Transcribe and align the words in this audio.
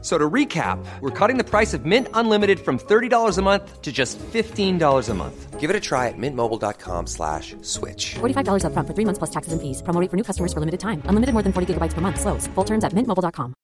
So 0.00 0.16
to 0.16 0.30
recap, 0.30 0.78
we're 1.00 1.10
cutting 1.10 1.38
the 1.38 1.44
price 1.44 1.74
of 1.74 1.84
Mint 1.84 2.06
Unlimited 2.14 2.60
from 2.60 2.78
$30 2.78 3.36
a 3.36 3.42
month 3.42 3.82
to 3.82 3.90
just 3.90 4.16
$15 4.32 5.08
a 5.08 5.14
month. 5.14 5.58
Give 5.58 5.70
it 5.70 5.76
a 5.76 5.80
try 5.80 6.06
at 6.06 6.16
mintmobile.com 6.16 7.06
slash 7.06 7.56
switch. 7.62 8.14
$45 8.20 8.62
upfront 8.62 8.86
for 8.86 8.94
three 8.94 9.04
months 9.04 9.18
plus 9.18 9.30
taxes 9.30 9.52
and 9.52 9.60
fees. 9.60 9.82
Promo 9.82 10.00
rate 10.00 10.10
for 10.10 10.16
new 10.16 10.22
customers 10.22 10.52
for 10.52 10.60
limited 10.60 10.78
time. 10.78 11.02
Unlimited 11.08 11.34
more 11.34 11.42
than 11.42 11.52
40 11.52 11.74
gigabytes 11.74 11.94
per 11.94 12.00
month. 12.00 12.20
Slows. 12.20 12.46
Full 12.54 12.64
terms 12.64 12.84
at 12.84 12.92
mintmobile.com. 12.92 13.54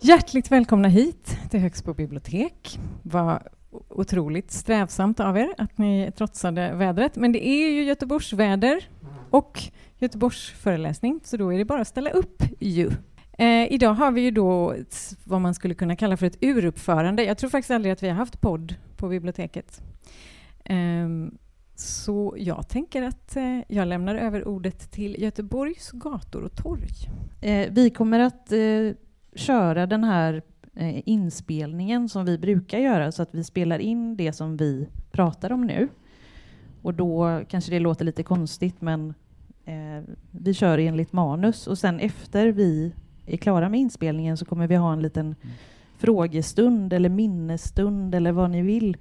Hjärtligt 0.00 0.50
välkomna 0.50 0.88
hit 0.88 1.38
till 1.50 1.60
Högsbo 1.60 1.94
bibliotek. 1.94 2.78
Vad 3.02 3.42
otroligt 3.88 4.50
strävsamt 4.50 5.20
av 5.20 5.38
er 5.38 5.54
att 5.58 5.78
ni 5.78 6.12
trotsade 6.16 6.74
vädret. 6.74 7.16
Men 7.16 7.32
det 7.32 7.46
är 7.46 7.70
ju 7.70 7.84
Göteborgsväder 7.84 8.88
och 9.30 9.62
Göteborgs 9.98 10.50
föreläsning, 10.50 11.20
så 11.24 11.36
då 11.36 11.52
är 11.52 11.58
det 11.58 11.64
bara 11.64 11.80
att 11.80 11.88
ställa 11.88 12.10
upp 12.10 12.42
ju. 12.60 12.90
Eh, 13.38 13.72
idag 13.72 13.94
har 13.94 14.12
vi 14.12 14.20
ju 14.20 14.30
då 14.30 14.72
ett, 14.72 15.16
vad 15.24 15.40
man 15.40 15.54
skulle 15.54 15.74
kunna 15.74 15.96
kalla 15.96 16.16
för 16.16 16.26
ett 16.26 16.38
uruppförande. 16.40 17.24
Jag 17.24 17.38
tror 17.38 17.50
faktiskt 17.50 17.70
aldrig 17.70 17.92
att 17.92 18.02
vi 18.02 18.08
har 18.08 18.16
haft 18.16 18.40
podd 18.40 18.74
på 18.96 19.08
biblioteket. 19.08 19.82
Eh, 20.64 21.08
så 21.76 22.34
jag 22.38 22.68
tänker 22.68 23.02
att 23.02 23.36
eh, 23.36 23.60
jag 23.68 23.88
lämnar 23.88 24.14
över 24.14 24.48
ordet 24.48 24.90
till 24.90 25.22
Göteborgs 25.22 25.90
gator 25.90 26.42
och 26.42 26.56
torg. 26.56 26.88
Eh, 27.40 27.68
vi 27.70 27.90
kommer 27.90 28.20
att 28.20 28.52
eh, 28.52 28.90
köra 29.34 29.86
den 29.86 30.04
här 30.04 30.42
eh, 30.74 31.08
inspelningen 31.08 32.08
som 32.08 32.24
vi 32.24 32.38
brukar 32.38 32.78
göra, 32.78 33.12
så 33.12 33.22
att 33.22 33.34
vi 33.34 33.44
spelar 33.44 33.78
in 33.78 34.16
det 34.16 34.32
som 34.32 34.56
vi 34.56 34.88
pratar 35.12 35.52
om 35.52 35.66
nu. 35.66 35.88
Och 36.82 36.94
då 36.94 37.42
kanske 37.48 37.70
det 37.70 37.80
låter 37.80 38.04
lite 38.04 38.22
konstigt, 38.22 38.80
men 38.80 39.14
eh, 39.64 40.14
vi 40.30 40.54
kör 40.54 40.78
enligt 40.78 41.12
manus. 41.12 41.66
Och 41.66 41.78
sen 41.78 42.00
efter 42.00 42.46
vi 42.46 42.92
är 43.26 43.36
klara 43.36 43.68
med 43.68 43.80
inspelningen 43.80 44.36
så 44.36 44.44
kommer 44.44 44.66
vi 44.66 44.76
ha 44.76 44.92
en 44.92 45.02
liten 45.02 45.34
frågestund 45.98 46.92
eller 46.92 47.08
minnesstund 47.08 48.14
eller 48.14 48.32
vad 48.32 48.50
ni 48.50 48.62
vill. 48.62 48.96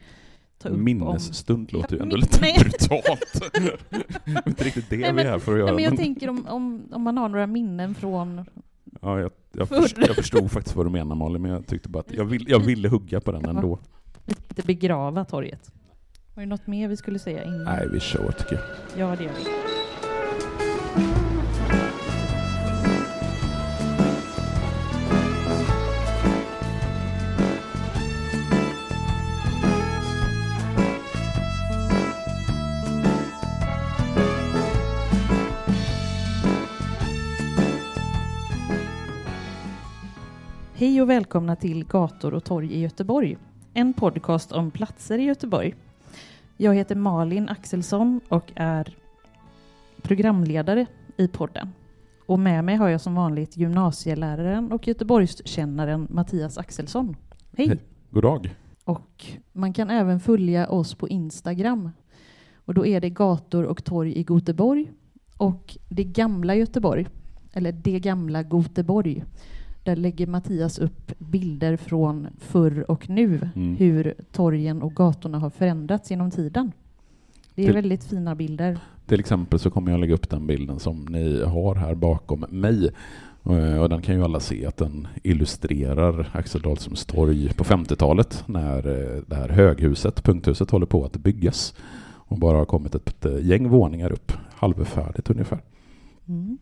Upp 0.64 0.72
om- 0.72 0.84
Minnesstund 0.84 1.74
låter 1.74 1.96
ju 1.96 2.02
ändå 2.02 2.16
lite 2.16 2.40
brutalt. 2.40 3.42
det 4.26 4.32
är 4.32 4.48
inte 4.48 4.64
riktigt 4.64 4.90
det 4.90 4.98
Nej, 4.98 5.14
vi 5.14 5.22
är 5.22 5.30
här 5.30 5.40
för 5.40 5.54
att 5.54 5.60
göra. 5.60 5.74
Men 5.74 5.84
jag 5.84 5.92
men- 5.92 5.98
tänker 5.98 6.30
om, 6.30 6.46
om, 6.48 6.84
om 6.92 7.02
man 7.02 7.18
har 7.18 7.30
några 7.30 7.48
minnen 7.48 7.96
från... 7.96 8.46
ja, 9.02 9.20
jag, 9.20 9.32
jag, 9.52 9.68
förstod, 9.68 10.04
jag 10.08 10.16
förstod 10.16 10.52
faktiskt 10.52 10.76
vad 10.76 10.86
du 10.86 10.90
menar 10.90 11.16
Malin, 11.16 11.42
men 11.42 11.52
jag 11.52 11.68
tyckte 11.68 11.90
bara 11.90 12.00
att 12.00 12.12
jag, 12.14 12.26
vill, 12.26 12.46
jag 12.50 12.60
ville 12.60 12.90
hugga 12.90 13.22
på 13.22 13.32
den 13.32 13.46
ändå. 13.46 13.80
Lite 14.26 14.62
begrava 14.62 15.26
torget. 15.26 15.72
Var 16.34 16.44
det 16.44 16.50
något 16.50 16.68
mer 16.68 16.88
vi 16.88 16.98
skulle 16.98 17.20
säga 17.20 17.44
innan? 17.44 17.64
Nej, 17.64 17.88
vi 17.92 18.00
kör 18.00 18.32
tycker 18.32 18.56
jag. 18.56 19.10
Ja, 19.10 19.16
det 19.16 19.24
gör 19.24 19.32
vi. 19.32 19.83
Hej 40.84 41.02
och 41.02 41.10
välkomna 41.10 41.56
till 41.56 41.86
Gator 41.86 42.34
och 42.34 42.44
torg 42.44 42.74
i 42.74 42.80
Göteborg. 42.80 43.38
En 43.74 43.94
podcast 43.94 44.52
om 44.52 44.72
platser 44.72 45.20
i 45.20 45.24
Göteborg. 45.24 45.76
Jag 46.58 46.76
heter 46.76 46.96
Malin 46.96 47.50
Axelsson 47.50 48.22
och 48.30 48.52
är 48.56 48.98
programledare 50.02 50.86
i 51.18 51.28
podden. 51.28 51.70
Och 52.26 52.40
med 52.40 52.64
mig 52.64 52.76
har 52.76 52.90
jag 52.90 53.02
som 53.02 53.16
vanligt 53.16 53.58
gymnasieläraren 53.58 54.72
och 54.72 54.88
Göteborgskännaren 54.88 56.08
Mattias 56.10 56.58
Axelsson. 56.58 57.16
Hej! 57.58 57.68
Hej. 57.68 57.80
God 58.10 58.24
dag. 58.24 58.56
Och 58.84 59.26
man 59.52 59.74
kan 59.74 59.90
även 59.90 60.20
följa 60.20 60.70
oss 60.70 60.96
på 60.96 61.10
Instagram. 61.10 61.90
Och 62.56 62.74
då 62.74 62.86
är 62.86 63.02
det 63.02 63.10
gator 63.10 63.64
och 63.64 63.84
torg 63.84 64.14
i 64.14 64.26
Göteborg 64.30 64.92
och 65.38 65.78
det 65.90 66.04
gamla 66.04 66.56
Göteborg, 66.56 67.08
eller 67.54 67.72
det 67.72 68.00
gamla 68.00 68.42
Göteborg. 68.42 69.24
Där 69.84 69.96
lägger 69.96 70.28
Mattias 70.28 70.80
upp 70.80 71.12
bilder 71.20 71.78
från 71.78 72.28
förr 72.40 72.92
och 72.92 73.10
nu, 73.10 73.50
Mm. 73.56 73.76
hur 73.76 74.14
torgen 74.32 74.82
och 74.82 74.96
gatorna 74.96 75.40
har 75.40 75.50
förändrats 75.50 76.12
genom 76.12 76.32
tiden. 76.32 76.72
Det 77.56 77.62
är 77.62 77.66
Till- 77.66 77.76
väldigt 77.76 78.04
fina 78.04 78.36
bilder. 78.36 78.78
Till 79.06 79.20
exempel 79.20 79.60
så 79.60 79.70
kommer 79.72 79.92
jag 79.92 80.00
lägga 80.00 80.14
upp 80.14 80.30
den 80.30 80.48
bilden 80.48 80.80
som 80.80 81.06
ni 81.10 81.44
har 81.44 81.76
här 81.76 81.96
bakom 81.96 82.46
mig. 82.50 82.90
Eh, 83.46 83.82
Och 83.82 83.90
den 83.90 84.02
kan 84.02 84.16
ju 84.16 84.24
alla 84.24 84.40
se 84.40 84.66
att 84.66 84.78
den 84.78 85.08
illustrerar 85.24 86.30
Axel 86.34 86.62
Dahlströms 86.62 87.06
torg 87.06 87.54
på 87.54 87.64
50-talet 87.64 88.44
när 88.48 88.78
eh, 88.78 89.22
det 89.28 89.36
här 89.36 89.50
höghuset, 89.50 90.24
punkthuset, 90.24 90.72
håller 90.72 90.86
på 90.86 91.06
att 91.06 91.18
byggas. 91.18 91.74
Och 92.26 92.38
bara 92.38 92.58
har 92.58 92.66
kommit 92.66 92.96
ett 92.96 93.26
gäng 93.42 93.70
våningar 93.70 94.12
upp, 94.12 94.32
halvfärdigt 94.54 95.30
ungefär. 95.30 95.62
Mm. 96.28 96.58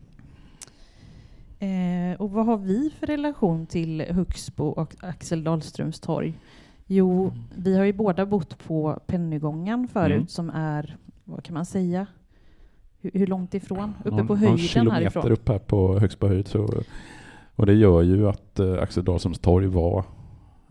Eh, 1.62 2.20
och 2.20 2.30
vad 2.30 2.46
har 2.46 2.56
vi 2.56 2.90
för 2.98 3.06
relation 3.06 3.66
till 3.66 4.00
Högsbo 4.10 4.64
och 4.66 4.94
Axel 5.00 5.44
Dahlströms 5.44 6.00
torg? 6.00 6.34
Jo, 6.86 7.32
vi 7.56 7.76
har 7.78 7.84
ju 7.84 7.92
båda 7.92 8.26
bott 8.26 8.58
på 8.66 8.98
Pennygången 9.06 9.88
förut 9.88 10.12
Mm. 10.16 10.26
som 10.26 10.50
är, 10.50 10.96
vad 11.24 11.44
kan 11.44 11.54
man 11.54 11.66
säga, 11.66 12.06
hur, 13.00 13.10
hur 13.14 13.26
långt 13.26 13.54
ifrån? 13.54 13.94
Uppe 14.04 14.10
Någon- 14.16 14.26
på 14.26 14.32
någon 14.32 14.38
höjden 14.40 14.58
kilometer 14.58 15.00
härifrån. 15.00 15.32
upp 15.32 15.48
här 15.48 15.58
på 15.58 15.98
Högsbo 15.98 16.26
höjd. 16.26 16.48
Så, 16.48 16.68
och 17.56 17.66
det 17.66 17.74
gör 17.74 18.02
ju 18.02 18.28
att 18.28 18.58
eh, 18.58 18.72
Axel 18.82 19.04
Dahlströms 19.04 19.38
torg 19.38 19.66
var 19.66 20.04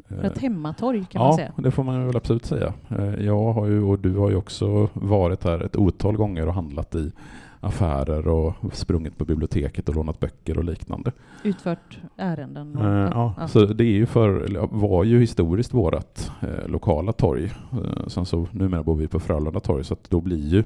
eh, 0.09 0.25
Ett 0.25 0.37
hemmatorg 0.37 1.05
kan 1.09 1.21
ja, 1.21 1.27
man 1.27 1.35
säga. 1.37 1.51
det 1.57 1.71
får 1.71 1.83
man 1.83 2.07
väl 2.07 2.15
absolut 2.17 2.45
säga. 2.45 2.73
Eh, 2.89 3.25
Jag 3.25 3.53
har 3.53 3.67
ju, 3.67 3.83
och 3.83 3.99
du 3.99 4.15
har 4.17 4.29
ju 4.29 4.35
också 4.35 4.89
varit 4.93 5.43
här 5.43 5.59
ett 5.63 5.75
otal 5.75 6.17
gånger 6.17 6.47
och 6.47 6.53
handlat 6.53 6.95
i 6.95 7.11
affärer 7.61 8.27
och 8.27 8.53
sprungit 8.73 9.17
på 9.17 9.25
biblioteket 9.25 9.89
och 9.89 9.95
lånat 9.95 10.19
böcker 10.19 10.57
och 10.57 10.63
liknande. 10.63 11.11
Utfört 11.43 11.99
ärenden. 12.17 12.75
Och, 12.75 12.85
Eh, 12.85 13.09
Ja, 13.13 13.33
ja. 13.37 13.47
Så 13.47 13.65
det 13.65 13.83
är 13.83 13.91
ju 13.91 14.05
för, 14.05 14.57
var 14.71 15.03
ju 15.03 15.19
historiskt 15.19 15.73
vårat 15.73 16.31
eh, 16.41 16.67
lokala 16.67 17.13
torg. 17.13 17.45
Eh, 17.71 18.07
sen 18.07 18.25
så 18.25 18.47
numera 18.51 18.83
bor 18.83 18.95
vi 18.95 19.07
på 19.07 19.19
Frölunda 19.19 19.59
torg 19.59 19.83
så 19.83 19.93
att 19.93 20.09
då 20.09 20.21
blir 20.21 20.47
ju 20.47 20.63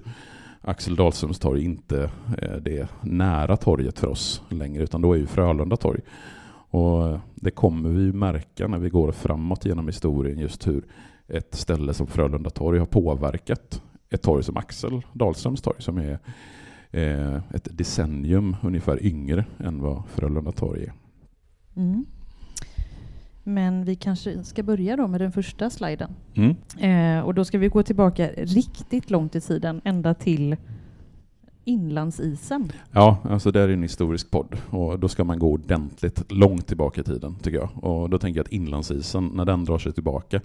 Axel 0.61 0.95
Dahlströms 0.95 1.39
torg 1.39 1.63
inte 1.63 2.09
eh, 2.41 2.55
det 2.61 2.87
nära 3.01 3.57
torget 3.57 3.99
för 3.99 4.07
oss 4.07 4.41
längre 4.49 4.83
utan 4.83 5.01
då 5.01 5.13
är 5.13 5.17
ju 5.17 5.25
Frölunda 5.25 5.77
torg. 5.77 6.01
Och 6.69 7.07
eh, 7.07 7.19
det 7.35 7.51
kommer 7.51 7.89
vi 7.89 8.03
ju 8.03 8.13
märka 8.13 8.67
när 8.67 8.77
vi 8.79 8.89
går 8.89 9.11
framåt 9.11 9.65
genom 9.65 9.87
historien 9.87 10.39
just 10.39 10.67
hur 10.67 10.83
ett 11.27 11.55
ställe 11.55 11.93
som 11.93 12.07
Frölunda 12.07 12.49
torg 12.49 12.79
har 12.79 12.85
påverkat 12.85 13.81
ett 14.09 14.21
torg 14.21 14.43
som 14.43 14.57
Axel 14.57 15.01
Dahlströms 15.13 15.61
torg 15.61 15.81
som 15.81 15.97
är 15.97 16.19
eh, 16.95 17.35
ett 17.35 17.77
decennium 17.77 18.55
ungefär 18.63 19.05
yngre 19.05 19.45
än 19.59 19.81
vad 19.81 20.03
Frölunda 20.07 20.51
torg 20.51 20.83
är. 20.83 20.93
Mm. 21.75 22.05
Men 23.43 23.85
vi 23.85 23.95
kanske 23.95 24.43
ska 24.43 24.63
börja 24.63 24.95
då 24.95 25.07
med 25.07 25.21
den 25.21 25.31
första 25.31 25.69
sliden. 25.69 26.11
Mm. 26.33 26.55
Eh, 26.79 27.25
och 27.25 27.33
då 27.33 27.45
ska 27.45 27.57
vi 27.57 27.67
gå 27.67 27.83
tillbaka 27.83 28.29
riktigt 28.37 29.09
långt 29.09 29.35
i 29.35 29.41
tiden, 29.41 29.81
ända 29.83 30.13
till 30.13 30.55
inlandsisen. 31.63 32.71
Ja, 32.91 33.17
alltså 33.23 33.51
det 33.51 33.61
är 33.61 33.69
en 33.69 33.81
historisk 33.81 34.31
podd 34.31 34.57
och 34.69 34.99
då 34.99 35.07
ska 35.07 35.23
man 35.23 35.39
gå 35.39 35.51
ordentligt 35.51 36.31
långt 36.31 36.67
tillbaka 36.67 37.01
i 37.01 37.03
tiden 37.03 37.35
tycker 37.35 37.57
jag. 37.57 37.69
Och 37.83 38.09
då 38.09 38.17
tänker 38.17 38.39
jag 38.39 38.45
att 38.45 38.51
inlandsisen, 38.51 39.27
när 39.27 39.45
den 39.45 39.65
drar 39.65 39.77
sig 39.77 39.93
tillbaka, 39.93 40.41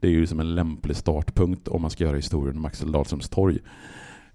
det 0.00 0.06
är 0.06 0.10
ju 0.10 0.26
som 0.26 0.40
en 0.40 0.54
lämplig 0.54 0.96
startpunkt 0.96 1.68
om 1.68 1.82
man 1.82 1.90
ska 1.90 2.04
göra 2.04 2.16
historien 2.16 2.56
om 2.56 2.64
Axel 2.64 2.92
Dahlströms 2.92 3.28
torg. 3.28 3.58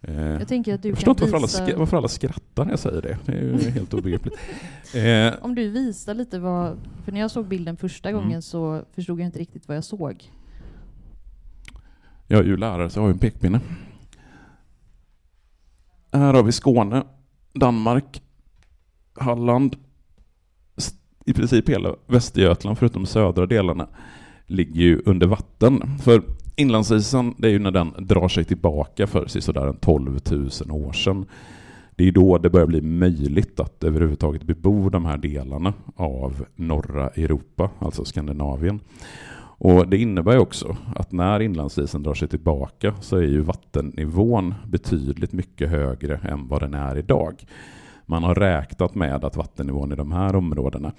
Eh, 0.02 0.22
Jag 0.24 0.48
tänker 0.48 0.74
att 0.74 0.82
du 0.82 0.90
jag 0.90 0.98
förstår 0.98 1.12
inte 1.12 1.24
varför 1.24 1.38
alla, 1.38 1.46
visa, 1.48 1.66
sk- 1.66 1.76
varför 1.78 1.98
alla 1.98 2.08
skrattar 2.08 2.66
när 2.66 2.72
jag 2.72 2.80
säger 2.80 3.02
det. 3.02 3.18
Det 3.26 3.32
är 3.32 3.42
ju 3.42 3.70
helt 3.72 3.94
obegripligt. 3.94 4.36
Eh, 4.96 5.34
om 5.46 5.56
du 5.56 5.70
visar 5.70 6.14
lite 6.14 6.40
vad, 6.40 6.78
för 7.06 7.12
när 7.12 7.20
jag 7.20 7.32
såg 7.32 7.46
bilden 7.48 7.78
första 7.78 8.10
Mm. 8.10 8.22
gången 8.22 8.42
så 8.42 8.84
förstod 8.94 9.20
jag 9.20 9.26
inte 9.26 9.40
riktigt 9.40 9.68
vad 9.68 9.78
jag 9.78 9.84
såg. 9.84 10.32
jag 12.28 12.40
är 12.40 12.44
ju 12.44 12.58
lärare 12.58 12.90
så 12.90 13.00
jag 13.00 13.04
har 13.04 13.10
ju 13.10 13.14
en 13.14 13.20
pekpinne. 13.20 13.60
Här 16.12 16.34
har 16.34 16.44
vi 16.44 16.52
Skåne, 16.52 17.04
Danmark, 17.54 18.22
Halland, 19.20 19.76
i 21.26 21.34
princip 21.34 21.70
hela 21.70 21.96
Västergötland 22.08 22.78
förutom 22.78 23.06
södra 23.06 23.46
delarna 23.46 23.88
ligger 24.46 24.82
ju 24.82 25.02
under 25.06 25.28
vatten. 25.28 25.98
För 26.04 26.24
inlandsisen, 26.58 27.34
det 27.38 27.48
är 27.48 27.52
ju 27.52 27.60
när 27.60 27.72
den 27.72 27.94
drar 27.98 28.28
sig 28.28 28.44
tillbaka 28.44 29.08
för 29.08 29.28
sådär 29.28 29.68
en 29.68 29.78
12 29.78 30.20
000 30.32 30.50
år 30.72 30.92
sedan. 30.92 31.26
Det 31.96 32.08
är 32.08 32.12
då 32.12 32.38
det 32.38 32.50
börjar 32.50 32.68
bli 32.68 32.82
möjligt 32.82 33.60
att 33.60 33.84
överhuvudtaget 33.84 34.44
bebo 34.44 34.90
de 34.90 35.06
här 35.06 35.18
delarna 35.18 35.74
av 35.96 36.46
norra 36.56 37.08
Europa, 37.08 37.70
alltså 37.80 38.06
Skandinavien. 38.06 38.80
Och 39.60 39.88
Det 39.88 39.98
innebär 39.98 40.38
också 40.38 40.78
att 40.96 41.12
när 41.12 41.40
inlandsisen 41.40 42.04
drar 42.04 42.14
sig 42.14 42.28
tillbaka 42.28 42.94
så 43.02 43.18
är 43.18 43.22
ju 43.22 43.42
vattennivån 43.42 44.54
betydligt 44.68 45.34
mycket 45.34 45.70
högre 45.70 46.20
än 46.24 46.48
vad 46.48 46.62
den 46.62 46.74
är 46.74 46.98
idag. 46.98 47.46
Man 48.06 48.24
har 48.24 48.36
räknat 48.36 48.96
med 48.96 49.26
att 49.26 49.36
vattennivån 49.36 49.92
i 49.92 49.96
de 49.96 50.12
här 50.12 50.36
områdena 50.36 50.92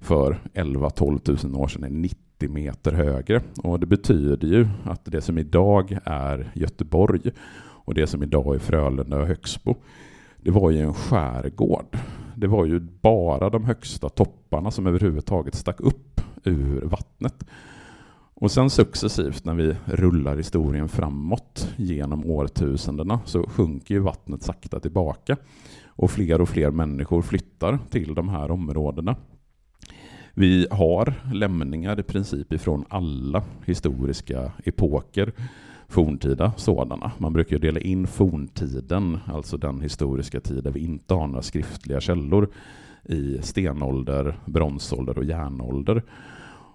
för 0.00 0.38
11-12 0.54 1.46
000 1.46 1.62
år 1.62 1.68
sedan 1.68 1.84
är 1.84 1.90
90 1.90 2.25
meter 2.38 2.92
högre. 2.92 3.42
Och 3.62 3.80
det 3.80 3.86
betyder 3.86 4.48
ju 4.48 4.68
att 4.84 5.04
det 5.04 5.20
som 5.20 5.38
idag 5.38 5.98
är 6.04 6.50
Göteborg 6.54 7.30
och 7.58 7.94
det 7.94 8.06
som 8.06 8.22
idag 8.22 8.54
är 8.54 8.58
Frölunda 8.58 9.20
och 9.20 9.26
Högsbo, 9.26 9.74
det 10.36 10.50
var 10.50 10.70
ju 10.70 10.78
en 10.78 10.94
skärgård. 10.94 11.98
Det 12.36 12.46
var 12.46 12.64
ju 12.64 12.80
bara 12.80 13.50
de 13.50 13.64
högsta 13.64 14.08
topparna 14.08 14.70
som 14.70 14.86
överhuvudtaget 14.86 15.54
stack 15.54 15.80
upp 15.80 16.20
ur 16.44 16.80
vattnet. 16.80 17.44
Och 18.34 18.50
sen 18.50 18.70
successivt 18.70 19.44
när 19.44 19.54
vi 19.54 19.76
rullar 19.84 20.36
historien 20.36 20.88
framåt 20.88 21.68
genom 21.76 22.24
årtusendena 22.24 23.20
så 23.24 23.42
sjunker 23.48 23.94
ju 23.94 24.00
vattnet 24.00 24.42
sakta 24.42 24.80
tillbaka 24.80 25.36
och 25.86 26.10
fler 26.10 26.40
och 26.40 26.48
fler 26.48 26.70
människor 26.70 27.22
flyttar 27.22 27.78
till 27.90 28.14
de 28.14 28.28
här 28.28 28.50
områdena. 28.50 29.16
Vi 30.38 30.66
har 30.70 31.14
lämningar 31.32 32.00
i 32.00 32.02
princip 32.02 32.52
ifrån 32.52 32.84
alla 32.88 33.42
historiska 33.64 34.52
epoker, 34.64 35.32
forntida 35.88 36.52
sådana. 36.56 37.12
Man 37.18 37.32
brukar 37.32 37.58
dela 37.58 37.80
in 37.80 38.06
forntiden, 38.06 39.18
alltså 39.26 39.56
den 39.56 39.80
historiska 39.80 40.40
tid 40.40 40.64
där 40.64 40.70
vi 40.70 40.80
inte 40.80 41.14
har 41.14 41.26
några 41.26 41.42
skriftliga 41.42 42.00
källor, 42.00 42.48
i 43.04 43.38
stenålder, 43.42 44.38
bronsålder 44.44 45.18
och 45.18 45.24
järnålder. 45.24 46.02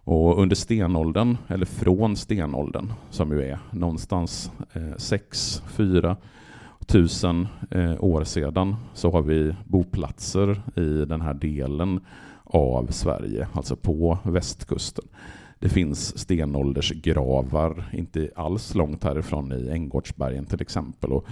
Och 0.04 0.42
under 0.42 0.56
stenåldern, 0.56 1.38
eller 1.48 1.66
från 1.66 2.16
stenåldern, 2.16 2.94
som 3.10 3.32
ju 3.32 3.44
är 3.44 3.60
någonstans 3.72 4.52
eh, 4.74 4.82
6-4 4.82 6.16
tusen 6.86 7.48
eh, 7.72 8.04
år 8.04 8.24
sedan, 8.24 8.76
så 8.94 9.12
har 9.12 9.22
vi 9.22 9.56
boplatser 9.66 10.62
i 10.76 11.06
den 11.06 11.22
här 11.22 11.34
delen 11.34 12.00
av 12.52 12.88
Sverige, 12.88 13.48
alltså 13.54 13.76
på 13.76 14.18
västkusten. 14.24 15.06
Det 15.60 15.70
finns 15.70 16.18
stenåldersgravar 16.18 17.90
inte 17.94 18.30
alls 18.36 18.76
långt 18.76 19.04
härifrån 19.04 19.52
i 19.52 19.70
Änggårdsbergen 19.70 20.46
till 20.46 20.62
exempel. 20.62 21.12
Och 21.12 21.26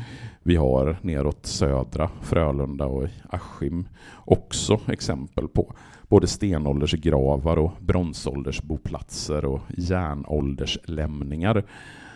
vi 0.44 0.56
har 0.56 0.98
neråt 1.02 1.46
södra 1.46 2.10
Frölunda 2.22 2.86
och 2.86 3.08
Askim 3.30 3.88
också 4.26 4.80
exempel 4.88 5.48
på 5.48 5.74
både 6.08 6.28
stenåldersgravar 6.28 7.58
och 7.58 7.72
bronsåldersboplatser 7.80 9.46
och 9.46 9.62
järnålderslämningar. 9.78 11.64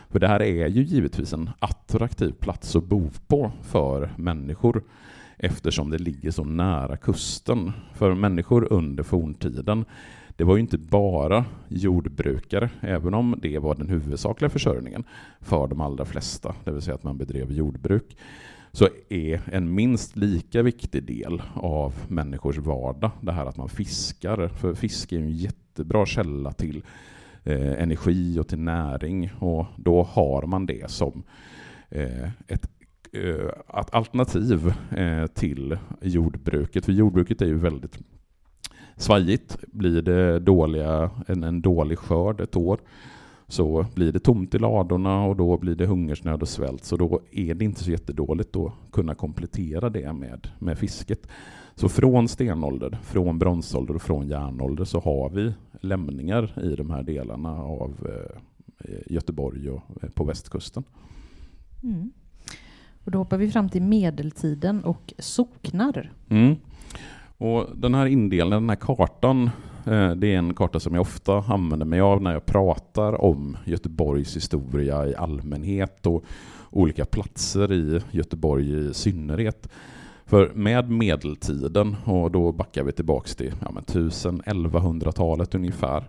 För 0.09 0.19
det 0.19 0.27
här 0.27 0.41
är 0.41 0.67
ju 0.67 0.83
givetvis 0.83 1.33
en 1.33 1.49
attraktiv 1.59 2.31
plats 2.31 2.75
att 2.75 2.83
bo 2.83 3.09
på 3.27 3.51
för 3.61 4.09
människor 4.17 4.83
eftersom 5.43 5.89
det 5.89 5.97
ligger 5.97 6.31
så 6.31 6.43
nära 6.43 6.97
kusten. 6.97 7.71
För 7.93 8.13
människor 8.13 8.73
under 8.73 9.03
forntiden, 9.03 9.85
det 10.35 10.43
var 10.43 10.55
ju 10.55 10.61
inte 10.61 10.77
bara 10.77 11.45
jordbrukare, 11.67 12.69
även 12.81 13.13
om 13.13 13.39
det 13.41 13.59
var 13.59 13.75
den 13.75 13.89
huvudsakliga 13.89 14.49
försörjningen 14.49 15.03
för 15.41 15.67
de 15.67 15.81
allra 15.81 16.05
flesta, 16.05 16.55
det 16.63 16.71
vill 16.71 16.81
säga 16.81 16.95
att 16.95 17.03
man 17.03 17.17
bedrev 17.17 17.51
jordbruk, 17.51 18.17
så 18.71 18.87
är 19.09 19.41
en 19.51 19.75
minst 19.75 20.15
lika 20.15 20.61
viktig 20.61 21.03
del 21.03 21.41
av 21.53 21.93
människors 22.07 22.57
vardag 22.57 23.11
det 23.21 23.31
här 23.31 23.45
att 23.45 23.57
man 23.57 23.69
fiskar. 23.69 24.47
För 24.47 24.73
fiske 24.73 25.15
är 25.15 25.19
en 25.19 25.31
jättebra 25.31 26.05
källa 26.05 26.51
till 26.51 26.83
eh, 27.43 27.81
energi 27.83 28.39
och 28.39 28.47
till 28.47 28.59
näring 28.59 29.31
och 29.39 29.65
då 29.75 30.03
har 30.03 30.41
man 30.41 30.65
det 30.65 30.91
som 30.91 31.23
eh, 31.89 32.29
ett 32.47 32.69
Eh, 33.13 33.49
att 33.67 33.93
alternativ 33.93 34.73
eh, 34.91 35.27
till 35.27 35.77
jordbruket. 36.01 36.85
För 36.85 36.91
jordbruket 36.91 37.41
är 37.41 37.45
ju 37.45 37.57
väldigt 37.57 37.99
svajigt. 38.97 39.57
Blir 39.67 40.01
det 40.01 40.39
dåliga, 40.39 41.09
en, 41.27 41.43
en 41.43 41.61
dålig 41.61 41.97
skörd 41.97 42.41
ett 42.41 42.55
år 42.55 42.79
så 43.47 43.85
blir 43.95 44.11
det 44.11 44.19
tomt 44.19 44.55
i 44.55 44.59
ladorna 44.59 45.23
och 45.23 45.35
då 45.35 45.57
blir 45.57 45.75
det 45.75 45.85
hungersnöd 45.85 46.41
och 46.41 46.47
svält. 46.47 46.83
Så 46.83 46.97
då 46.97 47.21
är 47.31 47.53
det 47.53 47.65
inte 47.65 47.83
så 47.83 47.91
jättedåligt 47.91 48.55
att 48.55 48.73
kunna 48.91 49.15
komplettera 49.15 49.89
det 49.89 50.13
med, 50.13 50.47
med 50.59 50.77
fisket. 50.77 51.27
Så 51.75 51.89
från 51.89 52.27
stenålder, 52.27 52.99
från 53.03 53.39
bronsålder 53.39 53.95
och 53.95 54.01
från 54.01 54.27
järnålder 54.27 54.85
så 54.85 54.99
har 54.99 55.29
vi 55.29 55.53
lämningar 55.81 56.59
i 56.63 56.75
de 56.75 56.89
här 56.89 57.03
delarna 57.03 57.49
av 57.61 58.07
eh, 58.79 59.13
Göteborg 59.13 59.69
och 59.69 59.81
på 60.13 60.23
västkusten. 60.23 60.83
Mm. 61.83 62.11
Och 63.03 63.11
då 63.11 63.17
hoppar 63.17 63.37
vi 63.37 63.51
fram 63.51 63.69
till 63.69 63.81
medeltiden 63.81 64.83
och 64.83 65.13
socknar. 65.19 66.11
Mm. 66.29 66.55
Och 67.37 67.67
den 67.75 67.95
här 67.95 68.05
indelningen, 68.05 68.61
den 68.61 68.69
här 68.69 68.75
kartan, 68.75 69.49
eh, 69.85 70.11
det 70.11 70.33
är 70.33 70.37
en 70.37 70.53
karta 70.53 70.79
som 70.79 70.93
jag 70.93 71.01
ofta 71.01 71.37
använder 71.37 71.85
mig 71.85 72.01
av 72.01 72.21
när 72.21 72.33
jag 72.33 72.45
pratar 72.45 73.21
om 73.21 73.57
Göteborgs 73.65 74.35
historia 74.35 75.07
i 75.07 75.15
allmänhet 75.15 76.05
och 76.05 76.23
olika 76.69 77.05
platser 77.05 77.73
i 77.73 78.01
Göteborg 78.11 78.89
i 78.89 78.93
synnerhet. 78.93 79.69
För 80.25 80.51
med 80.53 80.89
medeltiden, 80.89 81.95
och 82.05 82.31
då 82.31 82.51
backar 82.51 82.83
vi 82.83 82.91
tillbaks 82.91 83.35
till 83.35 83.53
ja, 83.61 83.67
1000-1100-talet 83.67 85.55
ungefär, 85.55 86.03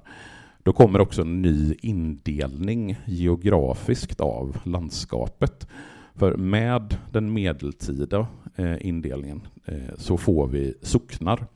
då 0.62 0.73
kommer 0.73 1.00
också 1.00 1.23
en 1.23 1.43
ny 1.43 1.75
indelning 1.82 2.96
geografiskt 3.05 4.20
av 4.20 4.56
landskapet. 4.64 5.69
För 6.14 6.37
med 6.37 6.96
den 7.12 7.32
medeltida 7.32 8.26
eh, 8.56 8.87
indelningen 8.87 9.46
eh, 9.64 9.94
så 9.96 10.16
får 10.16 10.46
vi 10.46 10.75
socknar. 10.82 11.46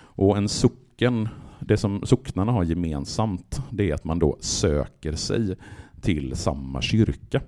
Och 0.00 0.36
en 0.36 0.48
socken, 0.48 1.28
det 1.60 1.76
som 1.76 2.02
socknarna 2.06 2.52
har 2.52 2.64
gemensamt, 2.64 3.60
det 3.70 3.90
är 3.90 3.94
att 3.94 4.04
man 4.04 4.18
då 4.18 4.36
söker 4.40 5.12
sig 5.12 5.56
till 6.00 6.36
samma 6.36 6.82
kyrka. 6.82 7.40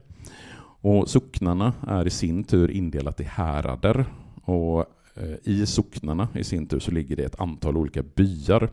Och 0.83 1.09
socknarna 1.09 1.73
är 1.89 2.07
i 2.07 2.11
sin 2.11 2.45
tur 2.45 2.71
indelat 2.71 3.21
i 3.21 3.25
härader 3.25 4.05
och 4.45 4.81
eh, 5.15 5.37
i 5.43 5.67
socknarna 5.67 6.29
i 6.35 6.45
sin 6.45 6.67
tur 6.67 6.79
så 6.79 6.91
ligger 6.91 7.17
det 7.17 7.25
ett 7.25 7.41
antal 7.41 7.77
olika 7.77 8.03
byar. 8.03 8.71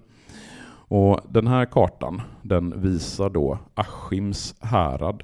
Och 0.90 1.19
den 1.30 1.48
här 1.48 1.66
kartan 1.66 2.21
den 2.42 2.81
visar 2.81 3.30
då 3.30 3.60
Askims 3.74 4.56
härad. 4.60 5.24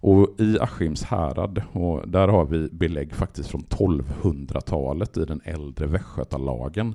Och 0.00 0.40
i 0.40 0.58
Askims 0.60 1.02
härad, 1.02 1.62
och 1.72 2.08
där 2.08 2.28
har 2.28 2.44
vi 2.44 2.68
belägg 2.68 3.14
faktiskt 3.14 3.50
från 3.50 3.64
1200-talet 3.64 5.16
i 5.16 5.24
den 5.24 5.40
äldre 5.44 5.86
västgötalagen. 5.86 6.94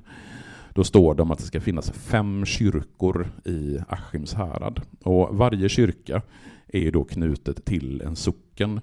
Då 0.74 0.84
står 0.84 1.14
det 1.14 1.22
om 1.22 1.30
att 1.30 1.38
det 1.38 1.44
ska 1.44 1.60
finnas 1.60 1.90
fem 1.90 2.44
kyrkor 2.44 3.28
i 3.44 3.78
Askims 3.88 4.34
härad. 4.34 4.80
Och 5.02 5.36
varje 5.36 5.68
kyrka 5.68 6.22
är 6.66 6.90
då 6.90 7.04
knutet 7.04 7.64
till 7.64 8.00
en 8.00 8.16
socken. 8.16 8.80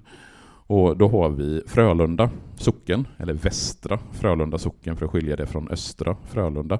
Och 0.66 0.96
då 0.96 1.08
har 1.08 1.30
vi 1.30 1.62
Frölunda 1.66 2.30
socken, 2.56 3.06
eller 3.16 3.34
Västra 3.34 3.98
Frölunda 4.12 4.58
socken 4.58 4.96
för 4.96 5.04
att 5.04 5.12
skilja 5.12 5.36
det 5.36 5.46
från 5.46 5.68
Östra 5.68 6.16
Frölunda. 6.24 6.78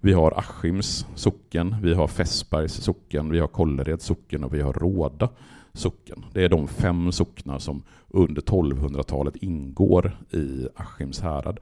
Vi 0.00 0.12
har 0.12 0.38
Askims 0.38 1.06
socken, 1.14 1.76
vi 1.82 1.94
har 1.94 2.08
Fässbergs 2.08 2.72
socken, 2.72 3.30
vi 3.30 3.38
har 3.38 3.48
Kållereds 3.48 4.04
socken 4.04 4.44
och 4.44 4.54
vi 4.54 4.60
har 4.60 4.72
Råda 4.72 5.28
socken. 5.74 6.24
Det 6.32 6.44
är 6.44 6.48
de 6.48 6.68
fem 6.68 7.12
socknar 7.12 7.58
som 7.58 7.82
under 8.08 8.42
1200-talet 8.42 9.36
ingår 9.36 10.16
i 10.30 10.68
Askims 10.76 11.20
härad. 11.20 11.60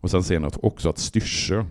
Och 0.00 0.10
sen 0.10 0.22
ser 0.22 0.40
ni 0.40 0.48
också 0.62 0.88
att 0.88 0.98
Styrsö 0.98 1.64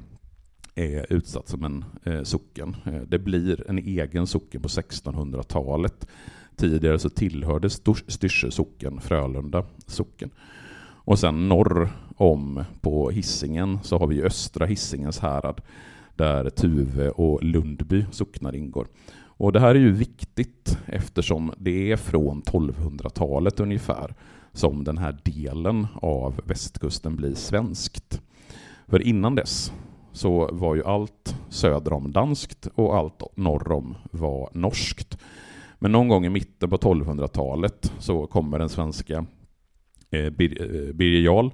är 0.75 1.13
utsatt 1.13 1.48
som 1.48 1.63
en 1.63 1.86
eh, 2.04 2.24
socken. 2.24 2.75
Eh, 2.86 3.01
det 3.01 3.20
blir 3.20 3.70
en 3.70 3.77
egen 3.77 4.27
socken 4.27 4.62
på 4.62 4.68
1600-talet 4.68 6.08
Tidigare 6.56 7.00
så 7.00 7.10
tillhörde 7.10 7.70
Styrsö 8.08 8.51
socken 8.51 9.01
Frölunda 9.01 9.65
socken. 9.88 10.30
Och 11.06 11.20
sen 11.20 11.50
norr 11.50 11.89
om 12.18 12.63
på 12.82 13.10
Hissingen 13.10 13.80
så 13.84 13.98
har 13.98 14.08
vi 14.08 14.24
östra 14.24 14.65
Hissingens 14.65 15.20
härad 15.20 15.62
där 16.15 16.50
Tuve 16.50 17.10
och 17.10 17.44
Lundby 17.44 18.06
socknar 18.12 18.56
ingår. 18.56 18.88
Och 19.38 19.51
det 19.51 19.60
här 19.60 19.75
är 19.75 19.80
ju 19.80 19.92
viktigt 19.92 20.77
eftersom 20.86 21.54
det 21.58 21.92
är 21.92 21.98
från 21.98 22.44
1200-talet 22.44 23.60
ungefär 23.60 24.15
som 24.51 24.84
den 24.84 24.98
här 24.98 25.18
delen 25.24 25.88
av 25.94 26.42
västkusten 26.46 27.15
blir 27.15 27.34
svenskt. 27.34 28.22
För 28.88 29.01
innan 29.01 29.36
dess 29.36 29.72
så 30.12 30.50
var 30.51 30.75
ju 30.75 30.84
allt 30.84 31.36
söder 31.50 31.94
om 31.94 32.12
danskt 32.12 32.68
och 32.75 32.98
allt 32.98 33.24
norr 33.36 33.72
om 33.72 33.96
var 34.12 34.50
norskt. 34.54 35.18
Men 35.80 35.92
någon 35.92 36.08
gång 36.08 36.25
i 36.25 36.30
mitten 36.30 36.70
på 36.70 36.77
1200-talet 36.77 37.94
så 38.00 38.27
kommer 38.27 38.60
den 38.60 38.70
svenska 38.70 39.25
eh, 40.12 40.25
eh, 40.25 40.32
Birger 40.94 41.22
Jarl 41.22 41.50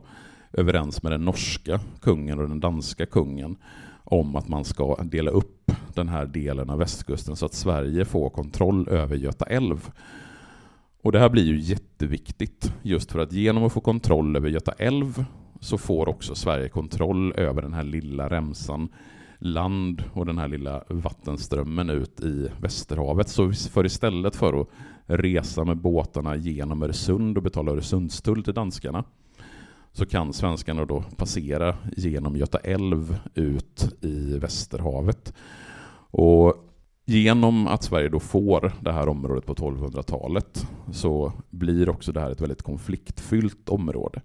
överens 0.54 1.04
med 1.04 1.12
den 1.12 1.26
norska 1.26 1.80
kungen 2.02 2.40
och 2.40 2.48
den 2.50 2.60
danska 2.60 3.06
kungen 3.06 3.58
om 4.12 4.36
att 4.36 4.48
man 4.48 4.64
ska 4.66 4.96
dela 5.04 5.32
upp 5.32 5.72
den 5.94 6.10
här 6.10 6.26
delen 6.26 6.70
av 6.70 6.80
västkusten 6.80 7.36
så 7.36 7.46
att 7.46 7.54
Sverige 7.54 8.06
får 8.06 8.30
kontroll 8.30 8.90
över 8.90 9.16
Göta 9.16 9.46
älv. 9.46 9.90
Och 11.02 11.12
det 11.12 11.20
här 11.20 11.30
blir 11.30 11.44
ju 11.44 11.60
jätteviktigt 11.60 12.74
just 12.82 13.12
för 13.12 13.20
att 13.20 13.32
genom 13.32 13.64
att 13.64 13.74
få 13.74 13.82
kontroll 13.82 14.36
över 14.36 14.50
Göta 14.50 14.72
älv 14.72 15.26
så 15.60 15.78
får 15.78 16.10
också 16.10 16.36
Sverige 16.36 16.70
kontroll 16.70 17.34
över 17.34 17.62
den 17.62 17.74
här 17.74 17.84
lilla 17.84 18.30
remsan 18.30 18.90
land 19.40 20.04
och 20.14 20.26
den 20.26 20.38
här 20.38 20.48
lilla 20.48 20.84
vattenströmmen 20.88 21.90
ut 21.90 22.20
i 22.20 22.50
Västerhavet. 22.62 23.30
Så 23.30 23.52
för 23.52 23.86
istället 23.86 24.36
för 24.36 24.62
att 24.62 24.68
resa 25.06 25.64
med 25.64 25.78
båtarna 25.78 26.36
genom 26.36 26.84
Öresund 26.84 27.38
och 27.38 27.44
betala 27.44 27.72
Öresundstull 27.72 28.44
till 28.44 28.54
danskarna 28.54 29.04
så 29.94 30.06
kan 30.06 30.34
svenskarna 30.34 30.86
då 30.86 31.04
passera 31.18 31.78
genom 31.98 32.36
Göta 32.36 32.58
älv 32.58 33.20
ut 33.36 33.94
i 34.02 34.38
Västerhavet. 34.38 35.34
Och 36.12 36.56
genom 37.06 37.68
att 37.68 37.84
Sverige 37.84 38.10
då 38.10 38.20
får 38.20 38.74
det 38.82 38.92
här 38.92 39.10
området 39.10 39.46
på 39.46 39.54
1200-talet 39.54 40.68
så 40.92 41.34
blir 41.50 41.90
också 41.90 42.12
det 42.12 42.20
här 42.20 42.32
ett 42.32 42.42
väldigt 42.42 42.62
konfliktfyllt 42.62 43.70
område. 43.70 44.22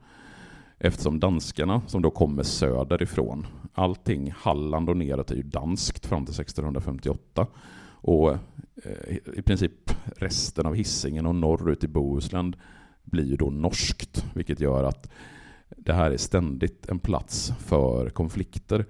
Eftersom 0.79 1.21
danskarna, 1.21 1.83
som 1.87 2.03
då 2.03 2.11
kommer 2.11 2.43
söderifrån, 2.43 3.47
allting 3.75 4.33
Halland 4.37 4.89
och 4.89 4.97
neråt 4.97 5.31
är 5.31 5.37
ju 5.37 5.43
danskt 5.43 6.07
fram 6.07 6.25
till 6.25 6.41
1658. 6.41 7.47
Och 7.89 8.33
eh, 8.33 9.17
i 9.35 9.43
princip 9.43 9.91
resten 10.17 10.67
av 10.67 10.75
Hisingen 10.75 11.27
och 11.27 11.35
norrut 11.35 11.85
i 11.85 11.89
Bohuslän 11.89 12.57
blir 13.05 13.25
ju 13.25 13.37
då 13.37 13.51
norskt, 13.51 14.27
vilket 14.35 14.61
gör 14.61 14.85
att 14.85 15.11
det 15.77 15.93
här 15.93 16.11
är 16.11 16.17
ständigt 16.17 16.89
en 16.89 16.99
plats 16.99 17.53
för 17.59 18.11
konflikter. 18.11 18.87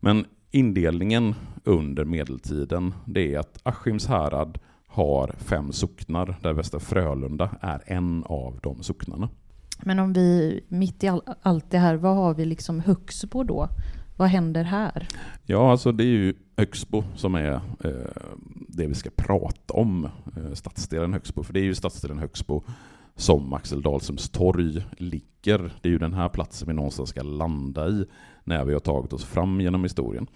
Men 0.00 0.26
indelningen 0.50 1.34
under 1.64 2.04
medeltiden, 2.04 2.94
det 3.06 3.34
är 3.34 3.38
att 3.38 3.58
Askims 3.62 4.06
härad 4.06 4.58
har 4.86 5.34
fem 5.38 5.72
socknar, 5.72 6.36
där 6.42 6.52
Västra 6.52 6.80
Frölunda 6.80 7.50
är 7.60 7.82
en 7.86 8.24
av 8.24 8.58
de 8.62 8.82
socknarna. 8.82 9.28
Men 9.82 9.98
om 9.98 10.12
vi, 10.12 10.60
mitt 10.68 11.04
i 11.04 11.08
all, 11.08 11.22
allt 11.42 11.70
det 11.70 11.78
här, 11.78 11.94
vad 11.94 12.16
har 12.16 12.34
vi 12.34 12.44
liksom 12.44 12.80
Högsbo 12.80 13.42
då? 13.42 13.68
Vad 14.16 14.28
händer 14.28 14.64
här? 14.64 15.08
Ja, 15.44 15.70
alltså 15.70 15.92
det 15.92 16.04
är 16.04 16.06
ju 16.06 16.34
Högsbo 16.56 17.04
som 17.14 17.34
är 17.34 17.52
eh, 17.84 17.90
det 18.68 18.86
vi 18.86 18.94
ska 18.94 19.10
prata 19.16 19.74
om, 19.74 20.04
eh, 20.04 20.52
stadsdelen 20.52 21.12
Högsbo. 21.12 21.42
För 21.42 21.52
det 21.52 21.60
är 21.60 21.64
ju 21.64 21.74
stadsdelen 21.74 22.18
Högsbo 22.18 22.62
som 23.16 23.52
Axel 23.52 23.82
Dahlströms 23.82 24.30
torg 24.30 24.84
ligger. 24.96 25.72
Det 25.82 25.88
är 25.88 25.92
ju 25.92 25.98
den 25.98 26.14
här 26.14 26.28
platsen 26.28 26.68
vi 26.68 26.74
någonstans 26.74 27.08
ska 27.10 27.22
landa 27.22 27.88
i 27.88 28.04
när 28.44 28.64
vi 28.64 28.72
har 28.72 28.80
tagit 28.80 29.12
oss 29.12 29.24
fram 29.24 29.60
genom 29.60 29.82
historien. 29.82 30.26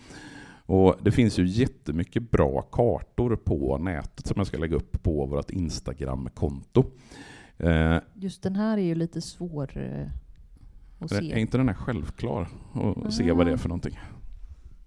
Och 0.68 0.96
Det 1.02 1.10
finns 1.12 1.38
ju 1.38 1.46
jättemycket 1.46 2.30
bra 2.30 2.62
kartor 2.62 3.36
på 3.36 3.78
nätet 3.78 4.26
som 4.26 4.34
jag 4.36 4.46
ska 4.46 4.58
lägga 4.58 4.76
upp 4.76 5.02
på 5.02 5.26
vårt 5.26 5.50
Instagram-konto. 5.50 6.84
Eh, 7.58 7.96
Just 8.14 8.42
den 8.42 8.56
här 8.56 8.78
är 8.78 8.82
ju 8.82 8.94
lite 8.94 9.20
svår 9.20 9.70
eh, 9.78 10.06
att 10.98 11.10
se. 11.10 11.32
Är 11.32 11.36
inte 11.36 11.58
den 11.58 11.68
här 11.68 11.74
självklar 11.74 12.48
att 13.04 13.14
se 13.14 13.32
vad 13.32 13.46
det 13.46 13.52
är 13.52 13.56
för 13.56 13.68
någonting? 13.68 13.98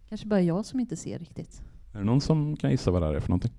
Kanske 0.09 0.27
bara 0.27 0.41
jag 0.41 0.65
som 0.65 0.79
inte 0.79 0.95
ser 0.95 1.19
riktigt. 1.19 1.61
Är 1.93 1.97
det 1.99 2.05
någon 2.05 2.21
som 2.21 2.55
kan 2.55 2.71
gissa 2.71 2.91
vad 2.91 3.01
det 3.01 3.05
här 3.05 3.13
är 3.13 3.19
för 3.19 3.29
någonting? 3.29 3.51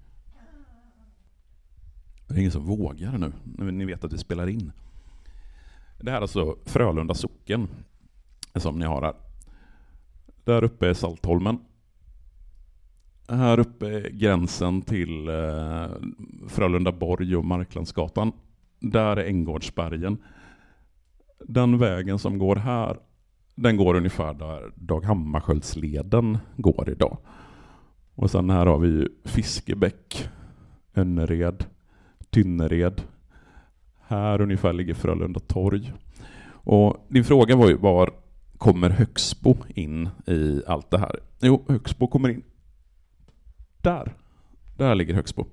Det 2.30 2.36
är 2.36 2.38
ingen 2.38 2.52
som 2.52 2.64
vågar 2.64 3.18
nu, 3.18 3.32
när 3.44 3.72
ni 3.72 3.84
vet 3.84 4.04
att 4.04 4.12
vi 4.12 4.18
spelar 4.18 4.48
in. 4.48 4.72
Det 6.00 6.10
här 6.10 6.18
är 6.18 6.22
alltså 6.22 6.56
Frölunda 6.64 7.14
socken, 7.14 7.68
som 8.54 8.78
ni 8.78 8.84
har 8.86 9.02
här. 9.02 9.14
Där 10.44 10.64
uppe 10.64 10.88
är 10.88 10.94
Saltholmen. 10.94 11.58
Här 13.28 13.58
uppe 13.58 13.86
är 13.86 14.10
gränsen 14.10 14.82
till 14.82 15.28
eh, 15.28 15.88
Frölunda 16.48 16.92
borg 16.92 17.36
och 17.36 17.44
Marklandsgatan. 17.44 18.32
Där 18.80 19.16
är 19.16 19.24
Änggårdsbergen. 19.24 20.18
Den 21.48 21.78
vägen 21.78 22.18
som 22.18 22.38
går 22.38 22.56
här, 22.56 22.96
den 23.54 23.76
går 23.76 23.94
ungefär 23.94 24.34
där 24.34 24.72
Dag 24.74 25.04
Hammarskjöldsleden 25.04 26.38
går 26.56 26.90
idag. 26.90 27.18
Och 28.14 28.30
sen 28.30 28.50
här 28.50 28.66
har 28.66 28.78
vi 28.78 29.08
Fiskebäck, 29.24 30.28
Önnered, 30.94 31.64
Tynnered. 32.30 33.02
Här 34.00 34.40
ungefär 34.40 34.72
ligger 34.72 34.94
Frölunda 34.94 35.40
torg. 35.40 35.92
Och 36.52 37.06
din 37.08 37.24
fråga 37.24 37.56
var 37.56 37.68
ju 37.68 37.76
var 37.76 38.12
kommer 38.58 38.90
Högsbo 38.90 39.56
in 39.74 40.08
i 40.26 40.62
allt 40.66 40.90
det 40.90 40.98
här? 40.98 41.20
Jo, 41.40 41.64
Högsbo 41.68 42.06
kommer 42.06 42.28
in 42.28 42.42
där. 43.82 44.14
Där 44.76 44.94
ligger 44.94 45.14
Högsbo. 45.14 45.46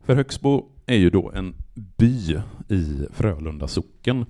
För 0.00 0.14
Högsbo 0.14 0.64
är 0.86 0.96
ju 0.96 1.10
då 1.10 1.30
en 1.34 1.54
by 1.74 2.40
i 2.68 3.06
Frölunda 3.12 3.68
socken. 3.68 4.26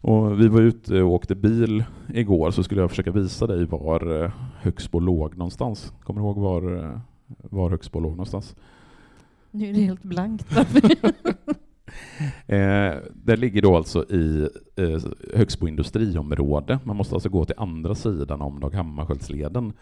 Och 0.00 0.40
vi 0.40 0.48
var 0.48 0.60
ute 0.60 1.02
och 1.02 1.12
åkte 1.12 1.34
bil 1.34 1.84
igår 2.14 2.50
så 2.50 2.62
skulle 2.62 2.80
jag 2.80 2.90
försöka 2.90 3.10
visa 3.10 3.46
dig 3.46 3.64
var 3.64 4.24
eh, 4.24 4.30
Högsbo 4.60 5.00
låg 5.00 5.36
någonstans. 5.36 5.92
Kommer 6.02 6.20
du 6.20 6.26
ihåg 6.26 6.38
var, 6.38 6.76
eh, 6.76 7.00
var 7.28 7.70
Högsbo 7.70 8.00
låg 8.00 8.10
någonstans? 8.10 8.56
Nu 9.58 9.68
är 9.68 9.72
det 9.72 9.80
helt 9.80 10.02
blankt. 10.02 10.56
eh, 12.46 12.94
det 13.14 13.36
ligger 13.36 13.62
då 13.62 13.76
alltså 13.76 14.04
i 14.04 14.48
eh, 14.76 14.98
Högsbo 15.34 15.68
industriområde. 15.68 16.78
Man 16.84 16.96
måste 16.96 17.14
alltså 17.14 17.28
gå 17.28 17.44
till 17.44 17.54
andra 17.58 17.94
sidan 17.94 18.42
om 18.42 18.60
Dag 18.60 18.74
Hammarskjöldsleden 18.74 19.72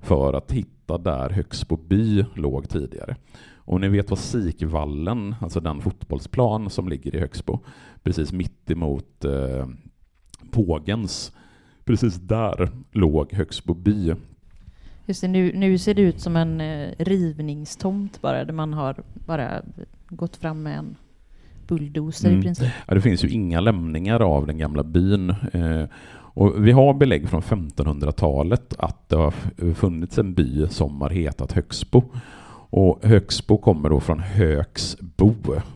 för 0.00 0.32
att 0.32 0.52
hitta 0.52 0.98
där 0.98 1.30
Högsbo 1.30 1.76
by 1.76 2.24
låg 2.34 2.68
tidigare. 2.68 3.16
Och 3.54 3.80
ni 3.80 3.88
vet 3.88 4.10
vad 4.10 4.18
Sikvallen, 4.18 5.34
alltså 5.40 5.60
den 5.60 5.80
fotbollsplan 5.80 6.70
som 6.70 6.88
ligger 6.88 7.14
i 7.14 7.20
Högsbo, 7.20 7.58
precis 8.02 8.32
mitt 8.32 8.70
emot 8.70 9.24
eh, 9.24 9.68
Pågens, 10.50 11.32
precis 11.84 12.14
där 12.14 12.70
låg 12.92 13.32
Högsbo 13.32 13.74
by. 13.74 14.14
Just 15.06 15.20
det, 15.20 15.28
nu, 15.28 15.52
nu 15.54 15.78
ser 15.78 15.94
det 15.94 16.02
ut 16.02 16.20
som 16.20 16.36
en 16.36 16.60
eh, 16.60 16.88
rivningstomt 16.98 18.20
bara, 18.22 18.44
där 18.44 18.52
man 18.52 18.72
har 18.72 18.96
bara 19.14 19.62
gått 20.08 20.36
fram 20.36 20.62
med 20.62 20.78
en 20.78 20.96
bulldozer 21.66 22.28
mm. 22.28 22.40
i 22.40 22.42
princip. 22.42 22.68
Ja, 22.88 22.94
det 22.94 23.00
finns 23.00 23.24
ju 23.24 23.28
inga 23.28 23.60
lämningar 23.60 24.20
av 24.20 24.46
den 24.46 24.58
gamla 24.58 24.82
byn. 24.82 25.30
Eh, 25.30 25.84
och 26.32 26.66
vi 26.66 26.72
har 26.72 26.94
belägg 26.94 27.28
från 27.28 27.42
1500-talet 27.42 28.74
att 28.78 29.08
det 29.08 29.16
har 29.16 29.34
funnits 29.74 30.18
en 30.18 30.34
by 30.34 30.68
som 30.68 31.00
har 31.00 31.10
hetat 31.10 31.52
Högsbo. 31.52 32.02
Och 32.72 32.98
Högsbo 33.02 33.58
kommer 33.58 33.90
då 33.90 34.00
från 34.00 34.20
Högsbo, 34.20 35.34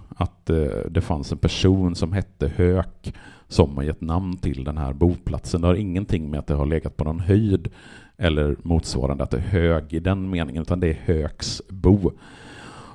att 0.08 0.50
eh, 0.50 0.56
det 0.90 1.00
fanns 1.00 1.32
en 1.32 1.38
person 1.38 1.94
som 1.94 2.12
hette 2.12 2.48
Hök 2.56 3.14
som 3.48 3.76
har 3.76 3.84
gett 3.84 4.00
namn 4.00 4.36
till 4.36 4.64
den 4.64 4.78
här 4.78 4.92
boplatsen. 4.92 5.60
Det 5.60 5.66
har 5.66 5.74
ingenting 5.74 6.30
med 6.30 6.40
att 6.40 6.46
det 6.46 6.54
har 6.54 6.66
legat 6.66 6.96
på 6.96 7.04
någon 7.04 7.20
höjd 7.20 7.68
eller 8.18 8.56
motsvarande 8.62 9.24
att 9.24 9.30
det 9.30 9.36
är 9.36 9.40
hög 9.40 9.92
i 9.92 10.00
den 10.00 10.30
meningen, 10.30 10.62
utan 10.62 10.80
det 10.80 10.88
är 10.88 11.00
Högsbo. 11.04 12.12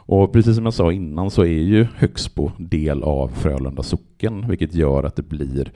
Och 0.05 0.33
precis 0.33 0.55
som 0.55 0.65
jag 0.65 0.73
sa 0.73 0.91
innan 0.91 1.31
så 1.31 1.41
är 1.41 1.47
ju 1.47 1.88
Högsbo 1.95 2.51
del 2.57 3.03
av 3.03 3.27
Frölunda 3.27 3.83
socken, 3.83 4.47
vilket 4.47 4.73
gör 4.73 5.03
att 5.03 5.15
det 5.15 5.23
blir 5.23 5.71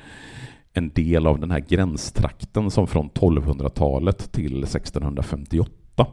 en 0.73 0.89
del 0.89 1.27
av 1.27 1.39
den 1.39 1.51
här 1.51 1.59
gränstrakten 1.59 2.71
som 2.71 2.88
från 2.88 3.09
1200-talet 3.09 4.31
till 4.31 4.63
1658 4.63 6.07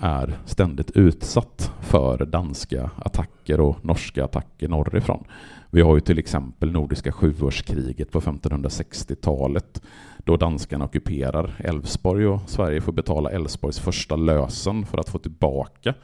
är 0.00 0.38
ständigt 0.44 0.90
utsatt 0.90 1.72
för 1.80 2.26
danska 2.26 2.90
attacker 2.96 3.60
och 3.60 3.84
norska 3.84 4.24
attacker 4.24 4.68
norrifrån. 4.68 5.24
Vi 5.70 5.80
har 5.80 5.94
ju 5.94 6.00
till 6.00 6.18
exempel 6.18 6.72
Nordiska 6.72 7.12
sjuårskriget 7.12 8.12
på 8.12 8.20
1560-talet 8.20 9.82
då 10.24 10.36
danskarna 10.36 10.84
ockuperar 10.84 11.54
Älvsborg 11.58 12.26
och 12.26 12.40
Sverige 12.46 12.80
får 12.80 12.92
betala 12.92 13.30
Älvsborgs 13.30 13.78
första 13.78 14.16
lösen 14.16 14.86
för 14.86 14.98
att 14.98 15.08
få 15.08 15.18
tillbaka 15.18 15.94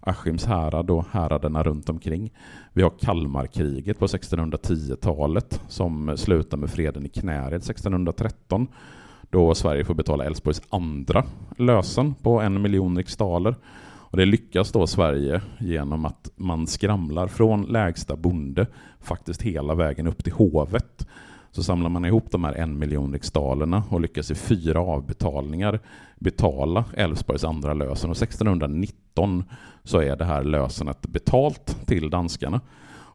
Askims 0.00 0.44
härad 0.44 0.90
och 0.90 1.04
häraderna 1.10 1.62
runt 1.62 1.88
omkring. 1.88 2.32
Vi 2.72 2.82
har 2.82 2.92
Kalmarkriget 2.98 3.98
på 3.98 4.06
1610-talet 4.06 5.62
som 5.68 6.16
slutar 6.16 6.56
med 6.56 6.70
freden 6.70 7.06
i 7.06 7.08
Knäred 7.08 7.62
1613 7.62 8.68
då 9.30 9.54
Sverige 9.54 9.84
får 9.84 9.94
betala 9.94 10.24
Älvsborgs 10.24 10.62
andra 10.70 11.24
lösen 11.56 12.14
på 12.14 12.40
en 12.40 12.62
miljon 12.62 12.96
riksdaler. 12.96 13.54
Och 14.10 14.16
det 14.16 14.26
lyckas 14.26 14.72
då 14.72 14.86
Sverige 14.86 15.40
genom 15.58 16.04
att 16.04 16.30
man 16.36 16.66
skramlar 16.66 17.26
från 17.26 17.62
lägsta 17.62 18.16
bonde 18.16 18.66
faktiskt 19.00 19.42
hela 19.42 19.74
vägen 19.74 20.06
upp 20.06 20.24
till 20.24 20.32
hovet. 20.32 21.06
Så 21.50 21.62
samlar 21.62 21.90
man 21.90 22.04
ihop 22.04 22.30
de 22.30 22.44
här 22.44 22.52
en 22.52 22.78
miljon 22.78 23.12
riksdalerna 23.12 23.82
och 23.90 24.00
lyckas 24.00 24.30
i 24.30 24.34
fyra 24.34 24.80
avbetalningar 24.80 25.80
betala 26.18 26.84
Älvsborgs 26.96 27.44
andra 27.44 27.74
lösen. 27.74 28.10
Och 28.10 28.16
1619 28.16 29.44
så 29.84 30.00
är 30.00 30.16
det 30.16 30.24
här 30.24 30.44
lösenet 30.44 31.06
betalt 31.06 31.86
till 31.86 32.10
danskarna. 32.10 32.60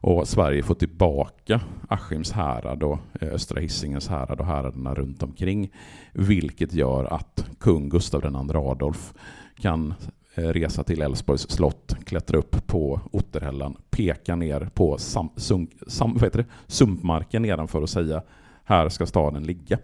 Och 0.06 0.28
Sverige 0.28 0.62
får 0.62 0.74
tillbaka 0.74 1.60
Askims 1.88 2.32
härad 2.32 2.82
och 2.82 2.98
eh, 3.20 3.28
Östra 3.34 3.60
Hisingens 3.60 4.08
härad 4.08 4.40
och 4.40 4.46
häraderna 4.46 4.94
runt 4.94 5.22
omkring. 5.22 5.70
Vilket 6.12 6.74
gör 6.74 7.04
att 7.04 7.46
kung 7.58 7.88
Gustav 7.88 8.24
II 8.24 8.56
Adolf 8.56 9.14
kan 9.56 9.94
eh, 10.34 10.48
resa 10.48 10.84
till 10.84 11.02
Älvsborgs 11.02 11.50
slott, 11.50 11.96
klättra 12.04 12.38
upp 12.38 12.66
på 12.66 13.00
Otterhällan, 13.12 13.76
peka 13.90 14.36
ner 14.36 14.68
på 14.74 14.98
sam, 14.98 15.28
sunk, 15.36 15.70
sam, 15.86 16.18
det? 16.32 16.44
sumpmarken 16.66 17.42
nedanför 17.42 17.80
och 17.80 17.90
säga 17.90 18.22
här 18.64 18.88
ska 18.88 19.06
staden 19.06 19.42
ligga. 19.44 19.78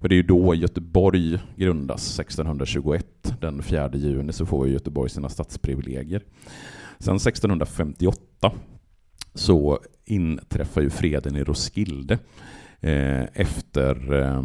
För 0.00 0.08
det 0.08 0.14
är 0.14 0.16
ju 0.16 0.22
då 0.22 0.54
Göteborg 0.54 1.38
grundas 1.56 2.20
1621. 2.20 3.06
Den 3.40 3.62
4 3.62 3.90
juni 3.94 4.32
så 4.32 4.46
får 4.46 4.68
Göteborg 4.68 5.10
sina 5.10 5.28
stadsprivilegier. 5.28 6.22
Sen 6.98 7.16
1658 7.16 8.52
så 9.40 9.78
inträffar 10.04 10.80
ju 10.80 10.90
freden 10.90 11.36
i 11.36 11.44
Roskilde 11.44 12.18
eh, 12.80 13.24
efter 13.34 14.12
eh, 14.12 14.44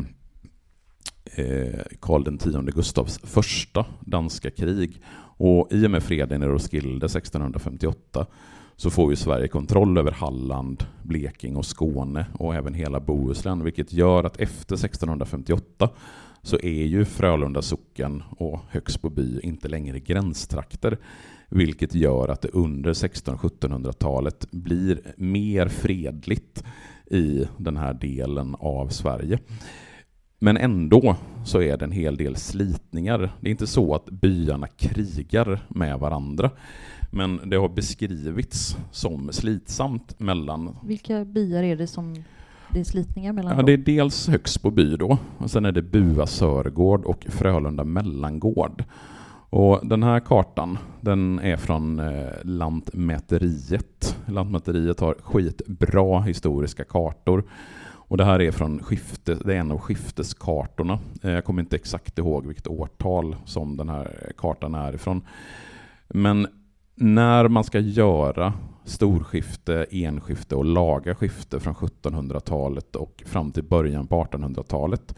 eh 1.36 1.82
Karl 2.00 2.36
X 2.36 2.75
Gustavs 2.75 3.20
första 3.24 3.86
danska 4.00 4.52
krig. 4.52 5.02
Och 5.38 5.68
i 5.72 5.88
och 5.88 5.92
med 5.92 6.04
freden 6.04 6.44
i 6.44 6.46
Roskilde 6.46 7.06
1658 7.06 8.25
så 8.75 8.90
får 8.90 9.12
ju 9.12 9.16
Sverige 9.16 9.48
kontroll 9.48 9.98
över 9.98 10.12
Halland, 10.12 10.86
Blekinge 11.04 11.58
och 11.58 11.66
Skåne 11.66 12.25
och 12.34 12.56
även 12.56 12.74
hela 12.74 13.00
Bohuslän, 13.00 13.64
vilket 13.64 13.94
gör 13.94 14.24
att 14.24 14.40
efter 14.40 14.75
1658 14.75 15.90
så 16.42 16.58
är 16.64 16.86
ju 16.86 17.06
Frölunda 17.06 17.62
socken 17.62 18.24
och 18.30 18.60
Högsbo 18.70 19.10
by 19.10 19.40
inte 19.40 19.68
längre 19.68 20.00
gränstrakter, 20.00 20.98
vilket 21.50 21.96
gör 21.96 22.28
att 22.28 22.42
det 22.42 22.50
under 22.50 22.94
1600-1700-talet 22.94 24.52
blir 24.52 25.02
mer 25.18 25.68
fredligt 25.68 26.64
i 27.12 27.48
den 27.58 27.78
här 27.78 27.94
delen 27.94 28.56
av 28.60 28.88
Sverige. 28.88 29.40
Men 30.40 30.58
ändå 30.58 31.16
så 31.46 31.62
är 31.62 31.78
det 31.78 31.86
en 31.86 31.92
hel 31.92 32.18
del 32.18 32.36
slitningar. 32.36 33.20
Det 33.42 33.50
är 33.50 33.52
inte 33.52 33.68
så 33.68 33.96
att 33.96 34.06
byarna 34.06 34.68
krigar 34.68 35.66
med 35.68 36.00
varandra. 36.00 36.52
Men 37.12 37.50
det 37.50 37.56
har 37.56 37.70
beskrivits 37.70 38.78
som 38.92 39.32
slitsamt 39.32 40.20
mellan... 40.20 40.75
Vilka 40.84 41.25
byar 41.25 41.64
är 41.64 41.75
det 41.75 41.88
som 41.88 42.24
det 42.70 42.80
är 42.80 42.84
slitningar 42.84 43.34
mellan? 43.34 43.58
Ja, 43.58 43.64
det 43.64 43.74
är 43.74 43.78
dels 43.78 44.28
Högsbo 44.28 44.72
by 44.72 44.96
då, 44.98 45.18
och 45.38 45.52
sen 45.52 45.66
är 45.66 45.72
det 45.72 45.82
Bua 45.82 46.28
Sörgård 46.28 47.06
och 47.06 47.25
Frölunda 47.30 47.84
Mellangård. 47.84 48.84
Och 49.50 49.88
den 49.88 50.04
här 50.04 50.20
kartan 50.20 50.78
den 51.02 51.40
är 51.40 51.58
från 51.58 52.00
eh, 52.00 52.30
Lantmäteriet. 52.44 54.18
Lantmäteriet 54.25 55.00
har 55.00 55.16
skitbra 55.22 56.22
historiska 56.22 56.84
kartor. 56.84 57.44
Och 58.08 58.18
det 58.18 58.25
här 58.25 58.42
är 58.42 58.52
från 58.52 58.84
skifte, 58.84 59.36
det 59.36 59.56
är 59.56 59.60
en 59.60 59.72
av 59.72 59.80
skifteskartorna. 59.80 61.00
Eh, 61.24 61.32
jag 61.32 61.46
kommer 61.46 61.62
inte 61.62 61.75
exakt 61.75 62.18
ihåg 62.18 62.48
vilket 62.48 62.68
årtal 62.68 63.36
som 63.46 63.78
den 63.78 63.90
här 63.90 64.32
kartan 64.38 64.75
är 64.75 64.96
ifrån. 64.96 65.22
Men 66.08 66.48
när 66.96 67.48
man 67.48 67.64
ska 67.64 67.80
göra 67.80 68.54
storskifte, 68.84 69.86
enskifte 69.92 70.56
och 70.56 70.66
laga 70.66 71.16
skifte 71.16 71.60
från 71.60 71.74
1700-talet 71.74 72.96
och 72.96 73.24
fram 73.25 73.52
till 73.52 73.64
början 73.64 74.08
på 74.08 74.24
1800-talet. 74.24 75.16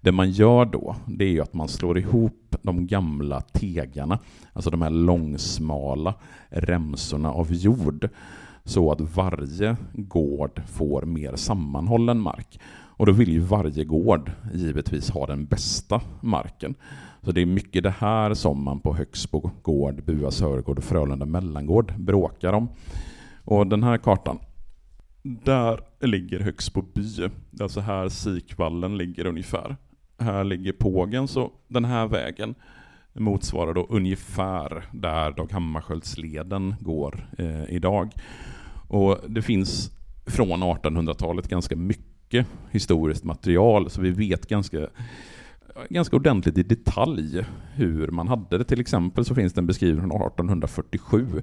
Det 0.00 0.12
man 0.12 0.30
gör 0.30 0.64
då, 0.64 0.96
det 1.06 1.24
är 1.24 1.28
ju 1.28 1.40
att 1.40 1.54
man 1.54 1.68
slår 1.68 1.98
ihop 1.98 2.56
de 2.62 2.86
gamla 2.86 3.40
tegarna, 3.40 4.18
alltså 4.52 4.70
de 4.70 4.82
här 4.82 4.90
långsmala 4.90 6.14
remsorna 6.48 7.32
av 7.32 7.52
jord, 7.52 8.08
så 8.64 8.92
att 8.92 9.00
varje 9.00 9.76
gård 9.92 10.62
får 10.66 11.02
mer 11.02 11.36
sammanhållen 11.36 12.20
mark. 12.20 12.60
Och 12.98 13.06
då 13.06 13.12
vill 13.12 13.28
ju 13.28 13.40
varje 13.40 13.84
gård 13.84 14.32
givetvis 14.54 15.10
ha 15.10 15.26
den 15.26 15.46
bästa 15.46 16.00
marken. 16.20 16.74
Så 17.22 17.32
det 17.32 17.42
är 17.42 17.46
mycket 17.46 17.82
det 17.82 17.94
här 17.98 18.34
som 18.34 18.64
man 18.64 18.80
på 18.80 18.94
Högsbo 18.94 19.50
gård, 19.62 20.04
Bua 20.04 20.30
Sörgård 20.30 20.78
och 20.78 20.84
Frölunda 20.84 21.26
mellangård 21.26 21.94
bråkar 21.98 22.52
om. 22.52 22.68
Och 23.44 23.66
den 23.66 23.82
här 23.82 23.98
kartan, 23.98 24.38
där 25.22 25.80
ligger 26.00 26.40
Högsbo 26.40 26.82
by. 26.82 27.02
Det 27.50 27.60
är 27.60 27.62
alltså 27.62 27.80
här 27.80 28.08
Sikvallen 28.08 28.98
ligger 28.98 29.26
ungefär. 29.26 29.76
Här 30.18 30.44
ligger 30.44 30.72
Pågen, 30.72 31.28
så 31.28 31.50
den 31.68 31.84
här 31.84 32.06
vägen 32.06 32.54
motsvarar 33.12 33.74
då 33.74 33.86
ungefär 33.90 34.84
där 34.92 35.32
Dag 35.32 35.52
Hammarskjöldsleden 35.52 36.74
går 36.80 37.28
eh, 37.38 37.64
idag. 37.74 38.12
Och 38.88 39.18
det 39.28 39.42
finns 39.42 39.90
från 40.26 40.62
1800-talet 40.62 41.48
ganska 41.48 41.76
mycket 41.76 42.46
historiskt 42.70 43.24
material, 43.24 43.90
så 43.90 44.00
vi 44.00 44.10
vet 44.10 44.46
ganska 44.46 44.88
ganska 45.90 46.16
ordentligt 46.16 46.58
i 46.58 46.62
detalj 46.62 47.44
hur 47.74 48.08
man 48.08 48.28
hade 48.28 48.58
det. 48.58 48.64
Till 48.64 48.80
exempel 48.80 49.24
så 49.24 49.34
finns 49.34 49.52
det 49.52 49.60
en 49.60 49.66
beskrivning 49.66 50.00
från 50.00 50.22
1847 50.26 51.42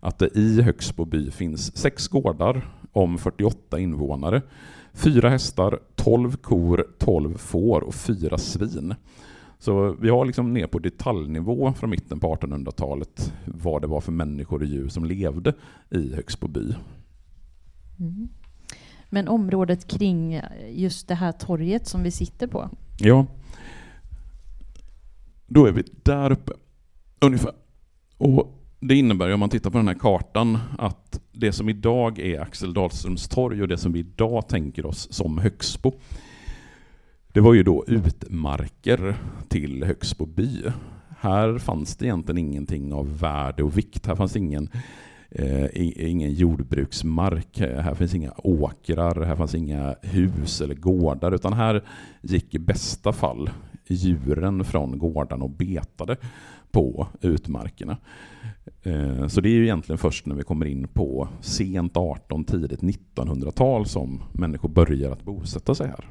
att 0.00 0.18
det 0.18 0.36
i 0.36 0.62
Högsbo 0.62 1.04
by 1.04 1.30
finns 1.30 1.76
sex 1.76 2.08
gårdar 2.08 2.68
om 2.92 3.18
48 3.18 3.78
invånare, 3.78 4.42
fyra 4.92 5.30
hästar, 5.30 5.78
12 5.94 6.36
kor, 6.36 6.86
12 6.98 7.38
får 7.38 7.80
och 7.80 7.94
fyra 7.94 8.38
svin. 8.38 8.94
Så 9.58 9.96
vi 10.00 10.08
har 10.08 10.24
liksom 10.24 10.52
ner 10.52 10.66
på 10.66 10.78
detaljnivå 10.78 11.72
från 11.72 11.90
mitten 11.90 12.20
på 12.20 12.34
1800-talet 12.34 13.32
vad 13.44 13.82
det 13.82 13.86
var 13.86 14.00
för 14.00 14.12
människor 14.12 14.60
och 14.60 14.66
djur 14.66 14.88
som 14.88 15.04
levde 15.04 15.54
i 15.90 16.14
Högsbo 16.14 16.48
by. 16.48 16.74
Mm. 17.98 18.28
Men 19.10 19.28
området 19.28 19.86
kring 19.86 20.40
just 20.70 21.08
det 21.08 21.14
här 21.14 21.32
torget 21.32 21.86
som 21.86 22.02
vi 22.02 22.10
sitter 22.10 22.46
på? 22.46 22.70
Ja, 22.98 23.26
då 25.46 25.66
är 25.66 25.72
vi 25.72 25.84
där 26.02 26.32
uppe, 26.32 26.52
ungefär. 27.20 27.52
Och 28.16 28.59
det 28.80 28.94
innebär 28.94 29.32
om 29.34 29.40
man 29.40 29.48
tittar 29.48 29.70
på 29.70 29.78
den 29.78 29.88
här 29.88 29.94
kartan 29.94 30.58
att 30.78 31.20
det 31.32 31.52
som 31.52 31.68
idag 31.68 32.18
är 32.18 32.40
Axel 32.40 32.74
Dahlströms 32.74 33.28
torg 33.28 33.62
och 33.62 33.68
det 33.68 33.78
som 33.78 33.92
vi 33.92 33.98
idag 33.98 34.48
tänker 34.48 34.86
oss 34.86 35.12
som 35.12 35.38
Högsbo, 35.38 35.92
det 37.32 37.40
var 37.40 37.54
ju 37.54 37.62
då 37.62 37.84
utmarker 37.86 39.14
till 39.48 39.84
Högsbo 39.84 40.26
by. 40.26 40.62
Här 41.18 41.58
fanns 41.58 41.96
det 41.96 42.06
egentligen 42.06 42.38
ingenting 42.38 42.92
av 42.92 43.18
värde 43.18 43.62
och 43.62 43.78
vikt. 43.78 44.06
Här 44.06 44.14
fanns 44.14 44.36
ingen, 44.36 44.68
eh, 45.30 45.66
ingen 46.10 46.32
jordbruksmark, 46.32 47.58
här 47.60 47.94
finns 47.94 48.14
inga 48.14 48.32
åkrar, 48.36 49.24
här 49.24 49.36
fanns 49.36 49.54
inga 49.54 49.94
hus 50.02 50.60
eller 50.60 50.74
gårdar, 50.74 51.32
utan 51.32 51.52
här 51.52 51.84
gick 52.22 52.54
i 52.54 52.58
bästa 52.58 53.12
fall 53.12 53.50
djuren 53.86 54.64
från 54.64 54.98
gårdarna 54.98 55.44
och 55.44 55.50
betade 55.50 56.16
på 56.70 57.08
utmarkerna. 57.20 57.96
Eh, 58.82 59.26
så 59.26 59.40
det 59.40 59.48
är 59.48 59.54
ju 59.54 59.64
egentligen 59.64 59.98
först 59.98 60.26
när 60.26 60.34
vi 60.34 60.42
kommer 60.42 60.66
in 60.66 60.88
på 60.88 61.28
sent 61.40 61.96
18, 61.96 62.44
tidigt 62.44 62.80
1900-tal 62.80 63.86
som 63.86 64.22
människor 64.32 64.68
börjar 64.68 65.10
att 65.10 65.22
bosätta 65.22 65.74
sig 65.74 65.86
här. 65.86 66.10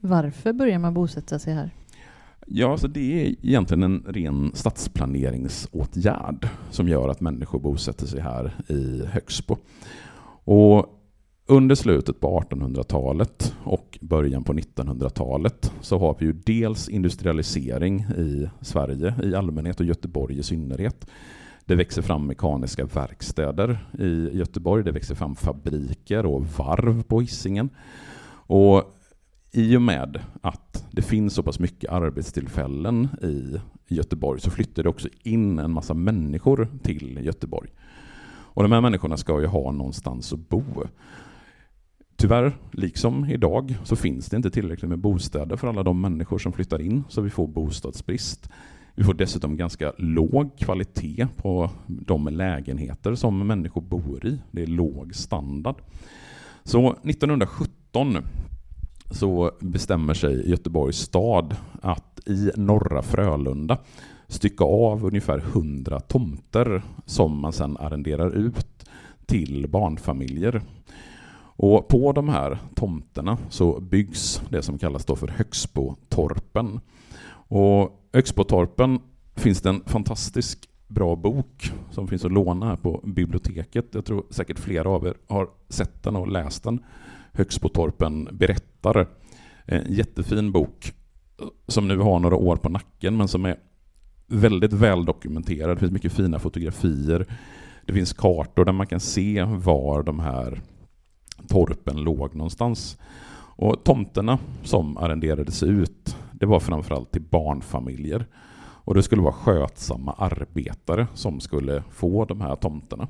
Varför 0.00 0.52
börjar 0.52 0.78
man 0.78 0.94
bosätta 0.94 1.38
sig 1.38 1.54
här? 1.54 1.70
Ja, 2.46 2.72
alltså 2.72 2.88
det 2.88 3.22
är 3.22 3.46
egentligen 3.46 3.82
en 3.82 4.04
ren 4.08 4.50
stadsplaneringsåtgärd 4.54 6.48
som 6.70 6.88
gör 6.88 7.08
att 7.08 7.20
människor 7.20 7.60
bosätter 7.60 8.06
sig 8.06 8.20
här 8.20 8.54
i 8.68 9.06
Högsbo. 9.06 9.56
Och 10.44 10.97
under 11.50 11.74
slutet 11.74 12.20
på 12.20 12.40
1800-talet 12.40 13.54
och 13.64 13.98
början 14.00 14.44
på 14.44 14.52
1900-talet 14.52 15.72
så 15.80 15.98
har 15.98 16.16
vi 16.18 16.26
ju 16.26 16.32
dels 16.32 16.88
industrialisering 16.88 18.00
i 18.00 18.48
Sverige 18.60 19.14
i 19.22 19.34
allmänhet 19.34 19.80
och 19.80 19.86
Göteborg 19.86 20.38
i 20.38 20.42
synnerhet. 20.42 21.06
Det 21.64 21.74
växer 21.74 22.02
fram 22.02 22.26
mekaniska 22.26 22.84
verkstäder 22.84 23.78
i 23.98 24.38
Göteborg, 24.38 24.84
det 24.84 24.92
växer 24.92 25.14
fram 25.14 25.36
fabriker 25.36 26.26
och 26.26 26.46
varv 26.46 27.02
på 27.02 27.20
Hisingen. 27.20 27.70
Och 28.30 28.94
i 29.52 29.76
och 29.76 29.82
med 29.82 30.20
att 30.40 30.84
det 30.90 31.02
finns 31.02 31.34
så 31.34 31.42
pass 31.42 31.58
mycket 31.58 31.90
arbetstillfällen 31.90 33.08
i 33.22 33.60
Göteborg 33.94 34.40
så 34.40 34.50
flyttar 34.50 34.82
det 34.82 34.88
också 34.88 35.08
in 35.22 35.58
en 35.58 35.70
massa 35.70 35.94
människor 35.94 36.68
till 36.82 37.18
Göteborg. 37.22 37.70
Och 38.28 38.62
de 38.62 38.72
här 38.72 38.80
människorna 38.80 39.16
ska 39.16 39.40
ju 39.40 39.46
ha 39.46 39.72
någonstans 39.72 40.32
att 40.32 40.48
bo. 40.48 40.62
Tyvärr, 42.20 42.52
liksom 42.72 43.24
idag, 43.24 43.78
så 43.84 43.96
finns 43.96 44.26
det 44.26 44.36
inte 44.36 44.50
tillräckligt 44.50 44.88
med 44.88 44.98
bostäder 44.98 45.56
för 45.56 45.68
alla 45.68 45.82
de 45.82 46.00
människor 46.00 46.38
som 46.38 46.52
flyttar 46.52 46.80
in, 46.80 47.04
så 47.08 47.20
vi 47.20 47.30
får 47.30 47.46
bostadsbrist. 47.46 48.50
Vi 48.94 49.04
får 49.04 49.14
dessutom 49.14 49.56
ganska 49.56 49.92
låg 49.98 50.58
kvalitet 50.58 51.26
på 51.36 51.70
de 51.86 52.28
lägenheter 52.28 53.14
som 53.14 53.46
människor 53.46 53.80
bor 53.80 54.26
i. 54.26 54.38
Det 54.50 54.62
är 54.62 54.66
låg 54.66 55.14
standard. 55.14 55.74
Så 56.64 56.90
1917 56.90 58.16
så 59.10 59.50
bestämmer 59.60 60.14
sig 60.14 60.50
Göteborgs 60.50 60.96
stad 60.96 61.56
att 61.82 62.28
i 62.28 62.50
norra 62.56 63.02
Frölunda 63.02 63.78
stycka 64.26 64.64
av 64.64 65.04
ungefär 65.04 65.38
100 65.38 66.00
tomter 66.00 66.82
som 67.06 67.40
man 67.40 67.52
sedan 67.52 67.76
arrenderar 67.76 68.30
ut 68.30 68.88
till 69.26 69.68
barnfamiljer. 69.68 70.62
Och 71.60 71.88
på 71.88 72.12
de 72.12 72.28
här 72.28 72.58
tomterna 72.74 73.38
så 73.48 73.80
byggs 73.80 74.42
det 74.48 74.62
som 74.62 74.78
kallas 74.78 75.04
då 75.04 75.16
för 75.16 75.28
Högsbotorpen. 75.28 76.80
Och 77.30 78.08
Högsbotorpen 78.12 79.00
finns 79.36 79.60
det 79.60 79.68
en 79.68 79.82
fantastisk 79.86 80.68
bra 80.86 81.16
bok 81.16 81.72
som 81.90 82.08
finns 82.08 82.24
att 82.24 82.32
låna 82.32 82.66
här 82.66 82.76
på 82.76 83.00
biblioteket. 83.04 83.86
Jag 83.94 84.04
tror 84.04 84.26
säkert 84.30 84.58
flera 84.58 84.88
av 84.88 85.06
er 85.06 85.14
har 85.28 85.48
sett 85.68 86.02
den 86.02 86.16
och 86.16 86.28
läst 86.28 86.64
den. 86.64 86.84
Högsbotorpen 87.32 88.28
berättar. 88.32 89.06
En 89.64 89.92
jättefin 89.92 90.52
bok 90.52 90.92
som 91.66 91.88
nu 91.88 91.98
har 91.98 92.18
några 92.20 92.36
år 92.36 92.56
på 92.56 92.68
nacken 92.68 93.16
men 93.16 93.28
som 93.28 93.44
är 93.44 93.56
väldigt 94.26 94.72
väl 94.72 95.04
dokumenterad. 95.04 95.76
Det 95.76 95.80
finns 95.80 95.92
mycket 95.92 96.12
fina 96.12 96.38
fotografier. 96.38 97.26
Det 97.86 97.92
finns 97.92 98.12
kartor 98.12 98.64
där 98.64 98.72
man 98.72 98.86
kan 98.86 99.00
se 99.00 99.42
var 99.44 100.02
de 100.02 100.20
här 100.20 100.62
torpen 101.48 101.96
låg 101.96 102.34
någonstans. 102.34 102.98
Och 103.56 103.84
tomterna 103.84 104.38
som 104.62 104.96
arrenderades 104.96 105.62
ut, 105.62 106.16
det 106.32 106.46
var 106.46 106.60
framförallt 106.60 107.12
till 107.12 107.22
barnfamiljer. 107.22 108.26
Och 108.60 108.94
det 108.94 109.02
skulle 109.02 109.22
vara 109.22 109.32
skötsamma 109.32 110.12
arbetare 110.12 111.06
som 111.14 111.40
skulle 111.40 111.82
få 111.90 112.24
de 112.24 112.40
här 112.40 112.56
tomterna. 112.56 113.08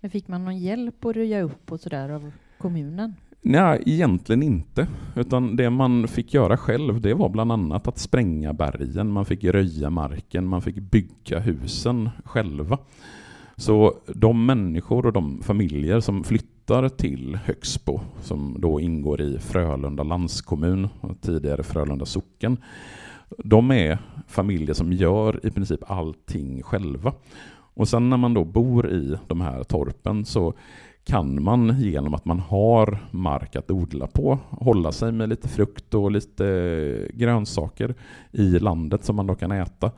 Men 0.00 0.10
fick 0.10 0.28
man 0.28 0.44
någon 0.44 0.58
hjälp 0.58 1.04
att 1.04 1.16
röja 1.16 1.42
upp 1.42 1.72
och 1.72 1.80
sådär 1.80 2.08
av 2.08 2.30
kommunen? 2.58 3.14
Nej, 3.42 3.82
egentligen 3.86 4.42
inte. 4.42 4.86
Utan 5.16 5.56
det 5.56 5.70
man 5.70 6.08
fick 6.08 6.34
göra 6.34 6.56
själv, 6.56 7.00
det 7.00 7.14
var 7.14 7.28
bland 7.28 7.52
annat 7.52 7.88
att 7.88 7.98
spränga 7.98 8.52
bergen, 8.52 9.10
man 9.10 9.24
fick 9.24 9.44
röja 9.44 9.90
marken, 9.90 10.46
man 10.46 10.62
fick 10.62 10.78
bygga 10.78 11.38
husen 11.38 12.10
själva. 12.24 12.78
Så 13.56 13.94
de 14.14 14.46
människor 14.46 15.06
och 15.06 15.12
de 15.12 15.42
familjer 15.42 16.00
som 16.00 16.24
flyttar 16.68 16.88
till 16.88 17.38
Högsbo, 17.44 18.00
som 18.22 18.56
då 18.58 18.80
ingår 18.80 19.20
i 19.20 19.38
Frölunda 19.38 20.02
landskommun, 20.02 20.88
tidigare 21.20 21.62
Frölunda 21.62 22.06
socken, 22.06 22.56
de 23.44 23.70
är 23.70 23.98
familjer 24.26 24.74
som 24.74 24.92
gör 24.92 25.46
i 25.46 25.50
princip 25.50 25.80
allting 25.90 26.62
själva. 26.62 27.12
Och 27.74 27.88
sen 27.88 28.10
när 28.10 28.16
man 28.16 28.34
då 28.34 28.44
bor 28.44 28.90
i 28.90 29.16
de 29.26 29.40
här 29.40 29.64
torpen 29.64 30.24
så 30.24 30.54
kan 31.04 31.42
man 31.42 31.80
genom 31.80 32.14
att 32.14 32.24
man 32.24 32.40
har 32.40 32.98
mark 33.10 33.56
att 33.56 33.70
odla 33.70 34.06
på 34.06 34.38
hålla 34.50 34.92
sig 34.92 35.12
med 35.12 35.28
lite 35.28 35.48
frukt 35.48 35.94
och 35.94 36.10
lite 36.10 37.10
grönsaker 37.14 37.94
i 38.32 38.58
landet 38.58 39.04
som 39.04 39.16
man 39.16 39.26
då 39.26 39.34
kan 39.34 39.52
äta. 39.52 39.90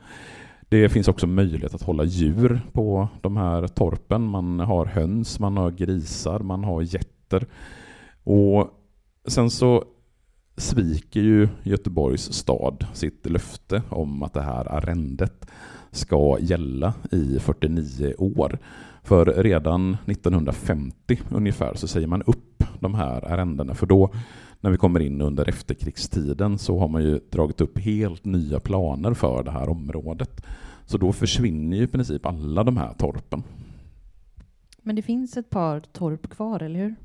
Det 0.71 0.89
finns 0.89 1.07
också 1.07 1.27
möjlighet 1.27 1.73
att 1.75 1.81
hålla 1.81 2.03
djur 2.03 2.61
på 2.71 3.07
de 3.21 3.37
här 3.37 3.67
torpen. 3.67 4.21
Man 4.23 4.59
har 4.59 4.85
höns, 4.85 5.39
man 5.39 5.57
har 5.57 5.71
grisar, 5.71 6.39
man 6.39 6.63
har 6.63 6.81
getter. 6.81 7.45
Och 8.23 8.69
sen 9.27 9.49
så 9.49 9.83
sviker 10.57 11.19
ju 11.19 11.47
Göteborgs 11.63 12.33
stad 12.33 12.85
sitt 12.93 13.25
löfte 13.29 13.81
om 13.89 14.23
att 14.23 14.33
det 14.33 14.41
här 14.41 14.71
arrendet 14.71 15.45
ska 15.91 16.37
gälla 16.39 16.93
i 17.11 17.39
49 17.39 18.13
år. 18.17 18.59
För 19.03 19.25
redan 19.25 19.97
1950 20.05 21.19
ungefär 21.31 21.73
så 21.75 21.87
säger 21.87 22.07
man 22.07 22.21
upp 22.21 22.63
de 22.79 22.95
här 22.95 23.25
arrendena 23.25 23.73
för 23.73 23.85
då 23.85 24.13
när 24.61 24.71
vi 24.71 24.77
kommer 24.77 24.99
in 24.99 25.21
under 25.21 25.49
efterkrigstiden 25.49 26.57
så 26.57 26.79
har 26.79 26.87
man 26.87 27.03
ju 27.03 27.19
dragit 27.29 27.61
upp 27.61 27.79
helt 27.79 28.25
nya 28.25 28.59
planer 28.59 29.13
för 29.13 29.43
det 29.43 29.51
här 29.51 29.69
området. 29.69 30.41
Så 30.85 30.97
då 30.97 31.13
försvinner 31.13 31.77
ju 31.77 31.83
i 31.83 31.87
princip 31.87 32.25
alla 32.25 32.63
de 32.63 32.77
här 32.77 32.93
torpen. 32.93 33.43
Men 34.81 34.95
det 34.95 35.01
finns 35.01 35.37
ett 35.37 35.49
par 35.49 35.79
torp 35.79 36.29
kvar, 36.29 36.63
eller 36.63 36.79
hur? 36.79 36.95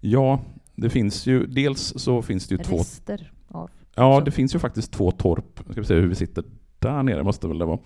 Ja, 0.00 0.40
det 0.74 0.90
finns 0.90 1.26
ju, 1.26 1.46
dels 1.46 1.92
så 1.96 2.22
finns 2.22 2.48
det 2.48 2.54
ju 2.54 2.62
två... 2.62 2.76
Rester 2.76 3.32
av. 3.48 3.70
Ja, 3.94 4.18
så. 4.18 4.24
det 4.24 4.30
finns 4.30 4.54
ju 4.54 4.58
faktiskt 4.58 4.92
två 4.92 5.10
torp. 5.10 5.60
Ska 5.70 5.80
vi 5.80 5.86
se 5.86 5.94
hur 5.94 6.08
vi 6.08 6.14
sitter 6.14 6.44
där 6.78 7.02
nere 7.02 7.22
måste 7.22 7.48
väl 7.48 7.58
det 7.58 7.64
vara. 7.64 7.78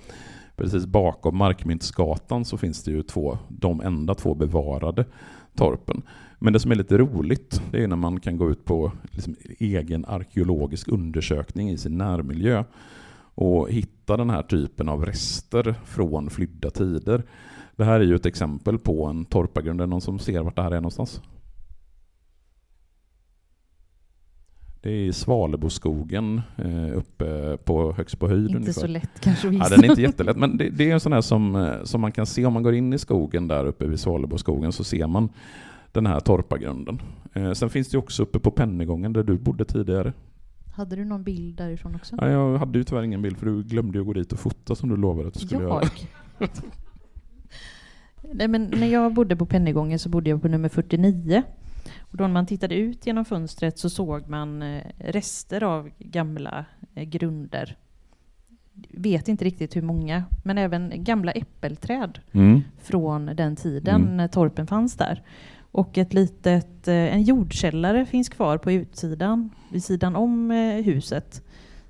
Precis 0.57 0.87
bakom 0.87 1.37
Markmyntsgatan 1.37 2.45
så 2.45 2.57
finns 2.57 2.85
det 2.85 2.91
ju 2.91 3.03
två, 3.03 3.39
de 3.49 3.81
enda 3.81 4.15
två 4.15 4.35
bevarade 4.35 5.05
torpen. 5.57 6.03
Men 6.45 6.53
det 6.53 6.61
som 6.61 6.71
är 6.71 6.75
lite 6.75 6.99
roligt, 6.99 7.63
det 7.71 7.83
är 7.85 7.89
när 7.89 7.97
man 7.97 8.21
kan 8.21 8.37
gå 8.37 8.51
ut 8.51 8.65
på 8.65 8.93
liksom 9.11 9.37
egen 9.59 10.05
arkeologisk 10.05 10.89
undersökning 10.89 11.71
i 11.71 11.79
sin 11.79 11.99
närmiljö 11.99 12.65
och 13.35 13.71
hitta 13.71 14.17
den 14.17 14.31
här 14.31 14.43
typen 14.43 14.89
av 14.89 15.07
rester 15.07 15.75
från 15.85 16.31
flydda 16.31 16.71
tider. 16.71 17.23
Det 17.77 17.85
här 17.85 18.01
är 18.01 18.05
ju 18.05 18.15
ett 18.15 18.27
exempel 18.27 18.79
på 18.79 19.07
en 19.07 19.25
torpargrund. 19.25 19.81
Är 19.81 19.87
det 19.87 19.91
någon 19.91 20.01
som 20.01 20.19
ser 20.19 20.41
vart 20.41 20.57
det 20.57 20.63
här 20.63 20.71
är 20.71 20.77
någonstans? 20.77 21.21
Det 24.81 24.91
är 24.91 25.05
i 25.05 25.13
Svaleboskogen 25.13 26.43
eh, 26.57 26.99
uppe 26.99 27.57
på 27.65 27.93
högst 27.93 28.19
på 28.19 28.29
höjd 28.29 28.47
Inte 28.47 28.57
ungefär. 28.57 28.81
så 28.81 28.87
lätt 28.87 29.21
kanske 29.21 29.49
att 29.49 29.55
Ja, 29.55 29.69
den 29.69 29.85
är 29.85 29.91
inte 29.91 30.03
jättelätt, 30.03 30.37
men 30.37 30.57
det, 30.57 30.71
det 30.71 30.91
är 30.91 30.95
en 30.95 31.01
sån 31.01 31.13
här 31.13 31.21
som, 31.21 31.57
eh, 31.57 31.85
som 31.85 32.01
man 32.01 32.13
kan 32.13 32.27
se 32.27 32.47
om 32.47 32.53
man 32.53 32.63
går 32.63 32.75
in 32.75 32.93
i 32.93 32.99
skogen 32.99 33.49
där 33.49 33.67
uppe 33.67 33.87
vid 33.87 34.01
Svaleboskogen 34.01 34.73
så 34.73 34.85
ser 34.85 35.07
man 35.07 35.29
den 35.95 36.07
här 36.07 36.21
torpargrunden. 36.21 37.03
Eh, 37.33 37.53
sen 37.53 37.71
finns 37.71 37.89
det 37.89 37.99
också 37.99 38.23
uppe 38.23 38.39
på 38.39 38.51
Pennygången 38.51 39.13
där 39.13 39.23
du 39.23 39.39
bodde 39.39 39.65
tidigare. 39.65 40.13
Hade 40.75 40.97
du 40.97 41.05
någon 41.05 41.25
bild 41.25 41.57
därifrån 41.57 41.95
också? 41.95 42.17
Ja, 42.21 42.29
jag 42.31 42.59
hade 42.59 42.79
ju 42.79 42.85
tyvärr 42.85 43.03
ingen 43.03 43.23
bild 43.23 43.37
för 43.39 43.47
du 43.47 43.63
glömde 43.63 43.99
ju 43.99 44.01
att 44.01 44.07
gå 44.07 44.13
dit 44.13 44.33
och 44.33 44.39
fota 44.39 44.75
som 44.75 44.89
du 44.89 44.97
lovade 44.97 45.29
att 45.29 45.35
du 45.35 45.41
skulle 45.41 45.63
göra. 45.63 45.83
Jag? 46.39 46.49
Nej, 48.33 48.49
men 48.49 48.65
när 48.77 48.87
jag 48.87 49.15
bodde 49.15 49.37
på 49.37 49.47
Pennygången 49.47 49.99
så 49.99 50.09
bodde 50.09 50.31
jag 50.31 50.43
på 50.43 50.49
nummer 50.49 50.69
49. 50.69 51.43
Och 51.99 52.17
då 52.17 52.25
när 52.25 52.33
man 52.35 52.47
tittade 52.47 52.75
ut 52.75 53.07
genom 53.07 53.25
fönstret 53.25 53.79
så 53.79 53.91
såg 53.91 54.29
man 54.29 54.63
eh, 54.63 54.83
rester 54.99 55.63
av 55.63 55.91
gamla 55.99 56.65
eh, 56.95 57.05
grunder. 57.05 57.77
Vet 58.91 59.29
inte 59.29 59.45
riktigt 59.45 59.77
hur 59.77 59.83
många, 59.83 60.25
men 60.45 60.59
även 60.59 60.93
gamla 61.05 61.33
äppelträd 61.33 62.19
Mm. 62.33 62.61
från 62.83 63.27
den 63.27 63.57
tiden 63.57 64.03
Mm. 64.03 64.17
när 64.17 64.29
torpen 64.29 64.67
fanns 64.67 64.95
där. 64.97 65.23
Och 65.75 65.99
ett 65.99 66.15
litet, 66.15 66.89
eh, 66.89 66.95
en 66.95 67.23
jordkällare 67.23 68.07
finns 68.07 68.29
kvar 68.29 68.59
på 68.59 68.73
utsidan, 68.73 69.51
vid 69.73 69.85
sidan 69.85 70.17
om 70.17 70.51
eh, 70.51 70.85
huset, 70.85 71.43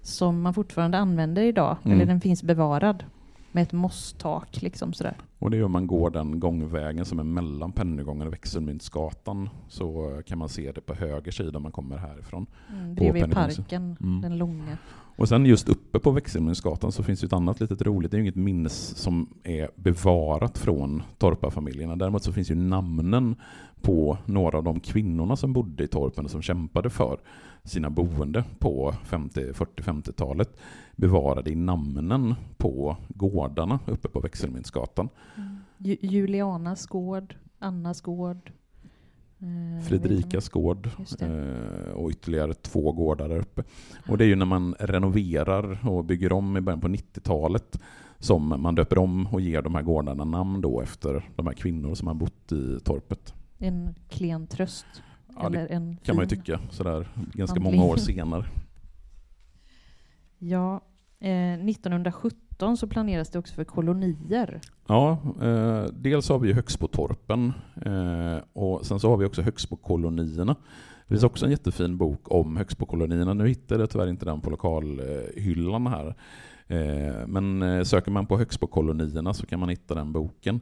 som 0.02 0.42
man 0.42 0.54
fortfarande 0.54 0.98
använder 0.98 1.42
idag, 1.42 1.76
Mm. 1.84 1.96
eller 1.96 2.06
den 2.06 2.20
finns 2.20 2.42
bevarad 2.42 3.04
med 3.52 3.62
ett 3.62 3.72
mosstak 3.72 4.62
liksom 4.62 4.92
sådär. 4.92 5.16
Och 5.38 5.50
det 5.50 5.56
är 5.56 5.64
om 5.64 5.72
man 5.72 5.86
går 5.86 6.10
den 6.10 6.40
gångvägen 6.40 7.04
som 7.04 7.18
är 7.18 7.22
mellan 7.24 7.72
Pennygången 7.72 8.26
och 8.26 8.32
Växelmyntsgatan 8.32 9.48
så 9.68 10.20
kan 10.26 10.38
man 10.38 10.48
se 10.48 10.72
det 10.72 10.80
på 10.80 10.94
höger 10.94 11.32
sida 11.32 11.56
om 11.56 11.62
man 11.62 11.72
kommer 11.72 11.96
härifrån. 11.96 12.46
Mm, 12.72 12.94
bredvid 12.94 13.32
parken, 13.32 13.96
Mm. 14.00 14.20
den 14.20 14.38
långa. 14.38 14.78
Och 15.16 15.28
sen 15.28 15.46
just 15.46 15.68
uppe 15.68 15.98
på 15.98 16.10
Växelmyntsgatan 16.10 16.92
så 16.92 17.02
finns 17.02 17.20
det 17.20 17.26
ett 17.26 17.32
annat 17.32 17.60
litet 17.60 17.82
roligt, 17.82 18.10
det 18.10 18.14
är 18.14 18.18
ju 18.18 18.24
inget 18.24 18.34
minnes 18.34 18.96
som 18.96 19.28
är 19.42 19.70
bevarat 19.74 20.58
från 20.58 21.02
torparfamiljerna. 21.18 21.96
Däremot 21.96 22.22
så 22.22 22.32
finns 22.32 22.50
ju 22.50 22.54
namnen 22.54 23.36
på 23.82 24.18
några 24.24 24.58
av 24.58 24.64
de 24.64 24.80
kvinnorna 24.80 25.36
som 25.36 25.52
bodde 25.52 25.84
i 25.84 25.88
Torpen 25.88 26.24
och 26.24 26.30
som 26.30 26.42
kämpade 26.42 26.90
för 26.90 27.18
sina 27.64 27.90
boende 27.90 28.44
på 28.58 28.94
50, 29.04 29.52
40-50-talet 29.52 30.56
bevarade 30.96 31.50
i 31.50 31.54
namnen 31.54 32.34
på 32.56 32.96
gårdarna 33.08 33.78
uppe 33.86 34.08
på 34.08 34.20
Växelmyntsgatan. 34.20 35.08
Mm. 35.36 35.58
Julianas 36.00 36.86
gård, 36.86 37.34
Annas 37.58 38.00
gård 38.00 38.52
eh, 39.44 39.84
Fredrikas 39.84 40.48
gård 40.48 40.90
eh, 41.20 41.92
och 41.94 42.10
ytterligare 42.10 42.54
två 42.54 42.92
gårdar 42.92 43.28
där 43.28 43.38
uppe. 43.38 43.62
Och 44.08 44.18
det 44.18 44.24
är 44.24 44.28
ju 44.28 44.36
när 44.36 44.46
man 44.46 44.74
renoverar 44.78 45.88
och 45.88 46.04
bygger 46.04 46.32
om 46.32 46.56
i 46.56 46.60
början 46.60 46.80
på 46.80 46.88
90-talet 46.88 47.80
som 48.18 48.62
man 48.62 48.74
döper 48.74 48.98
om 48.98 49.26
och 49.26 49.40
ger 49.40 49.62
de 49.62 49.74
här 49.74 49.82
gårdarna 49.82 50.24
namn 50.24 50.60
då 50.60 50.80
efter 50.80 51.28
de 51.36 51.46
här 51.46 51.54
kvinnor 51.54 51.94
som 51.94 52.08
har 52.08 52.14
bott 52.14 52.52
i 52.52 52.80
torpet. 52.84 53.34
En 53.58 53.94
klen 54.08 54.46
tröst. 54.46 54.86
Ja, 55.36 55.46
eller 55.46 55.66
en 55.66 55.96
kan 55.96 56.16
man 56.16 56.24
ju 56.24 56.28
tycka 56.28 56.60
sådär 56.70 57.08
ganska 57.14 57.60
handling. 57.60 57.80
många 57.80 57.92
år 57.92 57.96
senare. 58.10 58.44
Ja, 60.38 60.80
eh, 61.20 61.58
2017 62.54 62.76
så 62.76 62.86
planeras 62.86 63.30
det 63.30 63.38
också 63.38 63.54
för 63.54 63.64
kolonier. 63.64 64.60
Ja, 64.86 65.18
eh, 65.42 65.84
dels 65.92 66.28
har 66.28 66.38
vi 66.38 66.48
ju 66.48 66.54
Högsbotorpen 66.54 67.52
eh, 67.84 68.38
och 68.52 68.86
sen 68.86 69.00
så 69.00 69.10
har 69.10 69.16
vi 69.16 69.26
också 69.26 69.42
Högsbokolonierna. 69.42 70.56
Det 71.06 71.14
finns 71.14 71.24
också 71.24 71.44
en 71.44 71.50
jättefin 71.50 71.96
bok 71.96 72.20
om 72.24 72.56
Högsbokolonierna. 72.56 73.34
Nu 73.34 73.48
hittade 73.48 73.82
jag 73.82 73.90
tyvärr 73.90 74.08
inte 74.08 74.24
den 74.24 74.40
på 74.40 74.50
lokalhyllan 74.50 75.86
här. 75.86 76.14
Eh, 76.66 77.26
men 77.26 77.62
eh, 77.62 77.82
söker 77.82 78.10
man 78.10 78.26
på 78.26 78.38
Högsbokolonierna 78.38 79.34
så 79.34 79.46
kan 79.46 79.60
man 79.60 79.68
hitta 79.68 79.94
den 79.94 80.12
boken. 80.12 80.60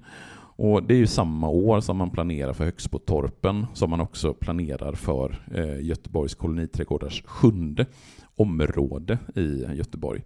Och 0.57 0.83
det 0.83 0.95
är 0.95 0.99
ju 0.99 1.07
samma 1.07 1.49
år 1.49 1.81
som 1.81 1.97
man 1.97 2.11
planerar 2.11 2.53
för 2.53 2.65
Högsbotorpen 2.65 3.67
som 3.75 3.91
man 3.91 4.01
också 4.01 4.35
planerar 4.35 4.93
för 4.93 5.43
eh, 5.55 5.81
Göteborgs 5.81 6.35
koloniträdgårdars 6.35 7.23
sjunde 7.27 7.87
område 8.37 9.19
i 9.35 9.65
Göteborg. 9.75 10.23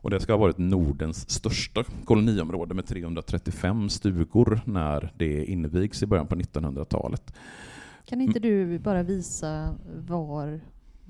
Och 0.00 0.10
det 0.10 0.20
ska 0.20 0.32
ha 0.32 0.38
varit 0.38 0.58
Nordens 0.58 1.30
största 1.30 1.84
koloniområde 2.04 2.74
med 2.74 2.86
335 2.86 3.88
stugor 3.88 4.60
när 4.64 5.12
det 5.16 5.44
invigs 5.44 6.02
i 6.02 6.06
början 6.06 6.26
på 6.26 6.34
1900-talet. 6.34 7.34
Kan 8.04 8.20
inte 8.20 8.38
du 8.38 8.78
bara 8.78 9.02
visa 9.02 9.74
var 10.06 10.60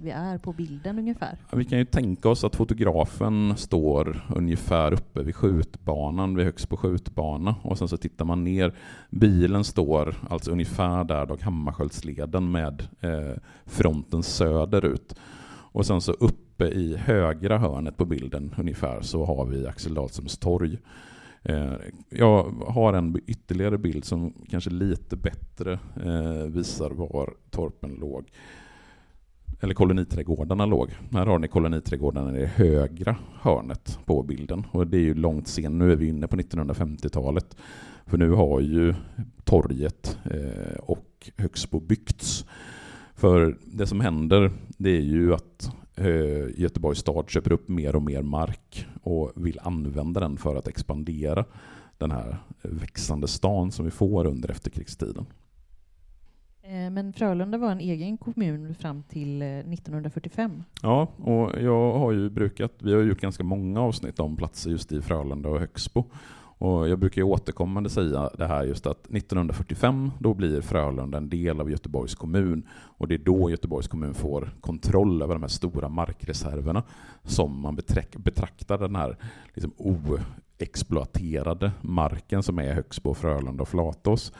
vi 0.01 0.11
är 0.11 0.39
på 0.39 0.53
bilden 0.53 0.99
ungefär? 0.99 1.39
Vi 1.53 1.65
kan 1.65 1.79
ju 1.79 1.85
tänka 1.85 2.29
oss 2.29 2.45
att 2.45 2.57
fotografen 2.57 3.57
står 3.57 4.27
ungefär 4.35 4.93
uppe 4.93 5.23
vid 5.23 5.35
skjutbanan, 5.35 6.37
vid 6.37 6.45
Högsbo 6.45 6.77
skjutbana, 6.77 7.55
och 7.63 7.79
sen 7.79 7.89
så 7.89 7.97
tittar 7.97 8.25
man 8.25 8.45
ner. 8.45 8.75
Bilen 9.11 9.65
står 9.65 10.15
alltså 10.31 10.51
ungefär 10.51 11.05
där 11.05 11.27
Dag 11.27 11.41
Hammarskjöldsleden 11.43 12.51
med 12.51 12.89
eh, 13.01 13.37
fronten 13.67 14.23
söderut. 14.23 15.15
Och 15.73 15.87
sen 15.87 16.01
så 16.01 16.13
uppe 16.13 16.65
i 16.65 16.97
högra 16.97 17.59
hörnet 17.59 17.97
på 17.97 18.05
bilden 18.05 18.55
ungefär 18.59 19.01
så 19.01 19.25
har 19.25 19.47
vi 19.47 19.67
Axel 19.67 19.95
Dahlströms 19.95 20.39
torg. 20.39 20.79
Eh, 21.43 21.73
jag 22.11 22.43
har 22.67 22.93
en 22.93 23.21
ytterligare 23.27 23.79
bild 23.79 24.05
som 24.05 24.35
kanske 24.51 24.71
lite 24.71 25.17
bättre 25.17 25.73
eh, 26.05 26.53
visar 26.53 26.91
var 26.91 27.35
torpen 27.51 27.95
låg 27.95 28.31
eller 29.61 29.75
koloniträdgårdarna 29.75 30.67
låg. 30.67 30.91
Här 31.13 31.27
har 31.27 31.39
ni 31.39 31.49
koloniträdgårdarna 31.49 32.37
i 32.37 32.41
det 32.41 32.47
högra 32.47 33.17
hörnet 33.41 33.99
på 34.05 34.23
bilden. 34.23 34.67
Och 34.71 34.87
det 34.87 34.97
är 34.97 35.03
ju 35.03 35.15
långt 35.15 35.49
sen, 35.49 35.79
nu 35.79 35.93
är 35.93 35.97
vi 35.97 36.09
inne 36.09 36.27
på 36.27 36.37
1950-talet. 36.37 37.57
För 38.07 38.19
nu 38.19 38.31
har 38.31 38.61
ju 38.61 38.95
torget 39.45 40.19
eh, 40.25 40.79
och 40.79 41.31
Högsbo 41.37 41.81
byggts. 41.81 42.45
För 43.19 43.57
det 43.65 43.87
som 43.87 44.01
händer 44.01 44.53
det 44.69 44.91
är 44.91 45.01
ju 45.01 45.35
att 45.35 45.71
eh, 45.95 46.61
Göteborgs 46.61 46.99
stad 46.99 47.31
köper 47.31 47.53
upp 47.53 47.69
mer 47.69 47.97
och 47.97 48.03
mer 48.03 48.23
mark 48.23 48.87
och 49.03 49.33
vill 49.35 49.59
använda 49.63 50.21
den 50.21 50.37
för 50.37 50.57
att 50.57 50.69
expandera 50.69 51.45
den 51.99 52.11
här 52.11 52.39
växande 52.63 53.29
stan 53.29 53.73
som 53.73 53.85
vi 53.85 53.91
får 53.91 54.27
under 54.27 54.51
efterkrigstiden. 54.51 55.27
Eh, 56.63 56.91
men 56.91 57.13
Frölunda 57.13 57.59
var 57.59 57.71
en 57.71 57.81
egen 57.81 58.19
kommun 58.19 58.75
fram 58.75 59.03
till 59.03 59.43
1945. 59.43 60.51
Eh, 60.51 60.61
ja, 60.83 61.09
och 61.17 61.63
jag 61.63 61.99
har 61.99 62.13
ju 62.13 62.31
brukat, 62.31 62.73
vi 62.79 62.95
har 62.95 63.03
gjort 63.03 63.21
ganska 63.21 63.45
många 63.45 63.81
avsnitt 63.81 64.21
om 64.21 64.37
platser 64.37 64.71
just 64.71 64.93
i 64.93 65.03
Frölunda 65.03 65.49
och 65.49 65.61
Högsbo. 65.61 66.05
Och 66.59 66.89
jag 66.89 66.99
brukar 66.99 67.23
ju 67.23 67.27
återkommande 67.27 67.91
säga 67.91 68.31
det 68.39 68.47
här 68.47 68.65
just 68.65 68.87
att 68.87 69.07
1945 69.11 70.11
då 70.19 70.35
blir 70.35 70.61
Frölunda 70.61 71.19
en 71.19 71.29
del 71.29 71.61
av 71.61 71.71
Göteborgs 71.71 72.15
kommun 72.15 72.69
och 72.71 73.09
det 73.09 73.15
är 73.15 73.19
då 73.19 73.51
Göteborgs 73.51 73.89
kommun 73.89 74.15
får 74.15 74.51
kontroll 74.61 75.23
över 75.23 75.35
de 75.35 75.43
här 75.43 75.49
stora 75.49 75.89
markreserverna 75.89 76.83
som 77.23 77.61
man 77.61 77.77
betraktar 78.17 78.79
den 78.79 78.97
här 78.97 79.17
liksom 79.55 79.73
oexploaterade 79.77 81.73
marken 81.81 82.43
som 82.43 82.59
är 82.59 82.75
Högsbo, 82.75 83.15
Frölunda 83.15 83.63
och 83.63 83.69
Flatås. 83.69 84.33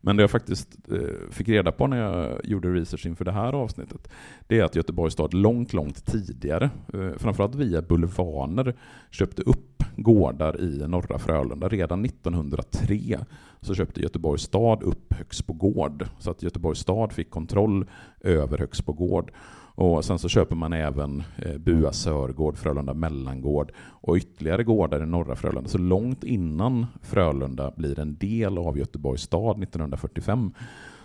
Men 0.00 0.16
det 0.16 0.22
jag 0.22 0.30
faktiskt 0.30 0.76
eh, 0.92 1.30
fick 1.30 1.48
reda 1.48 1.72
på 1.72 1.86
när 1.86 1.96
jag 1.96 2.40
gjorde 2.44 2.68
research 2.68 3.06
inför 3.06 3.24
det 3.24 3.32
här 3.32 3.52
avsnittet, 3.52 4.08
det 4.46 4.58
är 4.58 4.64
att 4.64 4.76
Göteborgs 4.76 5.12
stad 5.12 5.34
långt, 5.34 5.72
långt 5.72 6.06
tidigare, 6.06 6.70
eh, 6.94 7.12
framförallt 7.16 7.54
via 7.54 7.82
bulvaner, 7.82 8.74
köpte 9.10 9.42
upp 9.42 9.84
gårdar 9.96 10.60
i 10.60 10.88
norra 10.88 11.18
Frölunda. 11.18 11.68
Redan 11.68 12.04
1903 12.04 13.18
så 13.60 13.74
köpte 13.74 14.00
Göteborgs 14.00 14.42
stad 14.42 14.82
upp 14.82 15.14
Högsbo 15.14 15.52
gård, 15.52 16.06
så 16.18 16.30
att 16.30 16.42
Göteborgs 16.42 16.78
stad 16.78 17.12
fick 17.12 17.30
kontroll 17.30 17.86
över 18.20 18.58
Högsbo 18.58 18.92
gård. 18.92 19.32
Och 19.80 20.04
sen 20.04 20.18
så 20.18 20.28
köper 20.28 20.56
man 20.56 20.72
även 20.72 21.22
eh, 21.36 21.58
Bua 21.58 21.92
Sörgård, 21.92 22.56
Frölunda 22.56 22.94
Mellangård 22.94 23.72
och 23.78 24.16
ytterligare 24.16 24.64
gårdar 24.64 25.02
i 25.02 25.06
norra 25.06 25.36
Frölunda. 25.36 25.68
Så 25.68 25.78
långt 25.78 26.24
innan 26.24 26.86
Frölunda 27.02 27.72
blir 27.76 27.98
en 27.98 28.16
del 28.16 28.58
av 28.58 28.78
Göteborgs 28.78 29.22
stad 29.22 29.62
1945 29.62 30.54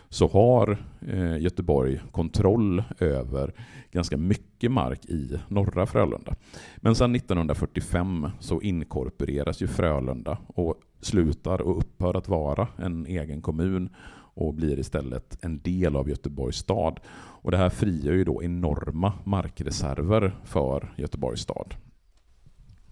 så 0.10 0.28
har 0.28 0.78
eh, 1.08 1.38
Göteborg 1.38 2.02
kontroll 2.12 2.84
över 3.00 3.54
ganska 3.92 4.18
mycket 4.18 4.72
mark 4.72 5.06
i 5.06 5.40
norra 5.48 5.86
Frölunda. 5.86 6.36
Men 6.78 6.96
sedan 6.96 7.16
1945 7.16 8.30
så 8.40 8.62
inkorporeras 8.62 9.62
ju 9.62 9.68
Frölunda 9.68 10.38
och 10.48 10.76
slutar 11.02 11.62
och 11.62 11.78
upphör 11.78 12.18
att 12.18 12.28
vara 12.28 12.68
en 12.78 13.06
egen 13.06 13.42
kommun 13.42 13.90
och 14.34 14.54
blir 14.54 14.80
istället 14.80 15.38
en 15.42 15.60
del 15.62 15.96
av 15.96 16.10
Göteborgs 16.10 16.58
stad. 16.58 17.00
Och 17.16 17.52
det 17.52 17.58
här 17.58 17.70
frigör 17.70 18.14
ju 18.14 18.24
då 18.24 18.44
enorma 18.44 19.14
markreserver 19.24 20.36
för 20.44 20.94
Göteborgs 20.98 21.42
stad. 21.42 21.76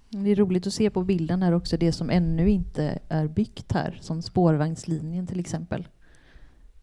Det 0.10 0.30
är 0.30 0.36
roligt 0.36 0.68
att 0.68 0.74
se 0.74 0.90
på 0.90 1.04
bilden 1.04 1.44
här 1.44 1.52
också 1.52 1.78
det 1.78 1.92
som 1.92 2.10
ännu 2.10 2.50
inte 2.50 3.00
är 3.10 3.28
byggt 3.28 3.72
här, 3.72 3.98
som 4.02 4.22
spårvagnslinjen 4.22 5.28
till 5.28 5.40
exempel. 5.40 5.88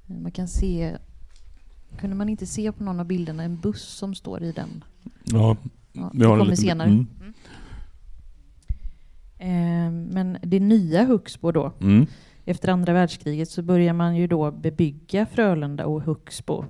Man 0.06 0.32
kan 0.32 0.48
se, 0.48 0.96
kunde 1.98 2.16
man 2.16 2.28
inte 2.28 2.46
se 2.46 2.72
på 2.72 2.84
någon 2.84 3.00
av 3.00 3.06
bilderna 3.06 3.42
en 3.42 3.56
buss 3.56 3.84
som 3.84 4.14
står 4.14 4.42
i 4.42 4.52
den? 4.52 4.84
Ja, 5.24 5.56
ja 5.92 6.10
det 6.12 6.24
kommer 6.24 6.54
senare. 6.54 6.88
Mm. 6.88 7.06
Mm. 7.20 7.34
Eh, 9.38 10.12
men 10.14 10.38
det 10.42 10.60
nya 10.60 11.04
Huxbo 11.04 11.52
då, 11.52 11.72
mm 11.80 12.06
efter 12.48 12.68
andra 12.68 12.92
världskriget 12.92 13.50
så 13.50 13.62
börjar 13.62 13.92
man 13.92 14.16
ju 14.16 14.26
då 14.26 14.50
bebygga 14.50 15.26
Frölunda 15.26 15.86
och 15.86 16.02
Huxbo. 16.02 16.64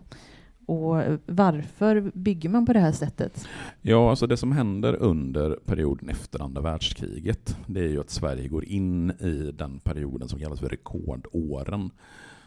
Och 0.67 1.03
varför 1.27 2.11
bygger 2.14 2.49
man 2.49 2.67
på 2.67 2.73
det 2.73 2.81
här 2.81 2.93
sättet? 2.93 3.49
Ja, 3.83 4.11
alltså 4.11 4.27
det 4.27 4.37
som 4.37 4.53
händer 4.53 4.95
under 4.95 5.51
perioden 5.51 6.09
efter 6.09 6.43
andra 6.43 6.61
världskriget, 6.61 7.57
det 7.67 7.81
är 7.81 7.88
ju 7.88 8.01
att 8.01 8.11
Sverige 8.11 8.49
går 8.49 8.64
in 8.64 9.11
i 9.11 9.53
den 9.59 9.81
perioden 9.81 10.29
som 10.29 10.38
kallas 10.38 10.61
för 10.61 10.69
rekordåren. 10.69 11.91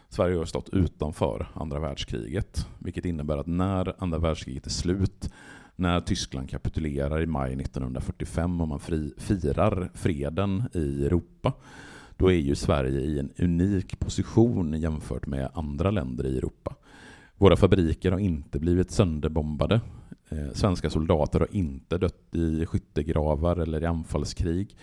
Sverige 0.10 0.38
har 0.38 0.46
stått 0.46 0.70
utanför 0.70 1.48
andra 1.54 1.80
världskriget, 1.80 2.67
vilket 2.80 3.06
innebär 3.06 3.38
att 3.38 3.48
när 3.48 4.04
andra 4.04 4.17
världskriget 4.17 4.65
är 4.65 4.70
slut, 4.70 5.30
när 5.76 6.02
Tyskland 6.02 6.50
kapitulerar 6.50 7.22
i 7.22 7.26
maj 7.26 7.54
1945 7.54 8.62
och 8.62 8.67
man 8.67 8.80
fri, 8.80 9.13
firar 9.17 9.91
freden 9.94 10.63
i 10.74 11.06
Europa, 11.06 11.54
då 12.22 12.32
är 12.32 12.36
ju 12.36 12.56
Sverige 12.56 13.00
i 13.00 13.20
en 13.20 13.32
unik 13.38 14.00
position 14.00 14.74
jämfört 14.74 15.28
med 15.28 15.50
andra 15.54 15.92
länder 15.92 16.26
i 16.28 16.38
Europa. 16.38 16.76
Våra 17.36 17.56
fabriker 17.56 18.12
har 18.12 18.20
inte 18.20 18.60
blivit 18.60 18.92
sönderbombade. 18.92 19.82
Eh, 20.30 20.52
svenska 20.54 20.90
soldater 20.90 21.40
har 21.40 21.56
inte 21.56 21.98
dött 21.98 22.36
i 22.36 22.66
skyttegravar 22.66 23.58
eller 23.58 23.84
i 23.84 23.86
anfallskrig. 23.86 24.76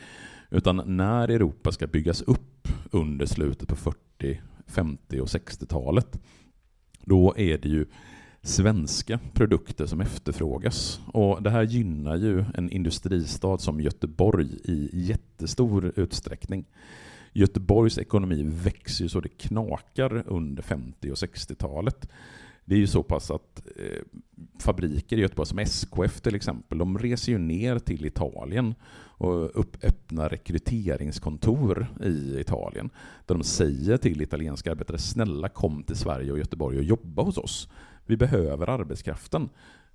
Utan 0.50 0.82
när 0.96 1.28
Europa 1.28 1.72
ska 1.72 1.86
byggas 1.86 2.22
upp 2.22 2.68
under 2.90 3.26
slutet 3.26 3.68
på 3.68 3.76
40, 3.76 4.40
50 4.66 5.20
och 5.20 5.26
60-talet, 5.26 6.20
då 7.04 7.34
är 7.36 7.58
det 7.58 7.68
ju 7.68 7.86
svenska 8.42 9.18
produkter 9.32 9.86
som 9.86 10.00
efterfrågas. 10.00 11.00
Och 11.06 11.42
det 11.42 11.50
här 11.50 11.62
gynnar 11.62 12.16
ju 12.16 12.44
en 12.54 12.70
industristad 12.70 13.58
som 13.58 13.80
Göteborg 13.80 14.48
i 14.64 14.88
jättestor 14.92 15.92
utsträckning. 15.96 16.64
Göteborgs 17.38 17.98
ekonomi 17.98 18.42
växer 18.42 19.04
ju 19.04 19.08
så 19.08 19.20
det 19.20 19.28
knakar 19.28 20.22
under 20.26 20.62
50 20.62 21.10
och 21.10 21.16
60-talet. 21.16 22.08
Det 22.64 22.74
är 22.74 22.78
ju 22.78 22.86
så 22.86 23.02
pass 23.02 23.30
att 23.30 23.62
eh, 23.76 24.02
fabriker 24.58 25.16
i 25.16 25.20
Göteborg 25.20 25.46
som 25.46 25.58
SKF 25.58 26.20
till 26.20 26.34
exempel, 26.34 26.78
de 26.78 26.98
reser 26.98 27.32
ju 27.32 27.38
ner 27.38 27.78
till 27.78 28.06
Italien 28.06 28.74
och 29.18 29.60
upp, 29.60 29.84
öppnar 29.84 30.28
rekryteringskontor 30.28 31.86
i 32.04 32.40
Italien. 32.40 32.90
Där 33.26 33.34
de 33.34 33.44
säger 33.44 33.96
till 33.96 34.22
italienska 34.22 34.70
arbetare, 34.70 34.98
snälla 34.98 35.48
kom 35.48 35.82
till 35.82 35.96
Sverige 35.96 36.32
och 36.32 36.38
Göteborg 36.38 36.78
och 36.78 36.84
jobba 36.84 37.22
hos 37.22 37.38
oss. 37.38 37.68
Vi 38.06 38.16
behöver 38.16 38.70
arbetskraften. 38.70 39.48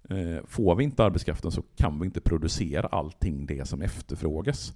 Eh, 0.09 0.45
får 0.47 0.75
vi 0.75 0.83
inte 0.83 1.03
arbetskraften 1.03 1.51
så 1.51 1.63
kan 1.75 1.99
vi 1.99 2.05
inte 2.05 2.21
producera 2.21 2.87
allting 2.87 3.45
det 3.45 3.67
som 3.67 3.81
efterfrågas. 3.81 4.73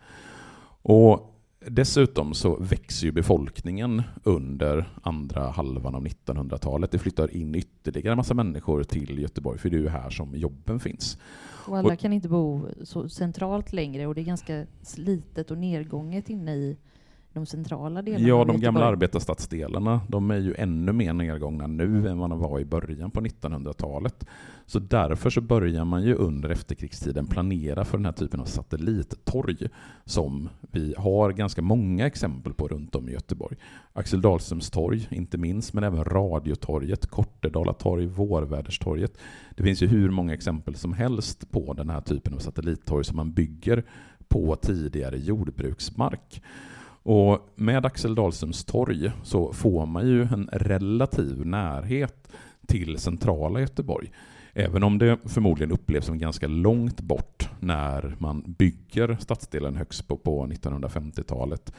Och 0.81 1.36
Dessutom 1.69 2.33
så 2.33 2.55
växer 2.55 3.05
ju 3.05 3.11
befolkningen 3.11 4.03
under 4.23 4.89
andra 5.01 5.49
halvan 5.49 5.95
av 5.95 6.05
1900-talet. 6.07 6.91
Det 6.91 6.99
flyttar 6.99 7.35
in 7.35 7.55
ytterligare 7.55 8.15
massa 8.15 8.33
människor 8.33 8.83
till 8.83 9.19
Göteborg, 9.19 9.59
för 9.59 9.69
det 9.69 9.75
är 9.75 9.81
ju 9.81 9.89
här 9.89 10.09
som 10.09 10.35
jobben 10.35 10.79
finns. 10.79 11.17
Och 11.67 11.77
alla 11.77 11.95
kan 11.95 12.13
inte 12.13 12.29
bo 12.29 12.67
så 12.83 13.09
centralt 13.09 13.73
längre 13.73 14.07
och 14.07 14.15
det 14.15 14.21
är 14.21 14.25
ganska 14.25 14.65
slitet 14.81 15.51
och 15.51 15.57
nedgånget 15.57 16.29
inne 16.29 16.55
i 16.55 16.77
de 17.37 17.45
centrala 17.45 18.01
delarna 18.01 18.27
Ja, 18.27 18.45
de 18.45 18.59
gamla 18.59 18.85
arbetarstadsdelarna, 18.85 20.01
de 20.07 20.31
är 20.31 20.37
ju 20.37 20.55
ännu 20.57 20.91
mer 20.91 21.13
nedgångna 21.13 21.67
nu 21.67 22.09
än 22.09 22.17
vad 22.17 22.29
de 22.29 22.39
var 22.39 22.59
i 22.59 22.65
början 22.65 23.11
på 23.11 23.21
1900-talet. 23.21 24.25
Så 24.65 24.79
därför 24.79 25.29
så 25.29 25.41
börjar 25.41 25.85
man 25.85 26.03
ju 26.03 26.15
under 26.15 26.49
efterkrigstiden 26.49 27.27
planera 27.27 27.85
för 27.85 27.97
den 27.97 28.05
här 28.05 28.13
typen 28.13 28.39
av 28.39 28.45
satellittorg 28.45 29.67
som 30.05 30.49
vi 30.71 30.95
har 30.97 31.31
ganska 31.31 31.61
många 31.61 32.07
exempel 32.07 32.53
på 32.53 32.67
runt 32.67 32.95
om 32.95 33.09
i 33.09 33.11
Göteborg. 33.11 33.57
Axel 33.93 34.21
Dahlströms 34.21 34.69
torg, 34.69 35.07
inte 35.11 35.37
minst, 35.37 35.73
men 35.73 35.83
även 35.83 36.03
Radiotorget, 36.03 37.05
Kortedala 37.05 37.73
torg, 37.73 38.05
Vårväderstorget. 38.05 39.17
Det 39.55 39.63
finns 39.63 39.83
ju 39.83 39.87
hur 39.87 40.09
många 40.09 40.33
exempel 40.33 40.75
som 40.75 40.93
helst 40.93 41.51
på 41.51 41.73
den 41.73 41.89
här 41.89 42.01
typen 42.01 42.33
av 42.33 42.39
satellittorg 42.39 43.05
som 43.05 43.17
man 43.17 43.31
bygger 43.31 43.83
på 44.27 44.55
tidigare 44.55 45.17
jordbruksmark. 45.17 46.41
Och 47.07 47.49
med 47.55 47.85
Axel 47.85 48.15
Dahlströms 48.15 48.65
torg 48.65 49.11
så 49.23 49.53
får 49.53 49.85
man 49.85 50.07
ju 50.07 50.21
en 50.21 50.49
relativ 50.51 51.45
närhet 51.45 52.27
till 52.67 52.97
centrala 52.97 53.59
Göteborg. 53.59 54.11
Även 54.53 54.83
om 54.83 54.97
det 54.97 55.17
förmodligen 55.25 55.71
upplevs 55.71 56.05
som 56.05 56.19
ganska 56.19 56.47
långt 56.47 57.01
bort 57.01 57.49
när 57.59 58.15
man 58.19 58.55
bygger 58.57 59.17
stadsdelen 59.19 59.75
Högsbo 59.75 60.17
på 60.17 60.47
1950-talet 60.47 61.73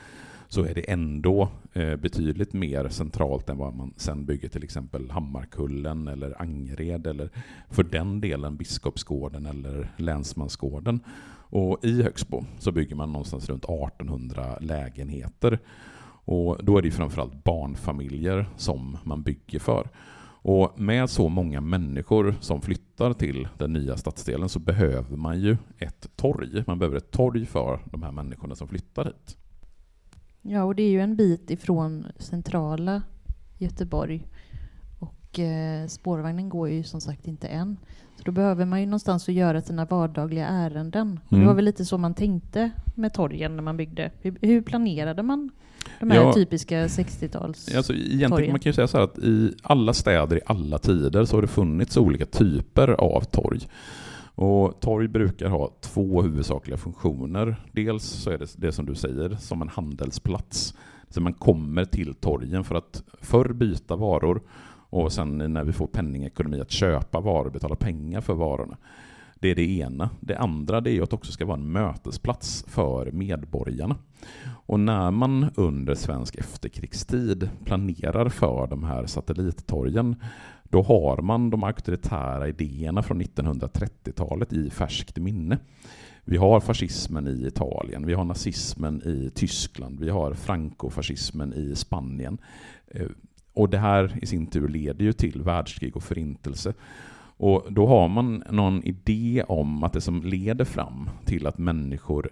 så 0.49 0.65
är 0.65 0.75
det 0.75 0.91
ändå 0.91 1.49
eh, 1.73 1.97
betydligt 1.97 2.53
mer 2.53 2.89
centralt 2.89 3.49
än 3.49 3.59
vad 3.59 3.75
man 3.75 3.95
sen 3.97 4.25
bygger 4.25 4.49
till 4.49 4.65
exempel 4.65 5.11
Hammarkullen 5.11 6.09
eller 6.09 6.43
Angered 6.43 7.07
eller 7.07 7.31
för 7.71 7.83
den 7.83 8.21
delen 8.21 8.57
Biskopsgården 8.57 9.47
eller 9.47 9.93
Länsmansgården. 9.97 11.01
Och 11.51 11.85
i 11.85 12.03
Högsbo 12.03 12.45
så 12.59 12.73
bygger 12.73 12.97
man 12.97 13.13
någonstans 13.13 13.49
runt 13.49 13.65
1800 13.65 14.59
lägenheter. 14.61 15.59
Och 16.25 16.65
då 16.65 16.79
är 16.79 16.83
det 16.83 16.91
framförallt 16.91 17.45
barnfamiljer 17.45 18.47
som 18.57 18.97
man 19.05 19.23
bygger 19.23 19.59
för. 19.59 19.91
Och 20.43 20.81
med 20.81 21.11
så 21.11 21.29
många 21.29 21.61
människor 21.61 22.35
som 22.41 22.61
flyttar 22.61 23.15
till 23.15 23.49
den 23.59 23.73
nya 23.73 23.97
stadsdelen 23.97 24.49
så 24.49 24.59
behöver 24.59 25.17
man 25.17 25.41
ju 25.41 25.57
ett 25.79 26.09
torg. 26.17 26.65
Man 26.67 26.79
behöver 26.79 26.97
ett 26.97 27.11
torg 27.11 27.47
för 27.47 27.81
de 27.85 28.03
här 28.03 28.13
människorna 28.13 28.55
som 28.55 28.69
flyttar 28.69 29.05
hit. 29.05 29.37
Ja, 30.43 30.65
och 30.65 30.75
det 30.75 30.83
är 30.83 30.91
ju 30.91 31.01
en 31.01 31.17
bit 31.17 31.51
ifrån 31.51 32.07
centrala 32.19 33.03
Göteborg. 33.59 34.27
Och 35.33 35.39
eh, 35.39 35.87
spårvagnen 35.87 36.49
går 36.49 36.69
ju 36.69 36.83
som 36.83 37.01
sagt 37.01 37.29
inte 37.29 37.49
än. 37.49 37.77
Så 38.17 38.23
då 38.25 38.33
behöver 38.33 38.65
man 38.65 38.81
ju 38.81 38.87
någonstans 38.87 39.29
att 39.29 39.35
göra 39.35 39.61
sina 39.61 39.85
vardagliga 39.85 40.47
ärenden. 40.47 41.21
Mm. 41.29 41.41
Det 41.41 41.47
var 41.47 41.55
väl 41.55 41.65
lite 41.65 41.85
så 41.85 41.99
man 41.99 42.15
tänkte 42.15 42.71
med 42.95 43.15
torgen 43.15 43.57
när 43.57 43.63
man 43.63 43.77
byggde. 43.77 44.11
Hur, 44.21 44.39
hur 44.41 44.63
planerade 44.63 45.23
man 45.23 45.51
de 46.01 46.11
här 46.11 46.23
ja, 46.23 46.33
typiska 46.33 46.87
60-tals 46.87 47.77
alltså, 47.77 47.93
Egentligen 47.93 48.31
torgen. 48.31 48.51
man 48.51 48.61
kan 48.61 48.71
ju 48.71 48.75
säga 48.75 48.89
så 48.89 48.97
här 48.97 49.05
att 49.05 49.19
i 49.19 49.55
alla 49.63 49.93
städer 49.93 50.37
i 50.37 50.41
alla 50.47 50.79
tider 50.79 51.25
så 51.25 51.37
har 51.37 51.43
det 51.43 51.49
funnits 51.49 51.97
olika 51.97 52.27
typer 52.27 52.89
av 52.89 53.21
torg. 53.21 53.61
Och 54.35 54.81
torg 54.81 55.09
brukar 55.09 55.49
ha 55.49 55.71
två 55.81 56.23
huvudsakliga 56.23 56.77
funktioner. 56.77 57.57
Dels 57.73 58.05
så 58.05 58.31
är 58.31 58.39
det 58.39 58.55
det 58.57 58.73
som 58.73 58.87
du 58.87 58.95
säger, 58.95 59.37
som 59.41 59.63
en 59.63 59.69
handelsplats. 59.69 60.75
Så 61.11 61.21
man 61.21 61.33
kommer 61.33 61.85
till 61.85 62.15
torgen 62.15 62.65
för 62.65 62.75
att 62.75 63.03
förr 63.21 63.53
byta 63.53 63.97
varor 63.97 64.43
och 64.91 65.13
sen 65.13 65.39
när 65.39 65.65
vi 65.65 65.73
får 65.73 65.87
penningekonomi 65.87 66.61
att 66.61 66.71
köpa 66.71 67.21
varor, 67.21 67.51
betala 67.51 67.77
pengar 67.77 68.21
för 68.21 68.35
varorna. 68.35 68.77
Det 69.41 69.51
är 69.51 69.55
det 69.55 69.79
ena. 69.79 70.11
Det 70.21 70.37
andra 70.39 70.81
det 70.81 70.91
är 70.91 71.03
att 71.03 71.11
det 71.11 71.17
också 71.17 71.33
ska 71.33 71.47
vara 71.47 71.59
en 71.59 71.73
mötesplats 71.73 72.65
för 72.69 73.11
medborgarna. 73.11 73.97
Och 74.67 74.81
när 74.81 75.11
man 75.11 75.47
under 75.55 75.95
svensk 75.95 76.35
efterkrigstid 76.37 77.51
planerar 77.65 78.29
för 78.29 78.67
de 78.67 78.85
här 78.85 79.07
satellittorgen 79.07 80.17
då 80.71 80.83
har 80.83 81.23
man 81.23 81.51
de 81.51 81.65
auktoritära 81.65 82.49
idéerna 82.49 83.03
från 83.03 83.23
1930-talet 83.23 84.53
i 84.53 84.71
färskt 84.71 85.17
minne. 85.17 85.59
Vi 86.25 86.37
har 86.37 86.61
fascismen 86.61 87.27
i 87.27 87.47
Italien, 87.47 88.07
vi 88.07 88.15
har 88.15 88.25
nazismen 88.25 89.03
i 89.05 89.31
Tyskland, 89.35 90.01
vi 90.01 90.11
har 90.11 90.35
frankofascismen 90.35 91.55
i 91.55 91.77
Spanien. 91.77 92.39
Eh, 92.87 93.07
och 93.53 93.69
det 93.69 93.79
här 93.79 94.19
i 94.23 94.27
sin 94.27 94.47
tur 94.47 94.69
leder 94.69 95.05
ju 95.05 95.13
till 95.13 95.43
världskrig 95.43 95.97
och 95.97 96.03
förintelse. 96.03 96.75
Och 97.41 97.67
då 97.71 97.87
har 97.87 98.09
man 98.09 98.43
någon 98.51 98.83
idé 98.83 99.45
om 99.49 99.85
att 99.85 99.93
det 99.93 100.01
som 100.01 100.23
leder 100.23 100.65
fram 100.65 101.11
till 101.25 101.47
att 101.47 101.59
människor 101.59 102.31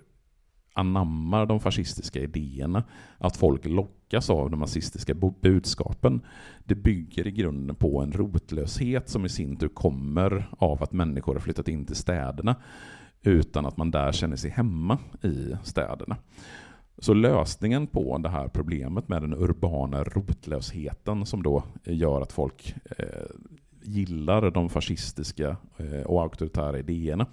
anammar 0.75 1.47
de 1.47 1.61
fascistiska 1.61 2.21
idéerna, 2.21 2.85
att 3.19 3.37
folk 3.37 3.65
lockas 3.65 4.31
av 4.31 4.51
de 4.51 4.61
nazistiska 4.61 5.15
budskapen, 5.15 6.21
det 6.65 6.75
bygger 6.75 7.27
i 7.27 7.31
grunden 7.31 7.77
på 7.77 8.03
en 8.03 8.13
rotlöshet 8.13 9.09
som 9.09 9.25
i 9.25 9.29
sin 9.29 9.57
tur 9.57 9.69
kommer 9.69 10.49
av 10.59 10.83
att 10.83 10.93
människor 10.93 11.33
har 11.33 11.41
flyttat 11.41 11.69
in 11.69 11.87
till 11.87 11.97
städerna 11.97 12.57
utan 13.23 13.67
att 13.67 13.77
man 13.77 13.91
där 13.91 14.13
känner 14.13 14.37
sig 14.37 14.51
hemma 14.51 14.99
i 15.23 15.55
städerna. 15.63 16.17
Så 16.99 17.15
lösningen 17.15 17.87
på 17.87 18.19
det 18.19 18.29
här 18.29 18.49
problemet 18.49 19.09
med 19.09 19.23
den 19.23 19.35
urbana 19.35 20.05
rotlösheten 20.05 21.27
som 21.27 21.43
då 21.43 21.63
gör 21.85 22.21
att 22.21 22.33
folk 22.33 22.75
eh, 22.99 23.07
gillar 23.83 24.51
de 24.51 24.69
fascistiska 24.69 25.57
eh, 25.77 26.01
och 26.01 26.23
auktoritära 26.23 26.79
idéerna, 26.79 27.27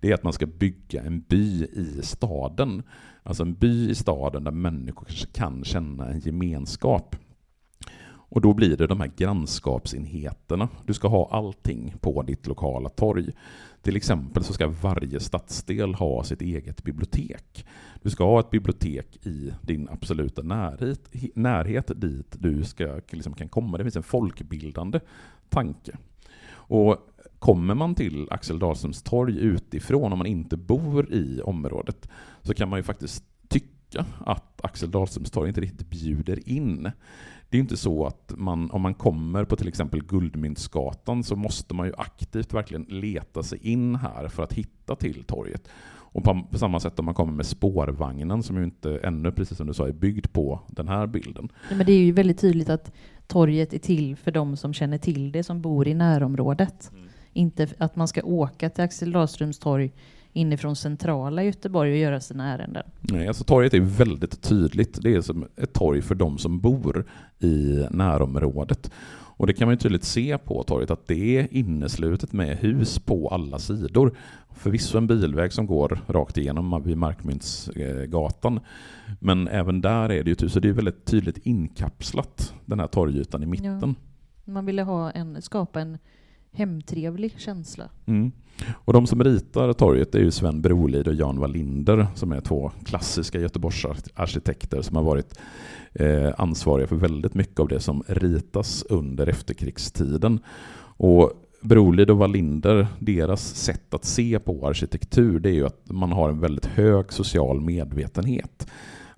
det 0.00 0.10
är 0.10 0.14
att 0.14 0.22
man 0.22 0.32
ska 0.32 0.46
bygga 0.46 1.02
en 1.02 1.20
by 1.20 1.64
i 1.64 2.00
staden. 2.02 2.82
Alltså 3.22 3.42
en 3.42 3.54
by 3.54 3.90
i 3.90 3.94
staden 3.94 4.44
där 4.44 4.50
människor 4.50 5.08
kan 5.32 5.64
känna 5.64 6.08
en 6.08 6.20
gemenskap. 6.20 7.16
Och 8.32 8.40
då 8.40 8.54
blir 8.54 8.76
det 8.76 8.86
de 8.86 9.00
här 9.00 9.10
grannskapsenheterna. 9.16 10.68
Du 10.86 10.94
ska 10.94 11.08
ha 11.08 11.28
allting 11.30 11.94
på 12.00 12.22
ditt 12.22 12.46
lokala 12.46 12.88
torg. 12.88 13.32
Till 13.82 13.96
exempel 13.96 14.44
så 14.44 14.52
ska 14.52 14.68
varje 14.68 15.20
stadsdel 15.20 15.94
ha 15.94 16.24
sitt 16.24 16.42
eget 16.42 16.84
bibliotek. 16.84 17.66
Du 18.02 18.10
ska 18.10 18.24
ha 18.24 18.40
ett 18.40 18.50
bibliotek 18.50 19.26
i 19.26 19.52
din 19.62 19.88
absoluta 19.88 20.42
närhet, 20.42 21.10
närhet 21.34 22.00
dit 22.00 22.36
du 22.38 22.64
ska, 22.64 23.00
liksom, 23.10 23.34
kan 23.34 23.48
komma. 23.48 23.78
Det 23.78 23.84
finns 23.84 23.96
en 23.96 24.02
folkbildande 24.02 25.00
tanke. 25.48 25.92
Och 26.52 26.96
kommer 27.38 27.74
man 27.74 27.94
till 27.94 28.28
Axel 28.30 28.58
Dahlströms 28.58 29.02
torg 29.02 29.38
utifrån, 29.38 30.12
om 30.12 30.18
man 30.18 30.26
inte 30.26 30.56
bor 30.56 31.12
i 31.12 31.40
området, 31.40 32.08
så 32.42 32.54
kan 32.54 32.68
man 32.68 32.78
ju 32.78 32.82
faktiskt 32.82 33.24
tycka 33.48 34.06
att 34.18 34.64
Axel 34.64 34.90
Dahlströms 34.90 35.30
torg 35.30 35.48
inte 35.48 35.60
riktigt 35.60 35.90
bjuder 35.90 36.48
in. 36.48 36.90
Det 37.50 37.56
är 37.56 37.60
inte 37.60 37.76
så 37.76 38.06
att 38.06 38.32
man, 38.36 38.70
om 38.70 38.82
man 38.82 38.94
kommer 38.94 39.44
på 39.44 39.56
till 39.56 39.68
exempel 39.68 40.04
Guldmyntsgatan 40.04 41.24
så 41.24 41.36
måste 41.36 41.74
man 41.74 41.86
ju 41.86 41.92
aktivt 41.98 42.54
verkligen 42.54 42.82
leta 42.82 43.42
sig 43.42 43.58
in 43.62 43.96
här 43.96 44.28
för 44.28 44.42
att 44.42 44.52
hitta 44.52 44.96
till 44.96 45.24
torget. 45.24 45.68
Och 46.12 46.24
på, 46.24 46.58
samma 46.58 46.80
sätt 46.80 46.98
om 46.98 47.04
man 47.04 47.14
kommer 47.14 47.32
med 47.32 47.46
spårvagnen 47.46 48.42
som 48.42 48.56
ju 48.56 48.64
inte 48.64 48.98
ännu, 48.98 49.32
precis 49.32 49.58
som 49.58 49.66
du 49.66 49.74
sa, 49.74 49.88
är 49.88 49.92
byggd 49.92 50.32
på 50.32 50.60
den 50.68 50.88
här 50.88 51.06
bilden. 51.06 51.48
Ja, 51.70 51.76
men 51.76 51.86
det 51.86 51.92
är 51.92 51.98
ju 51.98 52.12
väldigt 52.12 52.38
tydligt 52.38 52.70
att 52.70 52.92
torget 53.26 53.72
är 53.72 53.78
till 53.78 54.16
för 54.16 54.30
de 54.30 54.56
som 54.56 54.74
känner 54.74 54.98
till 54.98 55.32
det, 55.32 55.42
som 55.42 55.60
bor 55.60 55.88
i 55.88 55.94
närområdet. 55.94 56.90
Mm. 56.92 57.08
Inte 57.32 57.68
att 57.78 57.96
man 57.96 58.08
ska 58.08 58.22
åka 58.22 58.70
till 58.70 58.84
Axel 58.84 59.12
Dahlströms 59.12 59.58
torg 59.58 59.92
inifrån 60.32 60.76
centrala 60.76 61.44
Göteborg 61.44 61.92
och 61.92 61.98
göra 61.98 62.20
sina 62.20 62.52
ärenden. 62.52 62.82
Nej, 63.00 63.28
alltså 63.28 63.44
torget 63.44 63.74
är 63.74 63.80
väldigt 63.80 64.42
tydligt. 64.42 64.98
Det 65.02 65.14
är 65.14 65.20
som 65.20 65.46
ett 65.56 65.72
torg 65.72 66.02
för 66.02 66.14
de 66.14 66.38
som 66.38 66.60
bor 66.60 67.04
i 67.38 67.86
närområdet. 67.90 68.90
Och 69.40 69.46
det 69.46 69.52
kan 69.52 69.68
man 69.68 69.72
ju 69.72 69.78
tydligt 69.78 70.04
se 70.04 70.38
på 70.38 70.62
torget 70.62 70.90
att 70.90 71.06
det 71.06 71.38
är 71.38 71.48
inneslutet 71.50 72.32
med 72.32 72.56
hus 72.58 72.98
på 72.98 73.28
alla 73.28 73.58
sidor. 73.58 74.16
Förvisso 74.50 74.98
en 74.98 75.06
bilväg 75.06 75.52
som 75.52 75.66
går 75.66 76.00
rakt 76.06 76.38
igenom 76.38 76.82
vid 76.84 76.96
Markmyntsgatan. 76.96 78.60
Men 79.20 79.48
även 79.48 79.80
där 79.80 80.12
är 80.12 80.24
det 80.24 80.42
ju 80.42 80.48
så 80.48 80.60
det 80.60 80.68
är 80.68 80.72
väldigt 80.72 81.04
tydligt 81.04 81.38
inkapslat, 81.46 82.54
den 82.64 82.80
här 82.80 82.86
torgytan 82.86 83.42
i 83.42 83.46
mitten. 83.46 83.94
Ja. 84.44 84.52
Man 84.52 84.66
ville 84.66 84.82
ha 84.82 85.10
en, 85.10 85.42
skapa 85.42 85.80
en 85.80 85.98
hemtrevlig 86.52 87.34
känsla. 87.38 87.90
Mm. 88.06 88.32
Och 88.72 88.92
de 88.92 89.06
som 89.06 89.24
ritar 89.24 89.72
torget 89.72 90.14
är 90.14 90.18
ju 90.18 90.30
Sven 90.30 90.62
Brolid 90.62 91.08
och 91.08 91.14
Jan 91.14 91.38
Wallinder 91.38 92.06
som 92.14 92.32
är 92.32 92.40
två 92.40 92.72
klassiska 92.84 93.40
Göteborgsarkitekter 93.40 94.82
som 94.82 94.96
har 94.96 95.02
varit 95.02 95.38
eh, 95.92 96.30
ansvariga 96.38 96.86
för 96.86 96.96
väldigt 96.96 97.34
mycket 97.34 97.60
av 97.60 97.68
det 97.68 97.80
som 97.80 98.02
ritas 98.06 98.84
under 98.88 99.26
efterkrigstiden. 99.26 100.40
Och 100.96 101.32
Brolid 101.62 102.10
och 102.10 102.16
Wallinder, 102.16 102.86
deras 102.98 103.54
sätt 103.54 103.94
att 103.94 104.04
se 104.04 104.38
på 104.38 104.66
arkitektur, 104.66 105.40
det 105.40 105.48
är 105.50 105.54
ju 105.54 105.66
att 105.66 105.82
man 105.84 106.12
har 106.12 106.28
en 106.28 106.40
väldigt 106.40 106.66
hög 106.66 107.12
social 107.12 107.60
medvetenhet 107.60 108.66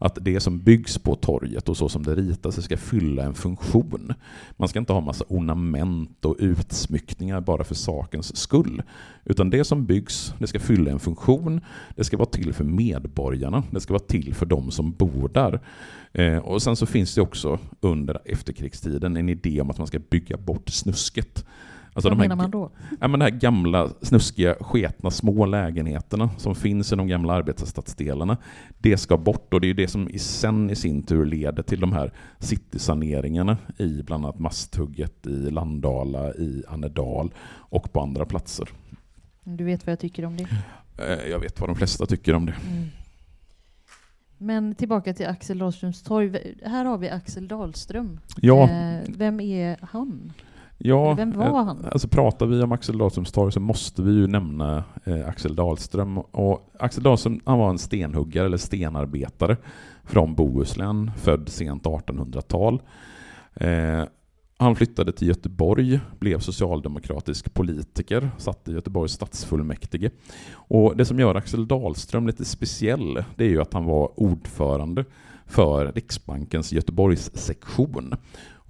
att 0.03 0.19
det 0.21 0.41
som 0.41 0.59
byggs 0.59 0.99
på 0.99 1.15
torget 1.15 1.69
och 1.69 1.77
så 1.77 1.88
som 1.88 2.03
det 2.03 2.15
ritas 2.15 2.65
ska 2.65 2.77
fylla 2.77 3.23
en 3.23 3.35
funktion. 3.35 4.15
Man 4.57 4.69
ska 4.69 4.79
inte 4.79 4.93
ha 4.93 5.01
massa 5.01 5.25
ornament 5.29 6.25
och 6.25 6.37
utsmyckningar 6.38 7.41
bara 7.41 7.65
för 7.65 7.75
sakens 7.75 8.37
skull. 8.37 8.83
Utan 9.25 9.50
det 9.50 9.65
som 9.65 9.87
byggs, 9.87 10.35
det 10.38 10.46
ska 10.46 10.61
fylla 10.61 10.90
en 10.90 10.98
funktion, 10.98 11.61
det 11.96 12.05
ska 12.05 12.17
vara 12.17 12.29
till 12.29 12.53
för 12.53 12.65
medborgarna, 12.65 13.63
det 13.71 13.81
ska 13.81 13.92
vara 13.92 14.03
till 14.03 14.35
för 14.35 14.46
de 14.46 14.71
som 14.71 14.92
bor 14.92 15.29
där. 15.29 15.61
Eh, 16.13 16.38
och 16.38 16.63
sen 16.63 16.77
så 16.77 16.87
finns 16.87 17.15
det 17.15 17.21
också 17.21 17.59
under 17.81 18.19
efterkrigstiden 18.25 19.17
en 19.17 19.29
idé 19.29 19.61
om 19.61 19.71
att 19.71 19.79
man 19.79 19.87
ska 19.87 19.98
bygga 19.98 20.37
bort 20.37 20.69
snusket. 20.69 21.44
Alltså 21.95 22.09
Vad 22.09 22.19
de 22.19 22.23
här, 22.23 22.29
menar 22.29 22.43
man 22.43 22.51
då? 22.51 22.71
Ja, 23.01 23.09
men 23.09 23.21
de 23.21 23.25
här 23.25 23.31
gamla, 23.31 23.88
snuskiga, 24.03 24.55
sketna 24.61 25.11
små 25.11 25.47
lägenheterna 25.47 26.31
som 26.38 26.55
finns 26.55 26.93
i 26.93 26.97
de 26.97 27.09
gamla 27.09 27.33
arbetarstadsdelarna. 27.33 28.37
Det 28.79 28.97
ska 28.97 29.17
bort 29.17 29.55
och 29.55 29.61
det 29.61 29.71
är 29.71 29.75
det 29.75 29.88
som 29.88 30.09
i 30.09 30.19
sen 30.19 30.71
i 30.71 30.77
sin 30.77 31.03
tur 31.03 31.27
leder 31.27 31.63
till 31.63 31.81
de 31.81 31.93
här 31.93 32.13
citysaneringarna 32.38 33.57
i 33.79 34.03
bland 34.03 34.25
annat 34.25 34.38
Masthugget, 34.38 35.27
i 35.27 35.51
Landala, 35.51 36.35
i 36.35 36.63
Annedal 36.69 37.35
och 37.59 37.93
på 37.93 38.01
andra 38.01 38.25
platser. 38.27 38.69
Du 39.45 39.65
vet 39.65 39.87
vad 39.87 39.93
jag 39.93 40.01
tycker 40.01 40.25
om 40.25 40.37
det? 40.37 40.47
Eh, 40.99 41.31
jag 41.31 41.38
vet 41.38 41.61
vad 41.61 41.69
de 41.69 41.77
flesta 41.77 42.07
tycker 42.07 42.35
om 42.35 42.47
det. 42.47 42.55
Mm. 42.71 42.88
Men 44.38 44.75
tillbaka 44.75 45.15
till 45.15 45.27
Axel 45.27 45.59
Dahlströms 45.59 46.03
torg. 46.03 46.55
Här 46.65 46.85
har 46.85 46.99
vi 46.99 47.09
Axel 47.11 47.49
Dahlström. 47.49 48.21
Ja, 48.40 48.71
Eh, 48.71 49.01
vem 49.09 49.40
är 49.40 49.77
han? 49.83 50.33
Ja 50.85 51.14
vem 51.14 51.33
var 51.33 51.46
eh, 51.46 51.64
han? 51.64 51.87
Alltså 51.92 52.08
pratar 52.08 52.46
vi 52.46 52.62
om 52.62 52.72
Axel 52.72 52.98
Dahlströms 52.98 53.33
torg 53.33 53.52
så 53.52 53.60
måste 53.60 54.02
vi 54.02 54.12
ju 54.12 54.26
nämna 54.26 54.85
eh, 55.04 55.28
Axel 55.28 55.54
Dahlström. 55.54 56.18
Och 56.18 56.72
Axel 56.78 57.02
Dahlström 57.02 57.40
han 57.44 57.58
var 57.58 57.70
en 57.70 57.78
stenhuggare 57.78 58.46
eller 58.46 58.56
stenarbetare 58.56 59.56
från 60.04 60.35
Bohuslän, 60.35 61.10
född 61.16 61.48
sent 61.48 61.83
1800-tal. 61.83 62.83
Eh, 63.54 64.04
han 64.62 64.76
flyttade 64.76 65.12
till 65.12 65.28
Göteborg, 65.28 66.00
blev 66.18 66.38
socialdemokratisk 66.38 67.54
politiker, 67.54 68.30
satt 68.38 68.68
i 68.68 68.72
Göteborgs 68.72 69.12
stadsfullmäktige. 69.12 70.10
Och 70.52 70.96
det 70.96 71.04
som 71.04 71.18
gör 71.18 71.35
Axel 71.35 71.68
Dahlström 71.68 72.26
lite 72.26 72.44
speciell, 72.44 73.24
det 73.37 73.44
är 73.44 73.48
ju 73.48 73.62
att 73.62 73.74
han 73.74 73.85
var 73.85 74.20
ordförande 74.20 75.04
för 75.46 75.92
Riksbankens 75.92 76.72
Göteborgssektion. 76.72 78.14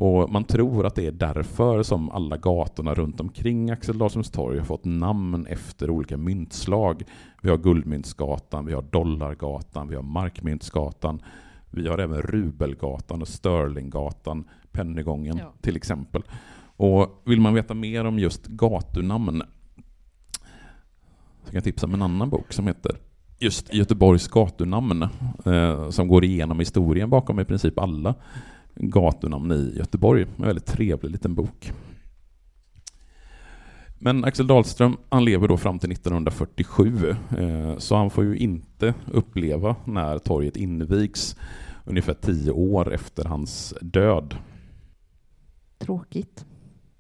Och 0.03 0.31
man 0.33 0.45
tror 0.45 0.87
att 0.87 0.95
det 0.95 1.07
är 1.07 1.13
därför 1.13 1.83
som 1.83 2.11
alla 2.11 2.37
gatorna 2.37 2.95
runt 2.95 3.21
omkring 3.21 3.71
Axel 3.71 3.99
Dahlströms 3.99 4.31
torg 4.31 4.59
har 4.59 4.65
fått 4.65 4.85
namn 4.85 5.47
efter 5.47 5.91
olika 5.91 6.17
myntslag. 6.17 7.03
Vi 7.43 7.51
har 7.51 7.57
Guldmyntsgatan, 7.57 8.67
vi 8.67 8.73
har 8.73 8.83
Dollargatan, 8.83 9.89
vi 9.89 9.95
har 9.95 10.03
Markmyntsgatan, 10.03 11.23
vi 11.71 11.89
har 11.89 11.99
även 11.99 12.23
Rubelgatan 12.23 13.23
och 13.23 13.29
Sterlinggatan, 13.29 14.45
Pennygången 14.73 15.37
Ja. 15.37 15.53
till 15.61 15.77
exempel. 15.77 16.23
Och 16.77 17.23
vill 17.25 17.41
man 17.41 17.55
veta 17.55 17.75
mer 17.75 18.05
om 18.05 18.19
just 18.19 18.47
gatunamn 18.47 19.43
så 21.45 21.47
kan 21.51 21.55
jag 21.55 21.65
tipsa 21.65 21.87
om 21.87 21.95
en 21.95 22.03
annan 22.03 22.31
bok 22.31 22.53
som 22.53 22.67
heter 22.67 22.97
just 23.39 23.75
Göteborgs 23.75 24.29
gatunamn 24.29 25.03
eh, 25.47 25.91
som 25.91 26.09
går 26.09 26.25
igenom 26.25 26.59
historien 26.59 27.11
bakom 27.11 27.41
i 27.41 27.45
princip 27.45 27.79
alla 27.79 28.15
gatunamn 28.75 29.53
i 29.53 29.75
Göteborg. 29.77 30.23
En 30.23 30.45
väldigt 30.45 30.67
trevlig 30.67 31.11
liten 31.11 31.35
bok. 31.35 31.73
Men 33.99 34.25
Axel 34.25 34.47
Dahlström, 34.47 34.97
han 35.09 35.25
lever 35.25 35.49
då 35.49 35.57
fram 35.57 35.79
till 35.79 35.93
1947, 35.93 37.09
eh, 37.39 37.79
så 37.79 37.97
han 37.97 38.11
får 38.11 38.25
ju 38.25 38.37
inte 38.37 38.95
uppleva 39.07 39.77
när 39.85 40.19
torget 40.19 40.57
invigs 40.57 41.37
ungefär 41.85 42.15
tio 42.15 42.51
år 42.51 42.95
efter 42.95 43.25
hans 43.25 43.75
död. 43.81 44.37
Tråkigt. 45.79 46.45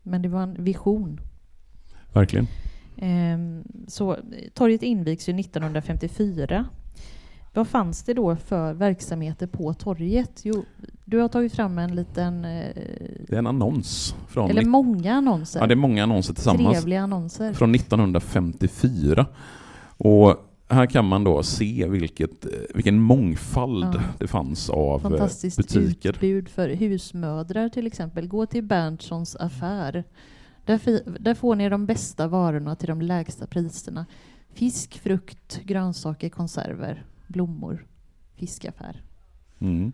Men 0.03 0.23
det 0.23 0.29
var 0.29 0.43
en 0.43 0.65
vision. 0.65 1.21
Verkligen. 2.13 2.47
Ehm, 2.97 3.65
så 3.89 4.17
torget 4.55 4.83
invigs 4.83 5.29
ju 5.29 5.41
1954. 5.41 6.67
Vad 7.55 7.69
fanns 7.69 8.03
det 8.03 8.15
då 8.15 8.37
för 8.37 8.73
verksamheter 8.75 9.47
på 9.47 9.75
torget? 9.75 10.41
Jo, 10.45 10.65
du 11.05 11.19
har 11.19 11.29
tagit 11.29 11.53
fram 11.55 11.79
en 11.79 11.95
liten, 11.95 12.45
eh, 12.45 12.67
Det 13.29 13.35
är 13.35 13.39
en 13.39 13.47
annons 13.47 14.15
från, 14.29 14.51
eller 14.51 14.65
många 14.65 15.15
annonser. 15.15 15.61
ja, 15.61 15.67
det 15.67 15.75
är 15.75 15.77
många 15.77 16.03
annonser 16.03 16.35
tillsammans 16.35 16.77
Trevliga 16.77 17.01
annonser. 17.03 17.53
från 17.53 17.73
1954. 17.75 19.27
Och 19.97 20.37
här 20.69 20.87
kan 20.87 21.05
man 21.05 21.25
då 21.25 21.43
se 21.43 21.87
vilket, 21.89 22.45
eh, 22.45 22.51
vilken 22.75 22.99
mångfald 22.99 23.95
Ja. 23.95 24.01
det 24.19 24.27
fanns 24.27 24.71
av 24.71 25.01
eh, 25.01 25.03
Fantastiskt 25.11 25.57
butiker. 25.57 26.11
utbud 26.11 26.49
för 26.49 26.69
husmödrar 26.69 27.69
till 27.69 27.87
exempel. 27.87 28.29
Gå 28.29 28.47
till 28.47 28.65
Berntssons 28.65 29.37
affär. 29.37 30.05
Där, 30.65 30.81
där 31.21 31.35
får 31.35 31.57
ni 31.57 31.69
de 31.69 31.87
bästa 31.87 32.29
varorna 32.29 32.77
till 32.77 32.89
de 32.89 33.03
lägsta 33.03 33.47
priserna. 33.47 34.07
Fisk, 34.55 34.99
frukt, 34.99 35.61
grönsaker, 35.65 36.29
konserver, 36.29 37.05
blommor, 37.27 37.87
fiskaffär. 38.37 39.03
Mm. 39.59 39.93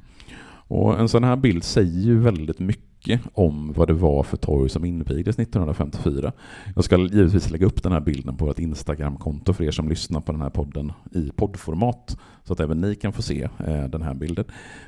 Och 0.69 1.01
en 1.01 1.09
sån 1.09 1.25
här 1.25 1.37
bild 1.37 1.65
säger 1.65 2.01
ju 2.01 2.19
väldigt 2.19 2.59
mycket 2.59 3.21
om 3.33 3.73
vad 3.73 3.89
det 3.89 3.95
var 3.95 4.23
för 4.23 4.37
torg 4.37 4.69
som 4.69 4.85
invigdes 4.85 5.39
1954. 5.39 6.33
Jag 6.75 6.85
ska 6.85 6.97
givetvis 6.99 7.51
lägga 7.51 7.67
upp 7.67 7.83
den 7.83 7.93
här 7.93 8.01
bilden 8.01 8.37
på 8.37 8.45
vårt 8.45 8.59
Instagramkonto 8.59 9.53
för 9.53 9.65
er 9.65 9.71
som 9.71 9.89
lyssnar 9.89 10.21
på 10.21 10.33
den 10.33 10.41
här 10.41 10.51
podden 10.51 10.93
i 11.13 11.31
poddformat 11.37 12.19
så 12.45 12.53
att 12.53 12.61
även 12.61 12.81
ni 12.81 12.95
kan 12.95 13.13
få 13.13 13.23
se 13.23 13.49
eh, 13.67 13.85
den 13.85 14.03
här 14.03 14.15
bilden. 14.15 14.45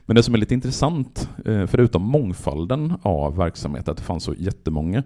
Men 0.07 0.17
det 0.17 0.23
som 0.23 0.35
är 0.35 0.39
lite 0.39 0.55
intressant, 0.55 1.29
eh, 1.45 1.67
förutom 1.67 2.03
mångfalden 2.03 2.95
av 3.03 3.37
verksamheter, 3.37 3.93
att 3.93 3.99
det 3.99 4.05
fanns 4.05 4.25
så 4.25 4.35
jättemånga 4.35 5.03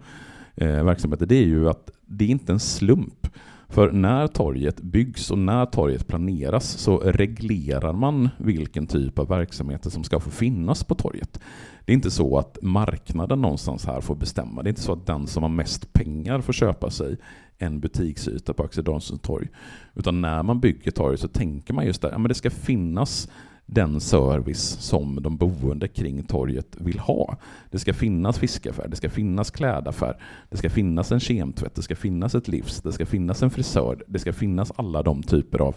eh, 0.54 0.84
verksamheter, 0.84 1.26
det 1.26 1.36
är 1.36 1.46
ju 1.46 1.68
att 1.68 1.90
det 2.06 2.24
är 2.24 2.28
inte 2.28 2.52
en 2.52 2.60
slump. 2.60 3.28
För 3.74 3.92
när 3.92 4.26
torget 4.26 4.80
byggs 4.80 5.30
och 5.30 5.38
när 5.38 5.66
torget 5.66 6.06
planeras 6.06 6.64
så 6.64 6.98
reglerar 6.98 7.92
man 7.92 8.28
vilken 8.38 8.86
typ 8.86 9.18
av 9.18 9.28
verksamheter 9.28 9.90
som 9.90 10.04
ska 10.04 10.20
få 10.20 10.30
finnas 10.30 10.84
på 10.84 10.94
torget. 10.94 11.40
Det 11.84 11.92
är 11.92 11.94
inte 11.94 12.10
så 12.10 12.38
att 12.38 12.58
marknaden 12.62 13.40
någonstans 13.40 13.86
här 13.86 14.00
får 14.00 14.14
bestämma. 14.14 14.62
Det 14.62 14.68
är 14.68 14.70
inte 14.70 14.82
så 14.82 14.92
att 14.92 15.06
den 15.06 15.26
som 15.26 15.42
har 15.42 15.50
mest 15.50 15.92
pengar 15.92 16.40
får 16.40 16.52
köpa 16.52 16.90
sig 16.90 17.16
en 17.58 17.80
butiksyta 17.80 18.52
på 18.52 18.62
Axel 18.62 18.84
Danielssons 18.84 19.20
torg. 19.20 19.48
Utan 19.94 20.20
när 20.20 20.42
man 20.42 20.60
bygger 20.60 20.90
torget 20.90 21.20
så 21.20 21.28
tänker 21.28 21.74
man 21.74 21.86
just 21.86 22.02
där, 22.02 22.10
ja, 22.10 22.18
men 22.18 22.28
det 22.28 22.34
ska 22.34 22.50
finnas 22.50 23.28
den 23.66 24.00
service 24.00 24.76
som 24.80 25.22
de 25.22 25.36
boende 25.36 25.88
kring 25.88 26.22
torget 26.22 26.76
vill 26.78 26.98
ha. 26.98 27.36
Det 27.70 27.78
ska 27.78 27.94
finnas 27.94 28.38
fiskaffär, 28.38 28.88
det 28.88 28.96
ska 28.96 29.10
finnas 29.10 29.50
klädaffär, 29.50 30.16
det 30.50 30.56
ska 30.56 30.70
finnas 30.70 31.12
en 31.12 31.20
kemtvätt, 31.20 31.74
det 31.74 31.82
ska 31.82 31.96
finnas 31.96 32.34
ett 32.34 32.48
livs, 32.48 32.80
det 32.80 32.92
ska 32.92 33.06
finnas 33.06 33.42
en 33.42 33.50
frisör, 33.50 34.04
det 34.06 34.18
ska 34.18 34.32
finnas 34.32 34.72
alla 34.76 35.02
de 35.02 35.22
typer 35.22 35.58
av 35.58 35.76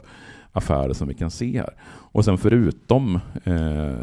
affärer 0.51 0.93
som 0.93 1.07
vi 1.07 1.13
kan 1.13 1.31
se 1.31 1.57
här. 1.57 1.73
Och 1.85 2.25
sen 2.25 2.37
förutom 2.37 3.19
eh, 3.43 3.99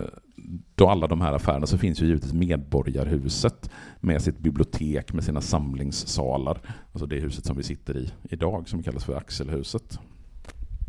då 0.75 0.89
alla 0.89 1.07
de 1.07 1.21
här 1.21 1.33
affärerna 1.33 1.67
så 1.67 1.79
finns 1.79 2.03
ju 2.03 2.07
givetvis 2.07 2.33
Medborgarhuset 2.33 3.71
med 4.01 4.23
sitt 4.23 4.39
bibliotek 4.39 5.13
med 5.13 5.25
sina 5.25 5.41
samlingssalar. 5.41 6.59
Alltså 6.93 7.07
det 7.07 7.21
huset 7.21 7.45
som 7.45 7.57
vi 7.57 7.63
sitter 7.63 7.97
i 7.97 8.13
idag 8.23 8.69
som 8.69 8.83
kallas 8.83 9.05
för 9.05 9.17
Axelhuset. 9.17 9.99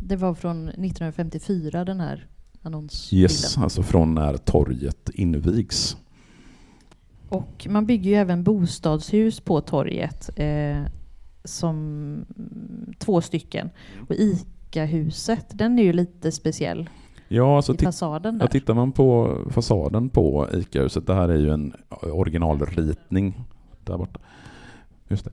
Det 0.00 0.16
var 0.16 0.34
från 0.34 0.68
1954 0.68 1.84
den 1.84 2.00
här 2.00 2.26
annonsbilden. 2.66 3.22
Yes, 3.22 3.58
alltså 3.58 3.82
från 3.82 4.14
när 4.14 4.36
torget 4.36 5.10
invigs. 5.14 5.96
Och 7.28 7.66
man 7.70 7.86
bygger 7.86 8.10
ju 8.10 8.16
även 8.16 8.42
bostadshus 8.42 9.40
på 9.40 9.60
torget. 9.60 10.30
Eh, 10.36 10.82
som 11.44 12.24
två 12.98 13.20
stycken. 13.20 13.70
Och 14.08 14.14
ICA-huset, 14.14 15.46
den 15.50 15.78
är 15.78 15.82
ju 15.82 15.92
lite 15.92 16.32
speciell 16.32 16.88
Ja, 17.28 17.56
alltså 17.56 17.74
fasaden 17.74 18.38
ja, 18.40 18.46
tittar 18.46 18.74
man 18.74 18.92
på 18.92 19.38
fasaden 19.50 20.08
på 20.08 20.48
ICA-huset, 20.52 21.06
det 21.06 21.14
här 21.14 21.28
är 21.28 21.38
ju 21.38 21.50
en 21.50 21.72
originalritning 22.02 23.44
där 23.84 23.98
borta. 23.98 24.20
Just 25.08 25.24
det. 25.24 25.32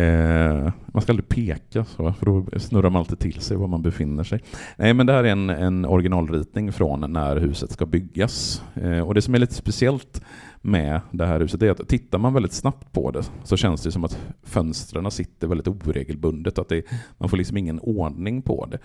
Eh, 0.00 0.72
man 0.86 1.02
ska 1.02 1.12
aldrig 1.12 1.28
peka 1.28 1.84
så, 1.84 2.12
för 2.12 2.26
då 2.26 2.46
snurrar 2.58 2.90
man 2.90 3.00
alltid 3.00 3.18
till 3.18 3.40
sig 3.40 3.56
var 3.56 3.66
man 3.66 3.82
befinner 3.82 4.24
sig. 4.24 4.42
Nej, 4.76 4.94
men 4.94 5.06
det 5.06 5.12
här 5.12 5.24
är 5.24 5.28
en, 5.28 5.50
en 5.50 5.84
originalritning 5.84 6.72
från 6.72 7.12
när 7.12 7.36
huset 7.36 7.70
ska 7.70 7.86
byggas. 7.86 8.62
Eh, 8.74 9.00
och 9.00 9.14
det 9.14 9.22
som 9.22 9.34
är 9.34 9.38
lite 9.38 9.54
speciellt 9.54 10.22
med 10.60 11.00
det 11.10 11.26
här 11.26 11.40
huset 11.40 11.62
är 11.62 11.70
att 11.70 11.88
tittar 11.88 12.18
man 12.18 12.34
väldigt 12.34 12.52
snabbt 12.52 12.92
på 12.92 13.10
det 13.10 13.22
så 13.44 13.56
känns 13.56 13.82
det 13.82 13.92
som 13.92 14.04
att 14.04 14.18
fönstren 14.42 15.10
sitter 15.10 15.46
väldigt 15.46 15.68
oregelbundet, 15.68 16.58
att 16.58 16.68
det, 16.68 16.82
man 17.18 17.28
får 17.28 17.36
liksom 17.36 17.56
ingen 17.56 17.80
ordning 17.80 18.42
på 18.42 18.66
det. 18.70 18.78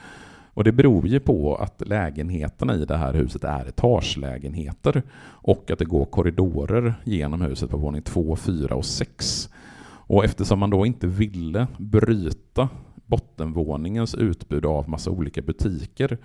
Och 0.53 0.63
det 0.63 0.71
beror 0.71 1.07
ju 1.07 1.19
på 1.19 1.55
att 1.55 1.87
lägenheterna 1.87 2.75
i 2.75 2.85
det 2.85 2.97
här 2.97 3.13
huset 3.13 3.43
är 3.43 3.65
etagelägenheter 3.65 5.03
och 5.21 5.71
att 5.71 5.79
det 5.79 5.85
går 5.85 6.05
korridorer 6.05 6.93
genom 7.03 7.41
huset 7.41 7.69
på 7.69 7.77
våning 7.77 8.01
2, 8.01 8.35
4 8.35 8.75
och 8.75 8.85
6. 8.85 9.49
Och 10.11 10.25
eftersom 10.25 10.59
man 10.59 10.69
då 10.69 10.85
inte 10.85 11.07
ville 11.07 11.67
bryta 11.77 12.69
bottenvåningens 13.05 14.15
utbud 14.15 14.65
av 14.65 14.89
massa 14.89 15.11
olika 15.11 15.41
butiker 15.41 16.17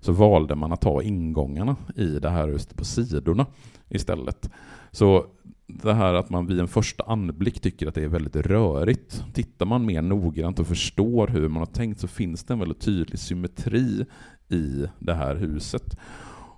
så 0.00 0.12
valde 0.12 0.54
man 0.54 0.72
att 0.72 0.80
ta 0.80 1.02
ingångarna 1.02 1.76
i 1.96 2.06
det 2.06 2.30
här 2.30 2.48
huset 2.48 2.76
på 2.76 2.84
sidorna 2.84 3.46
istället. 3.88 4.50
Så 4.90 5.26
det 5.66 5.94
här 5.94 6.14
att 6.14 6.30
man 6.30 6.46
vid 6.46 6.60
en 6.60 6.68
första 6.68 7.04
anblick 7.04 7.60
tycker 7.60 7.86
att 7.86 7.94
det 7.94 8.04
är 8.04 8.08
väldigt 8.08 8.36
rörigt. 8.36 9.24
Tittar 9.34 9.66
man 9.66 9.86
mer 9.86 10.02
noggrant 10.02 10.58
och 10.58 10.66
förstår 10.66 11.26
hur 11.26 11.48
man 11.48 11.60
har 11.60 11.66
tänkt 11.66 12.00
så 12.00 12.08
finns 12.08 12.44
det 12.44 12.54
en 12.54 12.60
väldigt 12.60 12.80
tydlig 12.80 13.18
symmetri 13.18 14.06
i 14.48 14.86
det 14.98 15.14
här 15.14 15.34
huset. 15.34 15.98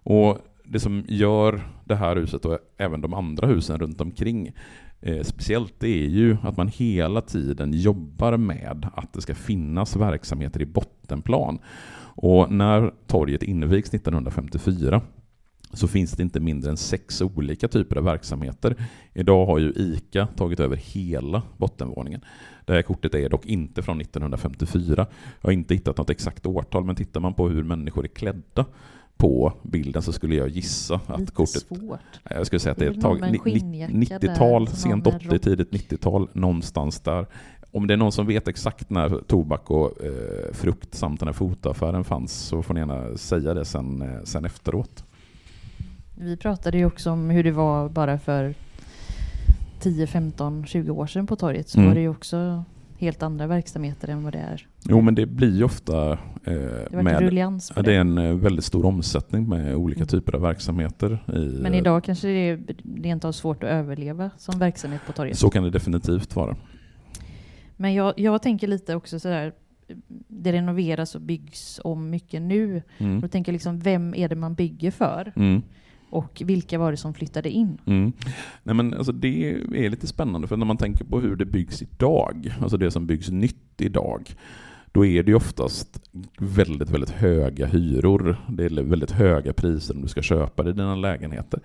Och 0.03 0.39
det 0.65 0.81
som 0.81 1.05
gör 1.09 1.61
det 1.85 1.95
här 1.95 2.17
huset 2.17 2.45
och 2.45 2.59
även 2.79 3.01
de 3.01 3.15
andra 3.15 3.47
husen 3.47 3.79
runt 3.79 4.01
omkring 4.01 4.53
eh, 5.03 5.23
speciellt 5.23 5.75
det 5.79 6.05
är 6.05 6.09
ju 6.09 6.37
att 6.43 6.57
man 6.57 6.69
hela 6.69 7.21
tiden 7.21 7.73
jobbar 7.73 8.37
med 8.37 8.89
att 8.95 9.13
det 9.13 9.21
ska 9.21 9.35
finnas 9.35 9.97
verksamheter 9.97 10.63
i 10.63 10.67
bottenplan. 10.67 11.59
Och 12.15 12.53
när 12.53 12.93
torget 13.07 13.43
invigs 13.43 13.95
1954 13.95 15.01
så 15.73 15.89
finns 15.89 16.13
det 16.13 16.23
inte 16.23 16.41
mindre 16.41 16.71
än 16.71 16.77
sex 16.77 17.23
olika 17.23 17.69
typer 17.69 17.97
av 17.97 18.05
verksamheter. 18.05 18.77
Idag 19.13 19.47
har 19.47 19.59
ju 19.59 19.73
ICA 19.77 20.27
tagit 20.27 20.61
över 20.61 20.77
hela 20.77 21.43
bottenvåningen. 21.57 22.21
Det 22.65 22.73
här 22.73 22.83
kortet 22.83 23.15
är 23.15 23.29
dock 23.29 23.47
inte 23.47 23.83
från 23.83 24.01
1954. 24.01 25.07
Jag 25.41 25.49
har 25.49 25.53
inte 25.53 25.75
hittat 25.75 25.99
något 25.99 26.11
exakt 26.11 26.47
årtal, 26.47 26.85
men 26.85 26.97
tittar 26.97 27.21
man 27.21 27.35
på 27.35 27.49
hur 27.49 27.63
människor 27.63 28.05
är 28.05 28.09
klädda 28.09 28.67
på 29.23 29.53
bilden 29.63 30.03
så 30.03 30.13
skulle 30.13 30.35
jag 30.35 30.49
gissa 30.49 31.01
att 31.07 31.21
Lite 31.21 31.33
kortet... 31.33 31.63
svårt. 31.63 32.01
Jag 32.31 32.47
skulle 32.47 32.61
säga 32.61 32.73
att 32.73 32.79
det 32.79 32.87
är 32.87 32.91
ett 32.91 33.01
tag, 33.01 33.21
med 33.21 33.27
en 33.29 33.33
ni- 33.33 33.41
ni- 33.45 33.61
skinnjacka 33.61 34.19
90-tal, 34.19 34.65
där 34.65 34.73
som 34.73 34.91
har 34.91 34.97
sent 34.97 35.05
med 35.05 35.15
80, 35.17 35.29
rock. 35.29 35.43
tidigt 35.43 35.71
90-tal, 35.73 36.29
någonstans 36.33 37.01
där. 37.01 37.27
Om 37.71 37.87
det 37.87 37.95
är 37.95 37.99
någon 37.99 38.13
som 38.13 38.27
vet 38.27 38.49
exakt 38.49 38.91
när 38.91 39.09
tobak 39.27 39.71
och 39.71 40.05
eh, 40.05 40.53
frukt 40.53 40.95
samt 40.95 41.21
den 41.21 41.29
här 41.29 41.33
fotoaffären 41.33 42.05
fanns 42.05 42.33
så 42.33 42.63
får 42.63 42.75
ni 42.75 42.81
gärna 42.81 43.17
säga 43.17 43.55
det 43.55 43.65
sen, 43.65 44.03
eh, 44.03 44.23
sen 44.25 44.45
efteråt. 44.45 45.05
Vi 46.19 46.37
pratade 46.37 46.79
ju 46.79 46.85
också 46.85 47.11
om 47.11 47.31
hur 47.31 47.45
det 47.45 47.51
var 47.53 47.89
bara 47.89 48.19
för 48.19 48.55
10, 49.81 50.07
15, 50.07 50.67
20 50.67 50.91
år 50.91 51.07
sedan 51.07 51.27
på 51.27 51.37
torget. 51.37 51.69
Så 51.69 51.79
Mm. 51.79 51.89
var 51.89 51.95
det 51.95 52.01
ju 52.01 52.09
också 52.09 52.65
helt 53.03 53.23
andra 53.23 53.47
verksamheter 53.47 54.09
än 54.09 54.23
vad 54.25 54.33
det 54.33 54.39
är. 54.39 54.67
Jo 54.89 55.01
men 55.01 55.15
det 55.15 55.27
blir 55.27 55.57
ju 55.57 55.65
ofta 55.65 56.13
eh, 56.13 56.19
Det 56.45 57.03
med... 57.03 57.33
Ja, 57.77 57.83
det 57.83 57.95
är 57.95 58.01
en 58.01 58.19
eh, 58.19 58.35
väldigt 58.35 58.65
stor 58.65 58.87
omsättning 58.87 59.49
med 59.49 59.75
olika 59.75 59.99
Mm. 59.99 60.09
typer 60.09 60.35
av 60.35 60.41
verksamheter. 60.41 61.25
I, 61.35 61.63
Men 61.63 61.75
idag 61.75 62.05
kanske 62.05 62.29
det 62.29 62.49
är 62.51 62.61
rent 63.03 63.25
av 63.25 63.33
svårt 63.33 63.63
att 63.63 63.71
överleva 63.71 64.31
som 64.37 64.59
verksamhet 64.59 65.01
på 65.07 65.13
torget. 65.13 65.39
Så 65.39 65.51
kan 65.51 65.65
det 65.65 65.71
definitivt 65.71 66.37
vara. 66.37 66.57
Men 67.77 67.95
jag, 67.95 68.15
jag 68.17 68.43
tänker 68.43 68.67
lite 68.69 68.95
också 68.95 69.21
sådär, 69.21 69.53
det 70.29 70.53
renoveras 70.53 71.15
och 71.15 71.21
byggs 71.21 71.81
om 71.85 72.11
mycket 72.11 72.43
nu. 72.43 72.83
Mm. 72.99 73.21
Då 73.21 73.29
tänker 73.29 73.53
jag 73.53 73.55
liksom, 73.55 73.79
vem 73.81 74.15
är 74.15 74.29
det 74.29 74.37
man 74.37 74.55
bygger 74.55 74.91
för? 74.91 75.33
Mm. 75.37 75.63
Och 76.13 76.43
vilka 76.45 76.79
var 76.79 76.91
det 76.91 76.97
som 76.97 77.15
flyttade 77.15 77.51
in? 77.51 77.79
Mm. 77.87 78.13
Nej, 78.63 78.75
men 78.75 78.95
alltså 78.95 79.13
det 79.13 79.51
är 79.53 79.91
lite 79.91 80.07
spännande, 80.07 80.49
för 80.49 80.57
när 80.57 80.67
man 80.67 80.77
tänker 80.77 81.05
på 81.05 81.21
hur 81.21 81.37
det 81.37 81.45
byggs 81.45 81.83
idag, 81.83 82.55
alltså 82.61 82.77
det 82.77 82.91
som 82.91 83.07
byggs 83.07 83.31
nytt 83.31 83.81
idag, 83.81 84.35
då 84.93 85.07
är 85.07 85.23
det 85.23 85.31
ju 85.31 85.37
oftast 85.37 86.01
väldigt, 86.39 86.91
väldigt 86.91 87.11
höga 87.11 87.67
hyror. 87.67 88.37
Det 88.49 88.65
är 88.65 88.83
väldigt 88.83 89.11
höga 89.11 89.53
priser 89.53 89.95
om 89.95 90.03
du 90.03 90.09
ska 90.09 90.23
köpa 90.23 90.63
dig 90.63 90.73
dina 90.73 90.97
lägenheter. 90.97 91.61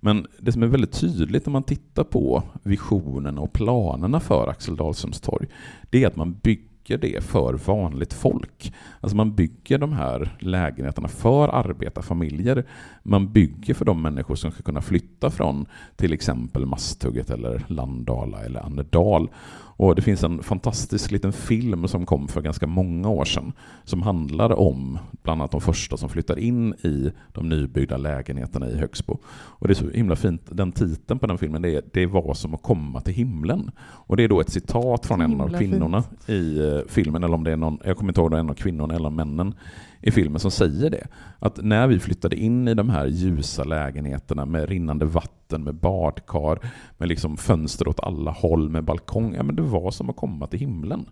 Men 0.00 0.26
det 0.40 0.52
som 0.52 0.62
är 0.62 0.66
väldigt 0.66 1.00
tydligt 1.00 1.46
när 1.46 1.52
man 1.52 1.62
tittar 1.62 2.04
på 2.04 2.42
visionerna 2.62 3.40
och 3.40 3.52
planerna 3.52 4.20
för 4.20 4.48
Axel 4.48 4.76
Dahlströms 4.76 5.20
torg, 5.20 5.46
det 5.90 6.02
är 6.02 6.06
att 6.06 6.16
man 6.16 6.32
bygger 6.34 6.68
det 6.96 7.24
för 7.24 7.54
vanligt 7.54 8.12
folk. 8.12 8.72
Alltså 9.00 9.16
man 9.16 9.34
bygger 9.34 9.78
de 9.78 9.92
här 9.92 10.36
lägenheterna 10.40 11.08
för 11.08 11.48
arbetarfamiljer. 11.48 12.64
Man 13.02 13.32
bygger 13.32 13.74
för 13.74 13.84
de 13.84 14.02
människor 14.02 14.34
som 14.34 14.50
ska 14.50 14.62
kunna 14.62 14.80
flytta 14.80 15.30
från 15.30 15.66
till 15.96 16.12
exempel 16.12 16.66
Masthugget 16.66 17.30
eller 17.30 17.64
Landala 17.68 18.44
eller 18.44 18.60
Annedal. 18.60 19.30
Och 19.78 19.94
det 19.94 20.02
finns 20.02 20.24
en 20.24 20.42
fantastisk 20.42 21.10
liten 21.10 21.32
film 21.32 21.88
som 21.88 22.06
kom 22.06 22.28
för 22.28 22.42
ganska 22.42 22.66
många 22.66 23.08
år 23.08 23.24
sedan 23.24 23.52
som 23.84 24.02
handlar 24.02 24.58
om 24.58 24.98
bland 25.22 25.40
annat 25.40 25.50
de 25.50 25.60
första 25.60 25.96
som 25.96 26.08
flyttar 26.08 26.38
in 26.38 26.74
i 26.74 27.12
de 27.32 27.48
nybyggda 27.48 27.96
lägenheterna 27.96 28.68
i 28.68 28.76
Högsbo. 28.76 29.18
Och 29.28 29.68
det 29.68 29.72
är 29.72 29.74
så 29.74 29.90
himla 29.90 30.16
fint, 30.16 30.42
den 30.50 30.72
titeln 30.72 31.18
på 31.18 31.26
den 31.26 31.38
filmen 31.38 31.62
det 31.62 31.74
är 31.74 31.82
Det 31.92 32.06
var 32.06 32.34
som 32.34 32.54
att 32.54 32.62
komma 32.62 33.00
till 33.00 33.14
himlen. 33.14 33.70
Och 33.80 34.16
det 34.16 34.24
är 34.24 34.28
då 34.28 34.40
ett 34.40 34.50
citat 34.50 35.06
från 35.06 35.20
en 35.20 35.40
av 35.40 35.58
kvinnorna 35.58 36.04
i 36.26 36.58
eh, 36.58 36.80
filmen, 36.88 37.24
eller 37.24 37.34
om 37.34 37.44
det 37.44 37.52
är 37.52 37.56
någon, 37.56 37.78
jag 37.84 37.96
kommer 37.96 38.10
inte 38.10 38.20
ihåg 38.20 38.26
om 38.26 38.30
det 38.30 38.36
är 38.36 38.40
en 38.40 38.50
av 38.50 38.54
kvinnorna 38.54 38.94
eller 38.94 39.10
männen 39.10 39.54
i 40.00 40.10
filmen 40.10 40.40
som 40.40 40.50
säger 40.50 40.90
det. 40.90 41.06
Att 41.38 41.64
när 41.64 41.86
vi 41.86 41.98
flyttade 41.98 42.36
in 42.36 42.68
i 42.68 42.74
de 42.74 42.90
här 42.90 43.06
ljusa 43.06 43.64
lägenheterna 43.64 44.44
med 44.46 44.68
rinnande 44.68 45.04
vatten, 45.04 45.64
med 45.64 45.74
badkar, 45.74 46.58
med 46.98 47.08
liksom 47.08 47.36
fönster 47.36 47.88
åt 47.88 48.00
alla 48.00 48.30
håll, 48.30 48.68
med 48.68 48.84
balkong, 48.84 49.34
ja 49.34 49.42
men 49.42 49.56
det 49.56 49.62
var 49.62 49.90
som 49.90 50.10
att 50.10 50.16
komma 50.16 50.46
till 50.46 50.58
himlen. 50.58 51.06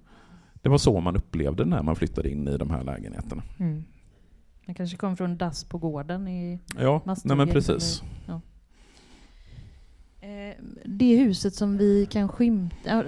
Det 0.62 0.68
var 0.68 0.78
så 0.78 1.00
man 1.00 1.16
upplevde 1.16 1.64
när 1.64 1.82
man 1.82 1.96
flyttade 1.96 2.30
in 2.30 2.48
i 2.48 2.56
de 2.58 2.70
här 2.70 2.84
lägenheterna. 2.84 3.42
Mm. 3.58 3.84
Man 4.66 4.74
kanske 4.74 4.96
kom 4.96 5.16
från 5.16 5.36
dass 5.36 5.64
på 5.64 5.78
gården 5.78 6.28
i 6.28 6.58
Ja, 6.80 7.02
nej 7.24 7.36
men 7.36 7.48
precis. 7.48 8.02
eller- 8.26 8.34
ja. 8.34 8.40
Eh, 10.28 10.54
Det 10.84 11.16
huset 11.16 11.54
som 11.54 11.76
vi 11.78 12.06
kan 12.10 12.28
skymta, 12.28 13.04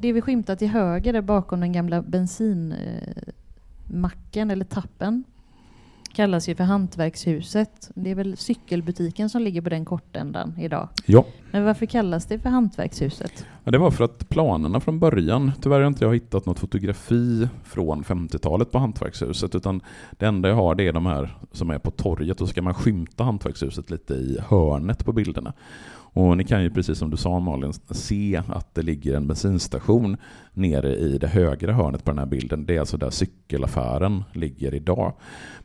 det 0.00 0.12
vi 0.12 0.20
skymtar 0.20 0.56
till 0.56 0.68
höger 0.68 1.12
där 1.12 1.22
bakom 1.22 1.60
den 1.60 1.72
gamla 1.72 2.02
bensinmacken 2.02 4.23
eller 4.36 4.64
tappen 4.64 5.24
kallas 6.14 6.48
ju 6.48 6.54
för 6.54 6.64
Hantverkshuset. 6.64 7.90
Det 7.94 8.10
är 8.10 8.14
väl 8.14 8.36
cykelbutiken 8.36 9.30
som 9.30 9.42
ligger 9.42 9.60
på 9.60 9.68
den 9.68 9.84
kortändan 9.84 10.58
idag. 10.58 10.88
Ja. 11.06 11.24
Men 11.50 11.64
varför 11.64 11.86
kallas 11.86 12.26
det 12.26 12.38
för 12.38 12.48
Hantverkshuset? 12.48 13.46
Ja, 13.64 13.70
det 13.72 13.78
var 13.78 13.90
för 13.90 14.04
att 14.04 14.28
planerna 14.28 14.80
från 14.80 14.98
början, 14.98 15.52
tyvärr 15.60 15.80
har 15.80 15.86
inte 15.86 16.04
jag 16.04 16.14
hittat 16.14 16.46
något 16.46 16.58
fotografi 16.58 17.48
från 17.64 18.04
50-talet 18.04 18.70
på 18.70 18.78
Hantverkshuset, 18.78 19.54
utan 19.54 19.80
det 20.10 20.26
enda 20.26 20.48
jag 20.48 20.56
har 20.56 20.74
det 20.74 20.88
är 20.88 20.92
de 20.92 21.06
här 21.06 21.38
som 21.52 21.70
är 21.70 21.78
på 21.78 21.90
torget, 21.90 22.40
och 22.40 22.48
så 22.48 22.52
ska 22.52 22.62
man 22.62 22.74
skymta 22.74 23.24
Hantverkshuset 23.24 23.90
lite 23.90 24.14
i 24.14 24.38
hörnet 24.48 25.04
på 25.04 25.12
bilderna. 25.12 25.52
Och 26.14 26.36
ni 26.36 26.44
kan 26.44 26.62
ju 26.62 26.70
precis 26.70 26.98
som 26.98 27.10
du 27.10 27.16
sa 27.16 27.40
Malin 27.40 27.72
se 27.90 28.42
att 28.48 28.74
det 28.74 28.82
ligger 28.82 29.16
en 29.16 29.26
bensinstation 29.26 30.16
nere 30.52 30.96
i 30.96 31.18
det 31.18 31.26
högra 31.26 31.72
hörnet 31.72 32.04
på 32.04 32.10
den 32.10 32.18
här 32.18 32.26
bilden. 32.26 32.66
Det 32.66 32.76
är 32.76 32.80
alltså 32.80 32.96
där 32.96 33.10
cykelaffären 33.10 34.24
ligger 34.32 34.74
idag. 34.74 35.12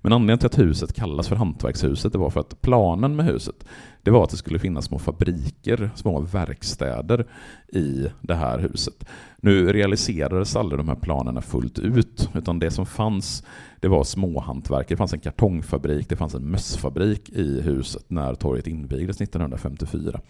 Men 0.01 0.13
anledningen 0.13 0.37
till 0.37 0.45
att 0.45 0.59
huset 0.59 0.93
kallas 0.93 1.27
för 1.27 1.35
Hantverkshuset 1.35 2.13
det 2.13 2.19
var 2.19 2.29
för 2.29 2.39
att 2.39 2.61
planen 2.61 3.15
med 3.15 3.25
huset 3.25 3.65
det 4.03 4.11
var 4.11 4.23
att 4.23 4.29
det 4.29 4.37
skulle 4.37 4.59
finnas 4.59 4.85
små 4.85 4.99
fabriker, 4.99 5.89
små 5.95 6.19
verkstäder 6.19 7.25
i 7.67 8.07
det 8.21 8.35
här 8.35 8.59
huset. 8.59 9.05
Nu 9.41 9.73
realiserades 9.73 10.55
aldrig 10.55 10.79
de 10.79 10.87
här 10.87 10.95
planerna 10.95 11.41
fullt 11.41 11.79
ut, 11.79 12.29
utan 12.33 12.59
det 12.59 12.71
som 12.71 12.85
fanns 12.85 13.43
det 13.79 13.87
var 13.87 14.03
småhantverk. 14.03 14.87
Det 14.87 14.97
fanns 14.97 15.13
en 15.13 15.19
kartongfabrik, 15.19 16.09
det 16.09 16.15
fanns 16.15 16.35
en 16.35 16.51
mössfabrik 16.51 17.29
i 17.29 17.61
huset 17.61 18.05
när 18.07 18.35
torget 18.35 18.67
invigdes 18.67 19.21
1954. 19.21 20.21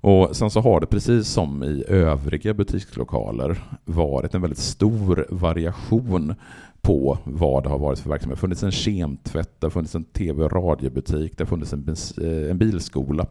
Och 0.00 0.36
sen 0.36 0.50
så 0.50 0.60
har 0.60 0.80
det 0.80 0.86
precis 0.86 1.28
som 1.28 1.64
i 1.64 1.84
övriga 1.88 2.54
butikslokaler 2.54 3.58
varit 3.84 4.34
en 4.34 4.42
väldigt 4.42 4.58
stor 4.58 5.26
variation 5.30 6.34
på 6.86 7.18
vad 7.24 7.62
det 7.62 7.68
har 7.68 7.78
varit 7.78 7.98
för 7.98 8.10
verksamhet. 8.10 8.36
Det 8.36 8.40
har 8.40 8.40
funnits 8.40 8.62
en 8.62 8.70
kemtvätt, 8.70 9.60
det 9.60 9.66
har 9.66 9.70
funnits 9.70 9.94
en 9.94 10.04
tv 10.04 10.44
och 10.44 10.52
radiobutik, 10.52 11.38
det 11.38 11.44
har 11.44 11.46
funnits 11.46 11.72
en, 11.72 11.96
eh, 12.22 12.50
en 12.50 12.58
bilskola. 12.58 13.26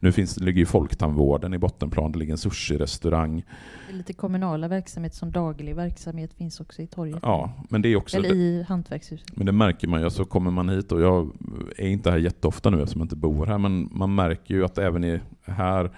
Nu 0.00 0.12
finns, 0.12 0.40
ligger 0.40 0.58
ju 0.58 0.66
folktandvården 0.66 1.54
i 1.54 1.58
bottenplan, 1.58 2.12
det 2.12 2.18
ligger 2.18 2.32
en 2.32 2.38
sushi-restaurang. 2.38 3.44
Det 3.88 3.96
lite 3.96 4.12
kommunala 4.12 4.68
verksamhet 4.68 5.14
som 5.14 5.30
daglig 5.32 5.76
verksamhet 5.76 6.34
finns 6.34 6.60
också 6.60 6.82
i 6.82 6.86
torget. 6.86 7.18
Ja, 7.22 7.52
men 7.68 7.82
det 7.82 7.88
är 7.88 7.96
också... 7.96 8.16
Eller 8.16 8.34
i 8.34 8.62
Hantverkshuset. 8.62 9.36
Men 9.36 9.46
det 9.46 9.52
märker 9.52 9.88
man 9.88 10.00
ju, 10.00 10.04
alltså 10.04 10.24
kommer 10.24 10.50
man 10.50 10.68
hit 10.68 10.92
och 10.92 11.00
jag 11.00 11.30
är 11.76 11.88
inte 11.88 12.10
här 12.10 12.18
jätteofta 12.18 12.70
nu 12.70 12.82
eftersom 12.82 13.00
jag 13.00 13.04
inte 13.04 13.16
bor 13.16 13.46
här, 13.46 13.58
men 13.58 13.88
man 13.92 14.14
märker 14.14 14.54
ju 14.54 14.64
att 14.64 14.78
även 14.78 15.04
i, 15.04 15.20
här 15.42 15.90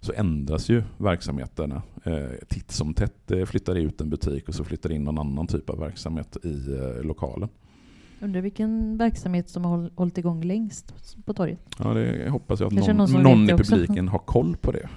så 0.00 0.12
ändras 0.12 0.68
ju 0.68 0.82
verksamheterna 0.98 1.82
eh, 2.04 2.30
titt 2.48 2.70
som 2.70 2.94
tätt. 2.94 3.14
Det 3.26 3.46
flyttar 3.46 3.74
ut 3.74 4.00
en 4.00 4.10
butik 4.10 4.48
och 4.48 4.54
så 4.54 4.64
flyttar 4.64 4.92
in 4.92 5.04
någon 5.04 5.18
annan 5.18 5.46
typ 5.46 5.70
av 5.70 5.78
verksamhet 5.78 6.36
i 6.44 6.72
eh, 6.72 7.02
lokalen. 7.04 7.48
Undrar 8.22 8.40
vilken 8.40 8.96
verksamhet 8.96 9.50
som 9.50 9.64
har 9.64 9.70
håll- 9.76 9.92
hållit 9.96 10.18
igång 10.18 10.44
längst 10.44 10.94
på 11.26 11.34
torget. 11.34 11.58
Ja, 11.78 11.94
det 11.94 12.30
hoppas 12.30 12.60
jag 12.60 12.66
att 12.66 12.72
Kanske 12.74 12.92
någon, 12.92 13.12
någon 13.12 13.22
någon, 13.22 13.44
i 13.44 13.46
det 13.46 13.54
också. 13.54 13.74
publiken 13.76 14.08
har 14.08 14.18
koll 14.18 14.56
på 14.56 14.72
det. 14.72 14.88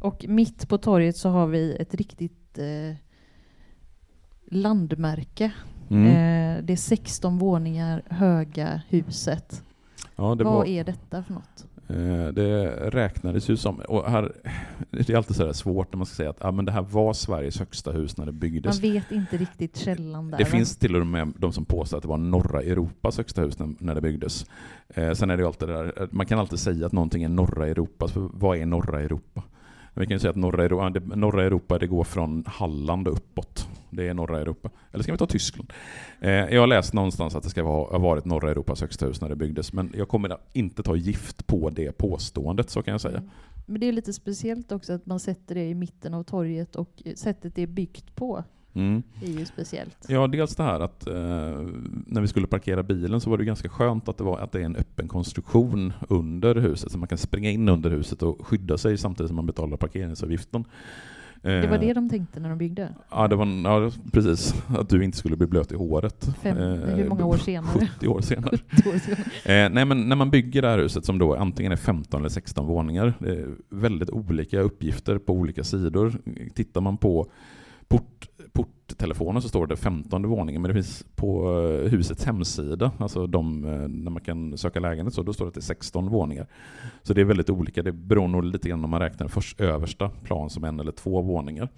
Och 0.00 0.24
mitt 0.28 0.68
på 0.68 0.78
torget 0.78 1.16
så 1.16 1.28
har 1.28 1.46
vi 1.46 1.76
ett 1.76 1.94
riktigt 1.94 2.58
eh, 2.58 2.96
landmärke. 4.50 5.52
Mm. 5.90 6.06
Eh, 6.06 6.64
det 6.64 6.72
är 6.72 6.76
16 6.76 7.38
våningar 7.38 8.02
höga 8.10 8.82
huset. 8.88 9.62
Ja, 10.16 10.34
det 10.34 10.44
Vad 10.44 10.54
var, 10.54 10.64
är 10.64 10.84
detta 10.84 11.22
för 11.22 11.32
något? 11.34 11.66
Eh, 11.88 12.26
Det 12.32 12.66
räknades 12.90 13.50
ju 13.50 13.56
som, 13.56 13.76
och 13.80 14.10
här, 14.10 14.32
det 14.90 15.10
är 15.10 15.16
alltid 15.16 15.36
så 15.36 15.52
svårt 15.54 15.92
när 15.92 15.96
man 15.96 16.06
ska 16.06 16.14
säga 16.16 16.30
att 16.30 16.36
ja, 16.40 16.50
men 16.50 16.64
det 16.64 16.72
här 16.72 16.82
var 16.82 17.12
Sveriges 17.12 17.58
högsta 17.58 17.92
hus 17.92 18.16
när 18.16 18.26
det 18.26 18.32
Man 18.32 18.38
byggdes. 18.38 18.80
vet 18.80 19.12
inte 19.12 19.36
riktigt 19.36 19.76
källan 19.76 20.30
där. 20.30 20.38
Det 20.38 20.44
va? 20.44 20.50
finns 20.50 20.76
till 20.76 20.96
och 20.96 21.06
med 21.06 21.32
de 21.38 21.52
som 21.52 21.64
påstår 21.64 21.96
att 21.96 22.02
det 22.02 22.08
var 22.08 22.18
norra 22.18 22.62
Europas 22.62 23.16
högsta 23.18 23.40
hus 23.42 23.58
när, 23.58 23.74
när 23.78 23.94
det 23.94 24.00
byggdes. 24.00 24.46
Eh, 24.88 25.12
sen 25.12 25.30
är 25.30 25.36
det 25.36 25.46
alltid 25.46 25.68
där, 25.68 26.02
eh, 26.02 26.08
man 26.10 26.26
kan 26.26 26.38
alltid 26.38 26.58
säga 26.58 26.86
att 26.86 26.92
någonting 26.92 27.22
är 27.22 27.28
norra 27.28 27.68
Europa, 27.68 28.08
för 28.08 28.28
vad 28.32 28.58
är 28.58 28.66
norra 28.66 29.00
Europa? 29.00 29.42
Vi 29.96 30.06
kan 30.06 30.14
ju 30.14 30.18
säga 30.18 30.30
att 30.30 30.36
norra 30.36 30.64
Europa, 30.64 30.90
det, 30.90 31.16
norra 31.16 31.44
Europa 31.44 31.78
det 31.78 31.86
går 31.86 32.04
från 32.04 32.44
Halland 32.46 33.08
och 33.08 33.14
uppåt. 33.14 33.68
Det 33.90 34.08
är 34.08 34.14
norra 34.14 34.40
Europa. 34.40 34.70
Eller 34.92 35.02
ska 35.02 35.12
vi 35.12 35.18
ta 35.18 35.26
Tyskland? 35.26 35.72
Eh, 36.20 36.30
jag 36.30 36.60
har 36.60 36.66
läst 36.66 36.92
någonstans 36.92 37.34
att 37.34 37.42
det 37.42 37.50
ska 37.50 37.62
ha 37.62 37.98
varit 37.98 38.24
norra 38.24 38.50
Europas 38.50 38.80
högsta 38.80 39.06
hus 39.06 39.20
när 39.20 39.28
det 39.28 39.36
byggdes, 39.36 39.72
men 39.72 39.92
jag 39.96 40.08
kommer 40.08 40.36
inte 40.52 40.82
ta 40.82 40.96
gift 40.96 41.46
på 41.46 41.70
det 41.70 41.92
påståendet, 41.92 42.70
så 42.70 42.82
kan 42.82 42.92
jag 42.92 43.00
säga. 43.00 43.18
Mm. 43.18 43.30
Men 43.66 43.80
det 43.80 43.86
är 43.86 43.92
lite 43.92 44.12
speciellt 44.12 44.72
också 44.72 44.92
att 44.92 45.06
man 45.06 45.20
sätter 45.20 45.54
det 45.54 45.68
i 45.68 45.74
mitten 45.74 46.14
av 46.14 46.22
torget 46.22 46.76
och 46.76 47.02
eh, 47.04 47.14
sättet 47.14 47.54
det 47.54 47.62
är 47.62 47.66
byggt 47.66 48.14
på 48.16 48.44
Mm. 48.76 49.02
är 49.22 49.38
ju 49.38 49.44
speciellt. 49.44 49.96
Ja, 50.08 50.26
dels 50.26 50.56
det 50.56 50.62
här 50.62 50.80
att 50.80 51.06
eh, 51.06 51.14
när 52.06 52.20
vi 52.20 52.28
skulle 52.28 52.46
parkera 52.46 52.82
bilen 52.82 53.20
så 53.20 53.30
var 53.30 53.38
det 53.38 53.44
ganska 53.44 53.68
skönt 53.68 54.08
att 54.08 54.18
det, 54.18 54.24
var, 54.24 54.38
att 54.38 54.52
det 54.52 54.60
är 54.60 54.64
en 54.64 54.76
öppen 54.76 55.08
konstruktion 55.08 55.92
under 56.08 56.54
huset, 56.54 56.92
så 56.92 56.98
man 56.98 57.08
kan 57.08 57.18
springa 57.18 57.50
in 57.50 57.68
under 57.68 57.90
huset 57.90 58.22
och 58.22 58.46
skydda 58.46 58.78
sig 58.78 58.98
samtidigt 58.98 59.28
som 59.28 59.36
man 59.36 59.46
betalar 59.46 59.76
parkeringsavgiften. 59.76 60.64
Det 61.42 61.66
var 61.66 61.76
Eh, 61.76 61.80
det 61.80 61.92
de 61.92 62.08
tänkte 62.08 62.40
när 62.40 62.48
de 62.48 62.58
byggde? 62.58 62.94
Ja, 63.10 63.28
det 63.28 63.36
var, 63.36 63.46
ja, 63.46 63.90
precis. 64.12 64.54
Att 64.68 64.88
du 64.88 65.04
inte 65.04 65.18
skulle 65.18 65.36
bli 65.36 65.46
blöt 65.46 65.72
i 65.72 65.74
håret. 65.74 66.28
Fem, 66.42 66.56
Eh, 66.58 66.94
hur 66.94 67.08
många 67.08 67.24
år 67.24 67.36
senare? 67.36 67.88
70 67.98 68.08
år 68.08 68.20
senare. 68.20 68.56
Två 68.82 68.90
år 68.90 68.98
senare. 68.98 69.64
Eh, 69.64 69.70
nej, 69.72 69.84
men 69.84 70.08
när 70.08 70.16
man 70.16 70.30
bygger 70.30 70.62
det 70.62 70.68
här 70.68 70.78
huset 70.78 71.04
som 71.04 71.18
då 71.18 71.34
antingen 71.34 71.72
är 71.72 71.76
15 71.76 72.20
eller 72.20 72.28
16 72.28 72.66
våningar, 72.66 73.14
det 73.18 73.30
är 73.30 73.48
väldigt 73.68 74.10
olika 74.10 74.60
uppgifter 74.60 75.18
på 75.18 75.32
olika 75.32 75.64
sidor. 75.64 76.12
Tittar 76.54 76.80
man 76.80 76.96
på 76.96 77.30
port, 77.88 78.28
porttelefonen 78.52 79.42
så 79.42 79.48
står 79.48 79.66
det 79.66 79.76
15 79.76 80.26
våningen, 80.26 80.62
men 80.62 80.68
det 80.68 80.74
finns 80.74 81.04
på 81.14 81.60
eh, 81.60 81.90
husets 81.90 82.24
hemsida, 82.24 82.92
alltså 82.98 83.26
de, 83.26 83.64
eh, 83.64 83.88
när 83.88 84.10
man 84.10 84.22
kan 84.22 84.58
söka 84.58 84.80
lägenhet, 84.80 85.14
så 85.14 85.22
då 85.22 85.32
står 85.32 85.44
det 85.44 85.48
att 85.48 85.54
det 85.54 85.58
är 85.58 85.62
16 85.62 86.08
våningar. 86.08 86.46
Så 87.02 87.14
det 87.14 87.20
är 87.20 87.24
väldigt 87.24 87.50
olika. 87.50 87.82
Det 87.82 87.92
beror 87.92 88.28
nog 88.28 88.44
lite 88.44 88.68
grann 88.68 88.84
om 88.84 88.90
man 88.90 89.00
räknar 89.00 89.28
först 89.28 89.60
översta 89.60 90.08
plan 90.08 90.50
som 90.50 90.64
en 90.64 90.80
eller 90.80 90.92
två 90.92 91.22
våningar. 91.22 91.68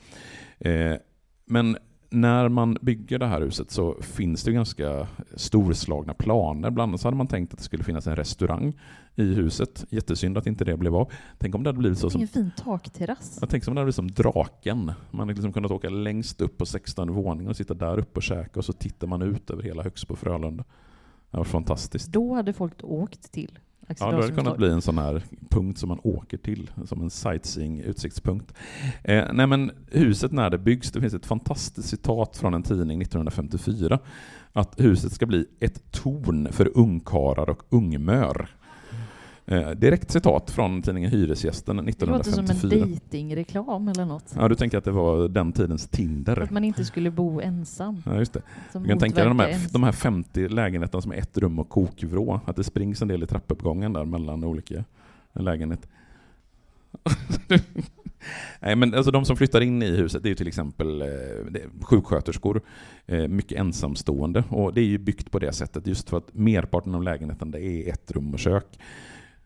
Eh, 0.58 0.94
men 1.46 1.76
när 2.10 2.48
man 2.48 2.76
bygger 2.80 3.18
det 3.18 3.26
här 3.26 3.40
huset 3.40 3.70
så 3.70 3.96
finns 4.00 4.44
det 4.44 4.52
ganska 4.52 5.06
storslagna 5.36 6.14
planer. 6.14 6.70
Bland 6.70 6.90
annat 6.90 7.00
så 7.00 7.06
hade 7.06 7.16
man 7.16 7.26
tänkt 7.26 7.52
att 7.52 7.58
det 7.58 7.64
skulle 7.64 7.84
finnas 7.84 8.06
en 8.06 8.16
restaurang 8.16 8.72
i 9.14 9.34
huset. 9.34 9.84
Jättesynd 9.90 10.38
att 10.38 10.46
inte 10.46 10.64
det 10.64 10.76
blev 10.76 10.96
av. 10.96 11.12
Tänk 11.38 11.54
om 11.54 11.62
det 11.62 11.68
hade 11.68 11.78
blivit 11.78 11.98
så 11.98 12.10
som 12.10 12.18
Ingen 12.18 12.28
fin 12.28 12.50
takterrass. 12.56 13.38
jag 13.40 13.50
tänker 13.50 13.64
som 13.64 13.74
det 13.74 13.80
hade 13.80 13.86
blivit 13.86 13.94
som 13.94 14.10
draken. 14.10 14.92
Man 15.10 15.20
hade 15.20 15.32
liksom 15.32 15.52
kunnat 15.52 15.70
åka 15.70 15.88
längst 15.88 16.40
upp 16.40 16.58
på 16.58 16.66
16 16.66 17.14
våningen 17.14 17.50
och 17.50 17.56
sitta 17.56 17.74
där 17.74 17.98
uppe 17.98 18.16
och 18.16 18.22
käka 18.22 18.60
och 18.60 18.64
så 18.64 18.72
tittar 18.72 19.06
man 19.06 19.22
ut 19.22 19.50
över 19.50 19.62
hela 19.62 19.82
Högsbo 19.82 20.16
Frölunda. 20.16 20.64
Det 21.30 21.36
var 21.36 21.44
fantastiskt. 21.44 22.12
Då 22.12 22.34
hade 22.34 22.52
folk 22.52 22.84
åkt 22.84 23.32
till 23.32 23.58
Axel 23.88 24.06
Ja, 24.06 24.10
då 24.10 24.16
hade 24.16 24.28
det 24.28 24.36
kunnat 24.36 24.56
bli 24.56 24.70
en 24.70 24.82
sån 24.82 24.98
här 24.98 25.22
punkt 25.48 25.78
som 25.78 25.88
man 25.88 26.00
åker 26.02 26.38
till, 26.38 26.70
som 26.84 27.02
en 27.02 27.10
sightseeing-utsiktspunkt. 27.10 28.54
Eh, 29.04 29.24
nej 29.32 29.46
men 29.46 29.70
huset 29.86 30.32
när 30.32 30.50
det 30.50 30.58
byggs, 30.58 30.92
det 30.92 31.00
finns 31.00 31.14
ett 31.14 31.26
fantastiskt 31.26 31.88
citat 31.88 32.36
från 32.36 32.54
en 32.54 32.62
tidning 32.62 33.02
1954, 33.02 33.98
att 34.52 34.80
huset 34.80 35.12
ska 35.12 35.26
bli 35.26 35.46
ett 35.60 35.92
torn 35.92 36.48
för 36.52 36.78
ungkarar 36.78 37.50
och 37.50 37.62
ungmör. 37.68 38.48
Eh, 39.50 39.70
direkt 39.70 40.10
citat 40.10 40.50
från 40.50 40.82
tidningen 40.82 41.10
Hyresgästen 41.10 41.76
Det 41.76 41.82
låter 41.82 42.30
som 42.30 42.38
en 42.38 42.44
1954. 42.44 42.86
dejtingreklam 42.86 43.88
eller 43.88 44.04
något. 44.04 44.34
Ja, 44.36 44.48
du 44.48 44.54
tänker 44.54 44.78
att 44.78 44.84
det 44.84 44.90
var 44.90 45.28
den 45.28 45.52
tidens 45.52 45.88
Tinder? 45.88 46.40
Att 46.40 46.50
man 46.50 46.64
inte 46.64 46.84
skulle 46.84 47.10
bo 47.10 47.40
ensam. 47.40 48.02
Ja, 48.06 48.18
just 48.18 48.32
det. 48.32 48.42
Som 48.72 48.84
tänka 48.98 49.16
dig 49.16 49.28
de 49.28 49.38
här, 49.38 49.48
ens- 49.48 49.70
de 49.72 49.82
här 49.82 49.92
50 49.92 50.48
lägenheterna 50.48 51.02
som 51.02 51.12
är 51.12 51.16
ett 51.16 51.38
rum 51.38 51.58
och 51.58 51.68
kokvrå, 51.68 52.40
att 52.44 52.56
det 52.56 52.64
springs 52.64 53.02
en 53.02 53.08
del 53.08 53.22
i 53.22 53.26
trappuppgången 53.26 53.92
där 53.92 54.04
mellan 54.04 54.44
olika 54.44 54.84
lägenheter. 55.32 55.90
Nej, 58.60 58.76
men 58.76 58.94
alltså 58.94 59.10
de 59.10 59.24
som 59.24 59.36
flyttar 59.36 59.60
in 59.60 59.82
i 59.82 59.96
huset 59.96 60.22
det 60.22 60.30
är 60.30 60.34
till 60.34 60.48
exempel 60.48 61.02
eh, 61.02 61.08
sjuksköterskor, 61.82 62.60
eh, 63.06 63.28
mycket 63.28 63.58
ensamstående. 63.58 64.44
Och 64.48 64.74
det 64.74 64.80
är 64.80 64.84
ju 64.84 64.98
byggt 64.98 65.30
på 65.30 65.38
det 65.38 65.52
sättet 65.52 65.86
just 65.86 66.10
för 66.10 66.16
att 66.16 66.34
merparten 66.34 66.94
av 66.94 67.02
lägenheten 67.02 67.50
det 67.50 67.62
är 67.62 67.92
ett 67.92 68.10
rum 68.10 68.32
och 68.34 68.38
kök. 68.38 68.78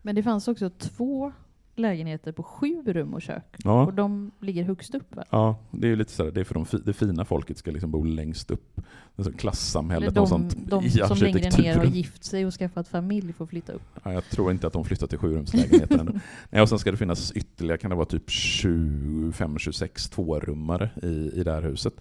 Men 0.05 0.15
det 0.15 0.23
fanns 0.23 0.47
också 0.47 0.69
två 0.69 1.31
lägenheter 1.75 2.31
på 2.31 2.43
sju 2.43 2.83
rum 2.85 3.13
och 3.13 3.21
kök. 3.21 3.55
Ja. 3.63 3.85
Och 3.85 3.93
de 3.93 4.31
ligger 4.39 4.63
högst 4.63 4.95
upp 4.95 5.15
va? 5.15 5.23
Ja, 5.29 5.55
det 5.71 5.87
är 5.87 5.89
ju 5.89 5.95
lite 5.95 6.11
så 6.11 6.23
här, 6.23 6.31
det 6.31 6.39
är 6.39 6.43
för 6.43 6.53
de, 6.53 6.65
fi- 6.65 6.81
det 6.85 6.93
fina 6.93 7.25
folket 7.25 7.57
ska 7.57 7.71
liksom 7.71 7.91
bo 7.91 8.03
längst 8.03 8.51
upp. 8.51 8.81
Det 9.15 9.37
klassamhället, 9.37 10.07
Eller 10.07 10.15
de, 10.15 10.27
sånt 10.27 10.55
de 10.69 10.85
i 10.85 10.89
som 10.89 11.17
längre 11.17 11.49
ner 11.61 11.75
har 11.77 11.85
gift 11.85 12.23
sig 12.23 12.45
och 12.45 12.53
skaffat 12.53 12.87
familj 12.87 13.33
får 13.33 13.45
flytta 13.45 13.73
upp. 13.73 13.99
Ja, 14.03 14.13
jag 14.13 14.23
tror 14.29 14.51
inte 14.51 14.67
att 14.67 14.73
de 14.73 14.85
flyttar 14.85 15.07
till 15.07 15.17
sjurumslägenheten 15.17 15.99
ändå. 15.99 16.13
Nej, 16.49 16.61
och 16.61 16.69
sen 16.69 16.79
ska 16.79 16.91
det 16.91 16.97
finnas 16.97 17.31
ytterligare, 17.31 17.77
kan 17.77 17.89
det 17.89 17.95
vara 17.95 18.05
typ 18.05 18.29
25-26 18.29 20.11
tvårummare 20.13 20.89
i, 21.03 21.07
i 21.39 21.43
det 21.43 21.51
här 21.51 21.61
huset. 21.61 21.93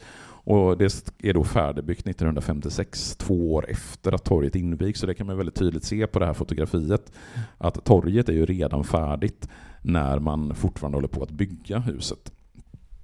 Och 0.44 0.78
det 0.78 1.12
är 1.22 1.34
då 1.34 1.44
färdigbyggt 1.44 2.06
1956, 2.06 3.16
två 3.16 3.54
år 3.54 3.70
efter 3.70 4.12
att 4.12 4.24
torget 4.24 4.56
invigs. 4.56 5.00
Så 5.00 5.06
det 5.06 5.14
kan 5.14 5.26
man 5.26 5.36
väldigt 5.36 5.54
tydligt 5.54 5.84
se 5.84 6.06
på 6.06 6.18
det 6.18 6.26
här 6.26 6.32
fotografiet. 6.34 7.12
Att 7.58 7.84
torget 7.84 8.28
är 8.28 8.32
ju 8.32 8.46
redan 8.46 8.84
färdigt 8.84 9.48
när 9.82 10.18
man 10.18 10.54
fortfarande 10.54 10.96
håller 10.96 11.08
på 11.08 11.22
att 11.22 11.30
bygga 11.30 11.78
huset. 11.78 12.32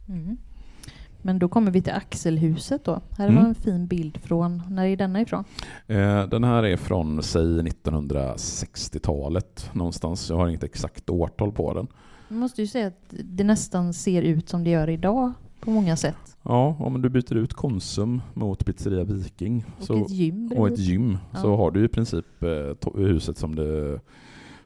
Mm. 0.09 0.37
Men 1.23 1.39
då 1.39 1.49
kommer 1.49 1.71
vi 1.71 1.83
till 1.83 1.93
Axelhuset 1.93 2.85
då. 2.85 3.01
Här 3.19 3.29
Mm. 3.29 3.43
var 3.43 3.49
en 3.49 3.55
fin 3.55 3.87
bild 3.87 4.19
från, 4.23 4.63
när 4.71 4.87
är 4.87 4.97
denna 4.97 5.21
ifrån? 5.21 5.45
Eh, 5.87 6.27
Den 6.29 6.45
här 6.45 6.63
är 6.63 6.77
från, 6.77 7.23
säg 7.23 7.63
1960-talet 7.63 9.71
någonstans. 9.73 10.31
Jag 10.31 10.37
har 10.37 10.49
inget 10.49 10.65
exakt 10.65 11.11
årtal 11.11 11.53
på 11.53 11.75
den. 11.75 11.87
Man 12.29 12.39
måste 12.39 12.61
ju 12.63 12.67
säga 12.67 12.87
att 12.87 13.15
det 13.25 13.45
nästan 13.45 13.95
ser 13.95 14.23
ut 14.23 14.49
som 14.49 14.65
det 14.65 14.71
gör 14.71 14.89
idag 14.91 15.33
på 15.61 15.71
många 15.71 15.97
sätt. 15.97 16.17
Ja, 16.43 16.77
om 16.79 17.03
du 17.03 17.09
byter 17.09 17.35
ut 17.35 17.55
Konsum 17.55 18.23
mot 18.35 18.65
Pizzeria 18.67 19.05
Viking 19.05 19.65
Och 19.79 19.85
så, 19.85 20.05
ett 20.05 20.11
gym 20.11 20.53
och 20.57 20.69
ett 20.69 20.79
gym 20.79 21.19
Ja. 21.33 21.39
så 21.41 21.57
har 21.57 21.71
du 21.71 21.85
i 21.85 21.89
princip 21.89 22.43
eh, 22.43 22.93
huset 23.01 23.39
som 23.39 23.55
det, 23.55 24.01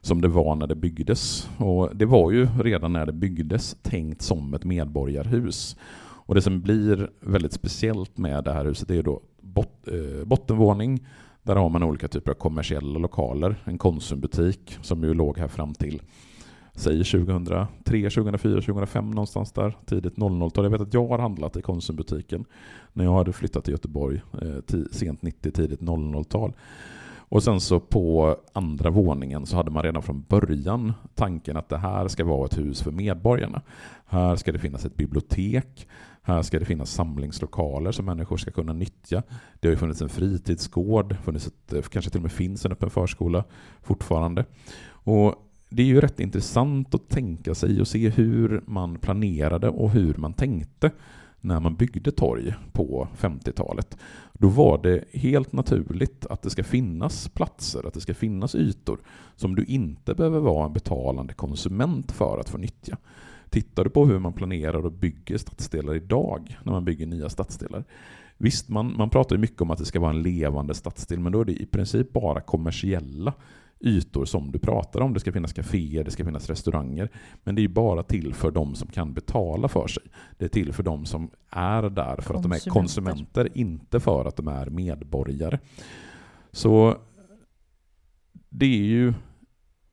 som 0.01 0.21
det 0.21 0.27
var 0.27 0.55
när 0.55 0.67
det 0.67 0.75
byggdes. 0.75 1.49
Och 1.57 1.95
det 1.95 2.05
var 2.05 2.31
ju 2.31 2.47
redan 2.61 2.93
när 2.93 3.05
det 3.05 3.13
byggdes 3.13 3.77
tänkt 3.81 4.21
som 4.21 4.53
ett 4.53 4.63
medborgarhus. 4.63 5.77
Och 6.25 6.35
det 6.35 6.41
som 6.41 6.61
blir 6.61 7.09
väldigt 7.19 7.53
speciellt 7.53 8.17
med 8.17 8.43
det 8.43 8.53
här 8.53 8.65
huset 8.65 8.89
är 8.91 9.03
då 9.03 9.21
bot, 9.41 9.87
eh, 9.87 10.25
bottenvåning. 10.25 11.05
Där 11.43 11.55
har 11.55 11.69
man 11.69 11.83
olika 11.83 12.07
typer 12.07 12.31
av 12.31 12.35
kommersiella 12.35 12.99
lokaler. 12.99 13.55
En 13.65 13.77
Konsumbutik 13.77 14.77
som 14.81 15.03
ju 15.03 15.13
låg 15.13 15.37
här 15.37 15.47
fram 15.47 15.73
till 15.73 16.01
säg 16.75 17.03
2003, 17.03 17.69
2004, 17.83 18.61
2005 18.61 19.11
någonstans 19.11 19.51
där, 19.51 19.77
tidigt 19.85 20.15
00-tal. 20.15 20.65
Jag 20.65 20.71
vet 20.71 20.81
att 20.81 20.93
jag 20.93 21.07
har 21.07 21.19
handlat 21.19 21.57
i 21.57 21.61
Konsumbutiken 21.61 22.45
när 22.93 23.03
jag 23.03 23.13
hade 23.13 23.33
flyttat 23.33 23.63
till 23.63 23.71
Göteborg 23.71 24.21
eh, 24.41 24.79
sent 24.91 25.21
90, 25.21 25.51
tidigt 25.51 25.79
00-tal. 25.79 26.53
Och 27.33 27.43
sen 27.43 27.61
så 27.61 27.79
på 27.79 28.37
andra 28.53 28.89
våningen 28.89 29.45
så 29.45 29.55
hade 29.55 29.71
man 29.71 29.83
redan 29.83 30.03
från 30.03 30.25
början 30.29 30.93
tanken 31.15 31.57
att 31.57 31.69
det 31.69 31.77
här 31.77 32.07
ska 32.07 32.25
vara 32.25 32.45
ett 32.45 32.57
hus 32.57 32.81
för 32.81 32.91
medborgarna. 32.91 33.61
Här 34.05 34.35
ska 34.35 34.51
det 34.51 34.59
finnas 34.59 34.85
ett 34.85 34.95
bibliotek, 34.95 35.87
här 36.21 36.41
ska 36.41 36.59
det 36.59 36.65
finnas 36.65 36.91
samlingslokaler 36.91 37.91
som 37.91 38.05
människor 38.05 38.37
ska 38.37 38.51
kunna 38.51 38.73
nyttja. 38.73 39.23
Det 39.59 39.67
har 39.67 39.71
ju 39.71 39.77
funnits 39.77 40.01
en 40.01 40.09
fritidsgård, 40.09 41.15
funnits 41.23 41.47
ett, 41.47 41.73
eh, 41.73 41.81
kanske 41.81 42.11
till 42.11 42.19
och 42.19 42.23
med 42.23 42.31
finns 42.31 42.65
en 42.65 42.71
öppen 42.71 42.89
förskola 42.89 43.43
fortfarande. 43.81 44.45
Och 44.89 45.35
det 45.75 45.81
är 45.81 45.87
ju 45.87 46.01
rätt 46.01 46.19
intressant 46.19 46.95
att 46.95 47.09
tänka 47.09 47.55
sig 47.55 47.81
och 47.81 47.87
se 47.87 48.09
hur 48.09 48.63
man 48.65 48.99
planerade 48.99 49.69
och 49.69 49.91
hur 49.91 50.15
man 50.15 50.33
tänkte 50.33 50.91
när 51.41 51.59
man 51.59 51.75
byggde 51.75 52.11
torg 52.11 52.53
på 52.71 53.07
50-talet. 53.17 53.97
Då 54.33 54.47
var 54.47 54.77
det 54.83 55.03
helt 55.13 55.53
naturligt 55.53 56.25
att 56.25 56.41
det 56.41 56.49
ska 56.49 56.63
finnas 56.63 57.29
platser, 57.29 57.87
att 57.87 57.93
det 57.93 58.01
ska 58.01 58.13
finnas 58.13 58.55
ytor 58.55 58.99
som 59.35 59.55
du 59.55 59.65
inte 59.65 60.13
behöver 60.13 60.39
vara 60.39 60.65
en 60.65 60.73
betalande 60.73 61.33
konsument 61.33 62.11
för 62.11 62.39
att 62.39 62.49
få 62.49 62.57
nyttja. 62.57 62.97
Tittar 63.49 63.83
du 63.83 63.89
på 63.89 64.05
hur 64.05 64.19
man 64.19 64.33
planerar 64.33 64.85
och 64.85 64.91
bygger 64.91 65.37
stadsdelar 65.37 65.95
idag, 65.95 66.57
när 66.63 66.71
man 66.71 66.85
bygger 66.85 67.07
nya 67.07 67.29
stadsdelar. 67.29 67.83
Visst, 68.37 68.69
man, 68.69 68.97
man 68.97 69.09
pratar 69.09 69.35
ju 69.35 69.41
mycket 69.41 69.61
om 69.61 69.71
att 69.71 69.79
det 69.79 69.85
ska 69.85 69.99
vara 69.99 70.11
en 70.11 70.21
levande 70.21 70.73
stadsdel, 70.73 71.19
men 71.19 71.31
då 71.31 71.41
är 71.41 71.45
det 71.45 71.61
i 71.61 71.65
princip 71.65 72.13
bara 72.13 72.41
kommersiella 72.41 73.33
ytor 73.83 74.25
som 74.25 74.51
du 74.51 74.59
pratar 74.59 75.01
om. 75.01 75.13
Det 75.13 75.19
ska 75.19 75.31
finnas 75.31 75.53
kaféer, 75.53 76.03
det 76.03 76.11
ska 76.11 76.25
finnas 76.25 76.49
restauranger. 76.49 77.09
Men 77.43 77.55
det 77.55 77.63
är 77.63 77.67
bara 77.67 78.03
till 78.03 78.33
för 78.33 78.51
de 78.51 78.75
som 78.75 78.87
kan 78.87 79.13
betala 79.13 79.67
för 79.67 79.87
sig. 79.87 80.03
Det 80.37 80.45
är 80.45 80.49
till 80.49 80.73
för 80.73 80.83
de 80.83 81.05
som 81.05 81.29
är 81.49 81.89
där 81.89 82.21
för 82.21 82.33
att 82.33 82.43
de 82.43 82.51
är 82.51 82.69
Konsumenter. 82.69 82.71
konsumenter, 82.71 83.57
inte 83.57 83.99
för 83.99 84.25
att 84.25 84.35
de 84.35 84.47
är 84.47 84.69
medborgare. 84.69 85.59
Så 86.51 86.97
det 88.49 88.65
är 88.65 88.85
ju 88.85 89.13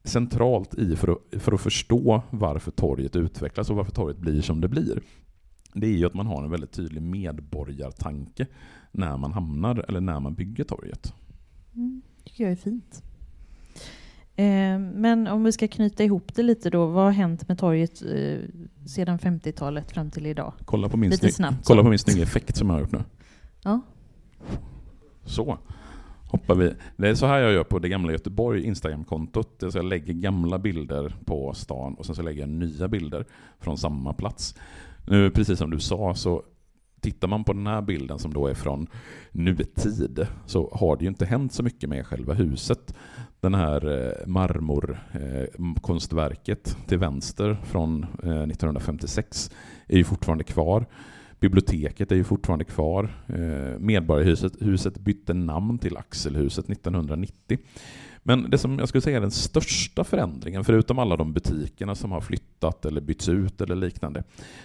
centralt 0.05 0.75
i 0.75 0.97
för 0.97 1.09
att, 1.09 1.43
för 1.43 1.53
att 1.53 1.61
förstå 1.61 2.23
varför 2.31 2.71
torget 2.71 3.17
utvecklas 3.17 3.71
och 3.71 3.77
varför 3.77 3.93
torget 3.93 4.19
blir 4.19 4.43
som 4.43 4.61
det 4.61 4.69
blir. 4.69 5.03
Det 5.75 5.87
är 5.87 5.97
ju 5.97 6.07
att 6.07 6.15
man 6.15 6.27
har 6.27 6.45
en 6.45 6.51
väldigt 6.51 6.73
tydlig 6.73 7.03
medborgartanke 7.03 8.47
när 8.93 9.17
man 9.17 9.33
hamnar 9.33 9.85
eller 9.89 10.01
när 10.01 10.21
man 10.21 10.35
bygger 10.35 10.65
torget. 10.65 11.15
Mm, 11.75 12.03
tycker 12.25 12.45
jag 12.45 12.53
är 12.53 12.57
fint. 12.57 13.03
Eh, 14.41 14.79
men 14.79 15.27
om 15.27 15.45
vi 15.45 15.53
ska 15.53 15.69
knyta 15.69 16.05
ihop 16.05 16.35
det 16.35 16.43
lite 16.43 16.71
då. 16.71 16.87
Vad 16.87 17.05
har 17.05 17.11
hänt 17.11 17.49
med 17.49 17.59
torget 17.59 18.03
eh, 18.03 18.39
sedan 18.87 19.19
50-talet 19.19 19.91
fram 19.93 20.11
till 20.11 20.27
idag? 20.27 20.53
Kolla 20.65 20.89
på 20.89 20.97
min, 20.97 21.11
Lite 21.11 21.33
snabbt. 21.33 21.67
kolla 21.67 21.83
på 21.83 21.89
min 21.89 21.99
snygga 21.99 22.23
effekt 22.23 22.57
som 22.57 22.69
jag 22.69 22.75
har 22.75 22.81
gjort 22.81 22.93
nu. 22.93 23.05
Ja. 23.63 23.81
Så 25.25 25.59
hoppar 26.31 26.55
vi. 26.55 26.73
Det 26.97 27.09
är 27.09 27.15
så 27.15 27.27
här 27.27 27.39
jag 27.39 27.53
gör 27.53 27.65
på 27.65 27.79
det 27.79 27.89
gamla 27.89 28.13
Göteborg 28.13 28.63
Instagram-kontot. 28.65 29.63
Jag 29.75 29.85
lägger 29.85 30.13
gamla 30.15 30.59
bilder 30.59 31.17
på 31.25 31.53
stan 31.55 31.95
och 31.95 32.07
sen 32.07 32.15
så 32.15 32.23
lägger 32.23 32.41
jag 32.41 32.49
nya 32.49 32.89
bilder 32.89 33.25
från 33.61 33.79
samma 33.79 34.13
plats. 34.13 34.55
Nu, 35.07 35.31
precis 35.31 35.59
som 35.59 35.71
du 35.71 35.81
sa, 35.81 36.15
så 36.15 36.43
tittar 37.01 37.29
man 37.29 37.45
på 37.45 37.53
den 37.53 37.67
här 37.67 37.83
bilden 37.83 38.19
som 38.19 38.35
då 38.35 38.47
är 38.47 38.55
från 38.55 38.87
nutid 39.33 40.27
så 40.47 40.71
har 40.73 40.97
det 40.97 41.03
ju 41.03 41.09
inte 41.09 41.27
hänt 41.27 41.53
så 41.53 41.63
mycket 41.63 41.89
med 41.89 42.07
själva 42.07 42.35
huset. 42.35 42.95
Den 43.41 43.55
här 43.55 44.07
eh, 44.07 44.13
marmorkonstverket 44.27 46.69
eh, 46.69 46.75
till 46.87 46.99
vänster 46.99 47.57
från 47.65 48.03
eh, 48.03 48.43
1956 48.43 49.51
är 49.87 49.97
ju 49.97 50.05
fortfarande 50.05 50.45
kvar. 50.45 50.87
Biblioteket 51.41 52.13
är 52.13 52.17
ju 52.17 52.25
fortfarande 52.25 52.65
kvar. 52.65 53.11
Medborgarhuset 53.79 54.53
huset 54.61 54.99
bytte 54.99 55.35
namn 55.35 55.79
till 55.79 55.97
Axelhuset 55.97 56.71
1990. 56.71 57.59
Men 58.23 58.51
det 58.51 58.59
som 58.59 58.79
jag 58.79 58.89
skulle 58.89 59.03
säga 59.03 59.17
är 59.17 59.21
den 59.21 59.31
största 59.31 60.05
förändringen, 60.05 60.65
förutom 60.65 60.99
alla 60.99 61.17
de 61.17 61.33
butikerna 61.33 61.95
som 61.95 62.13
har 62.13 62.21
flyttat 62.21 62.85
eller 62.85 63.01
bytts 63.01 63.29
ut 63.29 63.61
eller 63.61 63.77
liknande, 63.77 64.23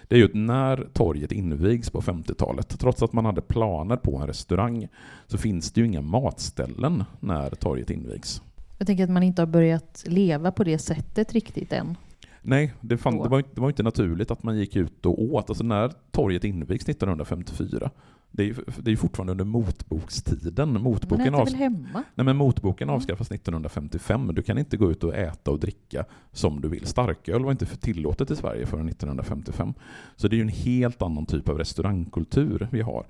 det 0.07 0.15
är 0.15 0.19
ju 0.19 0.25
att 0.25 0.33
när 0.33 0.87
torget 0.93 1.31
invigs 1.31 1.89
på 1.89 2.01
50-talet, 2.01 2.79
trots 2.79 3.03
att 3.03 3.13
man 3.13 3.25
hade 3.25 3.41
planer 3.41 3.95
på 3.95 4.17
en 4.17 4.27
restaurang, 4.27 4.87
så 5.27 5.37
finns 5.37 5.71
det 5.71 5.81
ju 5.81 5.87
inga 5.87 6.01
matställen 6.01 7.03
när 7.19 7.49
torget 7.49 7.89
invigs. 7.89 8.41
Jag 8.77 8.87
tänker 8.87 9.03
att 9.03 9.09
man 9.09 9.23
inte 9.23 9.41
har 9.41 9.47
börjat 9.47 10.03
leva 10.07 10.51
på 10.51 10.63
det 10.63 10.77
sättet 10.77 11.33
riktigt 11.33 11.73
än. 11.73 11.97
Nej, 12.41 12.73
det, 12.81 12.97
fann, 12.97 13.17
det, 13.17 13.29
var, 13.29 13.43
det 13.53 13.61
var 13.61 13.69
inte 13.69 13.83
naturligt 13.83 14.31
att 14.31 14.43
man 14.43 14.57
gick 14.57 14.75
ut 14.75 15.05
och 15.05 15.23
åt. 15.23 15.49
Alltså 15.49 15.63
när 15.63 15.91
torget 16.11 16.43
invigs 16.43 16.89
1954, 16.89 17.89
det 18.35 18.49
är, 18.49 18.55
det 18.77 18.91
är 18.91 18.95
fortfarande 18.95 19.31
under 19.31 19.45
motbokstiden. 19.45 20.81
Motboken, 20.81 21.31
man 21.31 21.41
äter 21.41 21.51
väl 21.51 21.55
hemma? 21.55 22.03
Nej, 22.15 22.25
men 22.25 22.37
motboken 22.37 22.89
avskaffas 22.89 23.31
1955. 23.31 24.31
Du 24.35 24.41
kan 24.41 24.57
inte 24.57 24.77
gå 24.77 24.91
ut 24.91 25.03
och 25.03 25.15
äta 25.15 25.51
och 25.51 25.59
dricka 25.59 26.05
som 26.31 26.61
du 26.61 26.67
vill. 26.67 26.85
Starköl 26.85 27.43
var 27.43 27.51
inte 27.51 27.65
tillåtet 27.65 28.31
i 28.31 28.35
Sverige 28.35 28.65
förrän 28.65 28.89
1955. 28.89 29.73
Så 30.15 30.27
det 30.27 30.35
är 30.35 30.37
ju 30.37 30.43
en 30.43 30.49
helt 30.49 31.01
annan 31.01 31.25
typ 31.25 31.49
av 31.49 31.57
restaurangkultur 31.57 32.67
vi 32.71 32.81
har. 32.81 33.05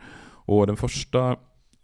Och 0.48 0.68
den 0.68 0.78
första 0.78 1.38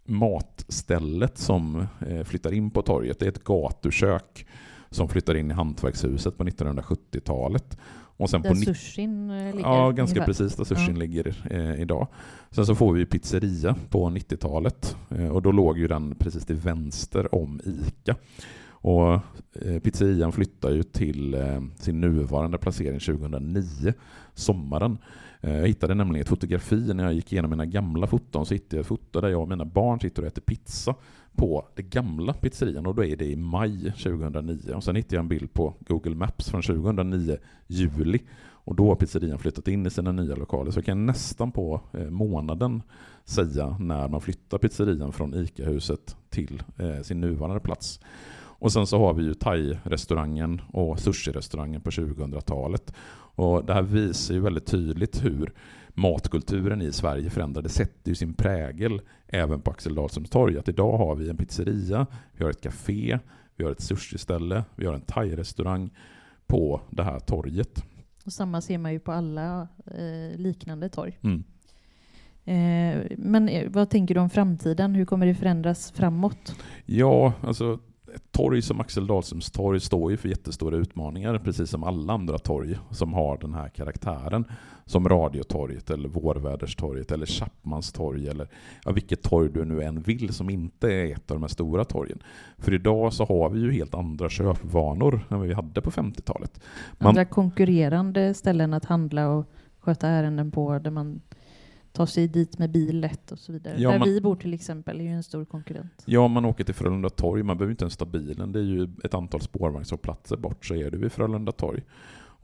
matstället 0.04 1.38
som 1.38 1.86
eh, 2.06 2.24
flyttar 2.24 2.52
in 2.52 2.70
på 2.70 2.82
torget 2.82 3.18
det 3.18 3.26
är 3.26 3.30
ett 3.30 3.44
gatukök 3.44 4.46
som 4.90 5.08
flyttar 5.08 5.34
in 5.34 5.50
i 5.50 5.54
Hantverkshuset 5.54 6.38
på 6.38 6.44
1970-talet. 6.44 7.78
Och 8.22 8.30
sen 8.30 8.42
där 8.42 8.50
på 8.50 8.56
sushin 8.56 9.30
eh, 9.30 9.44
ligger? 9.44 9.68
Ja, 9.68 9.90
ganska 9.90 10.20
ungefär. 10.20 10.26
precis 10.26 10.56
där 10.56 10.64
sushin 10.64 10.94
ja. 10.94 11.00
ligger 11.00 11.34
eh, 11.50 11.80
idag. 11.82 12.06
Sen 12.50 12.66
så 12.66 12.74
får 12.74 12.92
vi 12.92 13.06
pizzeria 13.06 13.76
på 13.90 14.10
90-talet 14.10 14.96
eh, 15.10 15.28
och 15.28 15.42
då 15.42 15.52
låg 15.52 15.78
ju 15.78 15.88
den 15.88 16.14
precis 16.14 16.46
till 16.46 16.56
vänster 16.56 17.34
om 17.34 17.60
ICA. 17.64 18.16
Och 18.70 19.12
eh, 19.52 19.78
pizzerian 19.82 20.32
flyttar 20.32 20.70
ju 20.70 20.82
till 20.82 21.34
eh, 21.34 21.62
sin 21.78 22.00
nuvarande 22.00 22.58
placering 22.58 23.00
2009, 23.00 23.92
sommaren. 24.34 24.98
Eh, 25.40 25.56
jag 25.56 25.68
hittade 25.68 25.94
nämligen 25.94 26.22
ett 26.22 26.28
fotografi 26.28 26.94
när 26.94 27.04
jag 27.04 27.12
gick 27.12 27.32
igenom 27.32 27.50
mina 27.50 27.66
gamla 27.66 28.06
foton, 28.06 28.46
så 28.46 28.54
hittade 28.54 28.76
jag 28.76 28.80
ett 28.80 28.86
foto 28.86 29.20
där 29.20 29.28
jag 29.28 29.42
och 29.42 29.48
mina 29.48 29.64
barn 29.64 30.00
sitter 30.00 30.22
och 30.22 30.28
äter 30.28 30.42
pizza 30.42 30.94
på 31.36 31.68
det 31.74 31.82
gamla 31.82 32.32
pizzerian 32.32 32.86
och 32.86 32.94
då 32.94 33.04
är 33.04 33.16
det 33.16 33.24
i 33.24 33.36
maj 33.36 33.82
2009. 33.90 34.72
Och 34.74 34.84
sen 34.84 34.96
hittade 34.96 35.14
jag 35.14 35.22
en 35.22 35.28
bild 35.28 35.52
på 35.52 35.74
Google 35.80 36.14
Maps 36.14 36.50
från 36.50 36.62
2009, 36.62 37.36
juli. 37.66 38.18
Och 38.64 38.74
då 38.74 38.88
har 38.88 38.94
pizzerian 38.94 39.38
flyttat 39.38 39.68
in 39.68 39.86
i 39.86 39.90
sina 39.90 40.12
nya 40.12 40.34
lokaler. 40.34 40.70
Så 40.70 40.78
jag 40.78 40.84
kan 40.84 41.06
nästan 41.06 41.52
på 41.52 41.80
eh, 41.92 42.10
månaden 42.10 42.82
säga 43.24 43.76
när 43.80 44.08
man 44.08 44.20
flyttar 44.20 44.58
pizzerian 44.58 45.12
från 45.12 45.34
ICA-huset 45.34 46.16
till 46.30 46.62
eh, 46.78 47.02
sin 47.02 47.20
nuvarande 47.20 47.60
plats. 47.60 48.00
Och 48.62 48.72
sen 48.72 48.86
så 48.86 48.98
har 48.98 49.14
vi 49.14 49.22
ju 49.22 49.34
thai-restaurangen 49.34 50.60
och 50.72 50.98
sushi-restaurangen 50.98 51.80
på 51.80 51.90
2000-talet. 51.90 52.92
Och 53.34 53.64
det 53.64 53.74
här 53.74 53.82
visar 53.82 54.34
ju 54.34 54.40
väldigt 54.40 54.66
tydligt 54.66 55.24
hur 55.24 55.52
matkulturen 55.94 56.82
i 56.82 56.92
Sverige 56.92 57.30
förändrade 57.30 57.68
sätter 57.68 58.08
ju 58.08 58.14
sin 58.14 58.34
prägel 58.34 59.00
även 59.26 59.60
på 59.60 59.70
Axel 59.70 59.94
Dahlströms 59.94 60.30
torg. 60.30 60.58
Att 60.58 60.68
idag 60.68 60.98
har 60.98 61.14
vi 61.14 61.30
en 61.30 61.36
pizzeria, 61.36 62.06
vi 62.32 62.44
har 62.44 62.50
ett 62.50 62.60
café, 62.60 63.18
vi 63.56 63.64
har 63.64 63.70
ett 63.70 63.80
sushiställe, 63.80 64.64
vi 64.76 64.86
har 64.86 64.94
en 64.94 65.00
thai-restaurang 65.00 65.90
på 66.46 66.80
det 66.90 67.02
här 67.02 67.18
torget. 67.18 67.84
Och 68.24 68.32
samma 68.32 68.60
ser 68.60 68.78
man 68.78 68.92
ju 68.92 69.00
på 69.00 69.12
alla 69.12 69.68
eh, 69.86 70.38
liknande 70.38 70.88
torg. 70.88 71.18
Mm. 71.22 71.44
Eh, 72.44 73.06
men 73.18 73.48
eh, 73.48 73.70
vad 73.70 73.90
tänker 73.90 74.14
du 74.14 74.20
om 74.20 74.30
framtiden? 74.30 74.94
Hur 74.94 75.04
kommer 75.04 75.26
det 75.26 75.34
förändras 75.34 75.92
framåt? 75.92 76.56
Ja, 76.86 77.32
alltså 77.40 77.78
ett 78.14 78.32
torg 78.32 78.62
som 78.62 78.80
Axel 78.80 79.06
Dahlströms 79.06 79.50
torg 79.50 79.80
står 79.80 80.10
ju 80.10 80.16
för 80.16 80.28
jättestora 80.28 80.76
utmaningar, 80.76 81.38
precis 81.38 81.70
som 81.70 81.84
alla 81.84 82.12
andra 82.12 82.38
torg 82.38 82.78
som 82.90 83.14
har 83.14 83.38
den 83.38 83.54
här 83.54 83.68
karaktären. 83.68 84.44
Som 84.84 85.08
Radiotorget, 85.08 85.90
eller 85.90 86.08
Vårväderstorget, 86.08 87.12
eller 87.12 87.26
Chapmans 87.26 87.92
torg, 87.92 88.28
eller 88.28 88.48
ja, 88.84 88.92
vilket 88.92 89.22
torg 89.22 89.50
du 89.52 89.64
nu 89.64 89.82
än 89.82 90.00
vill 90.00 90.32
som 90.32 90.50
inte 90.50 90.92
är 90.92 91.12
ett 91.12 91.30
av 91.30 91.36
de 91.36 91.42
här 91.42 91.48
stora 91.48 91.84
torgen. 91.84 92.18
För 92.58 92.74
idag 92.74 93.12
så 93.12 93.24
har 93.24 93.50
vi 93.50 93.60
ju 93.60 93.72
helt 93.72 93.94
andra 93.94 94.28
köpvanor 94.28 95.14
än 95.30 95.38
vad 95.38 95.48
vi 95.48 95.54
hade 95.54 95.80
på 95.80 95.90
50-talet. 95.90 96.60
Andra 96.98 97.24
konkurrerande 97.24 98.34
ställen 98.34 98.74
att 98.74 98.84
handla 98.84 99.28
och 99.28 99.46
sköta 99.80 100.08
ärenden 100.08 100.50
på, 100.50 100.78
där 100.78 100.90
man 100.90 101.20
ta 101.92 102.06
sig 102.06 102.28
dit 102.28 102.58
med 102.58 102.70
bil 102.70 103.00
lätt 103.00 103.32
och 103.32 103.38
så 103.38 103.52
vidare. 103.52 103.74
Ja, 103.78 103.90
Där 103.90 103.98
man, 103.98 104.08
vi 104.08 104.20
bor 104.20 104.36
till 104.36 104.54
exempel 104.54 105.00
är 105.00 105.04
ju 105.04 105.10
en 105.10 105.22
stor 105.22 105.44
konkurrent. 105.44 106.02
Ja, 106.04 106.28
man 106.28 106.44
åker 106.44 106.64
till 106.64 106.74
Frölunda 106.74 107.10
torg, 107.10 107.42
man 107.42 107.58
behöver 107.58 107.70
inte 107.70 107.84
ens 107.84 107.96
ta 107.96 108.04
bilen. 108.04 108.52
Det 108.52 108.58
är 108.58 108.64
ju 108.64 108.88
ett 109.04 109.14
antal 109.14 109.40
spårvagnshållplatser 109.40 110.36
bort 110.36 110.64
så 110.66 110.74
är 110.74 110.90
du 110.90 110.98
vid 110.98 111.12
Frölunda 111.12 111.52
torg. 111.52 111.82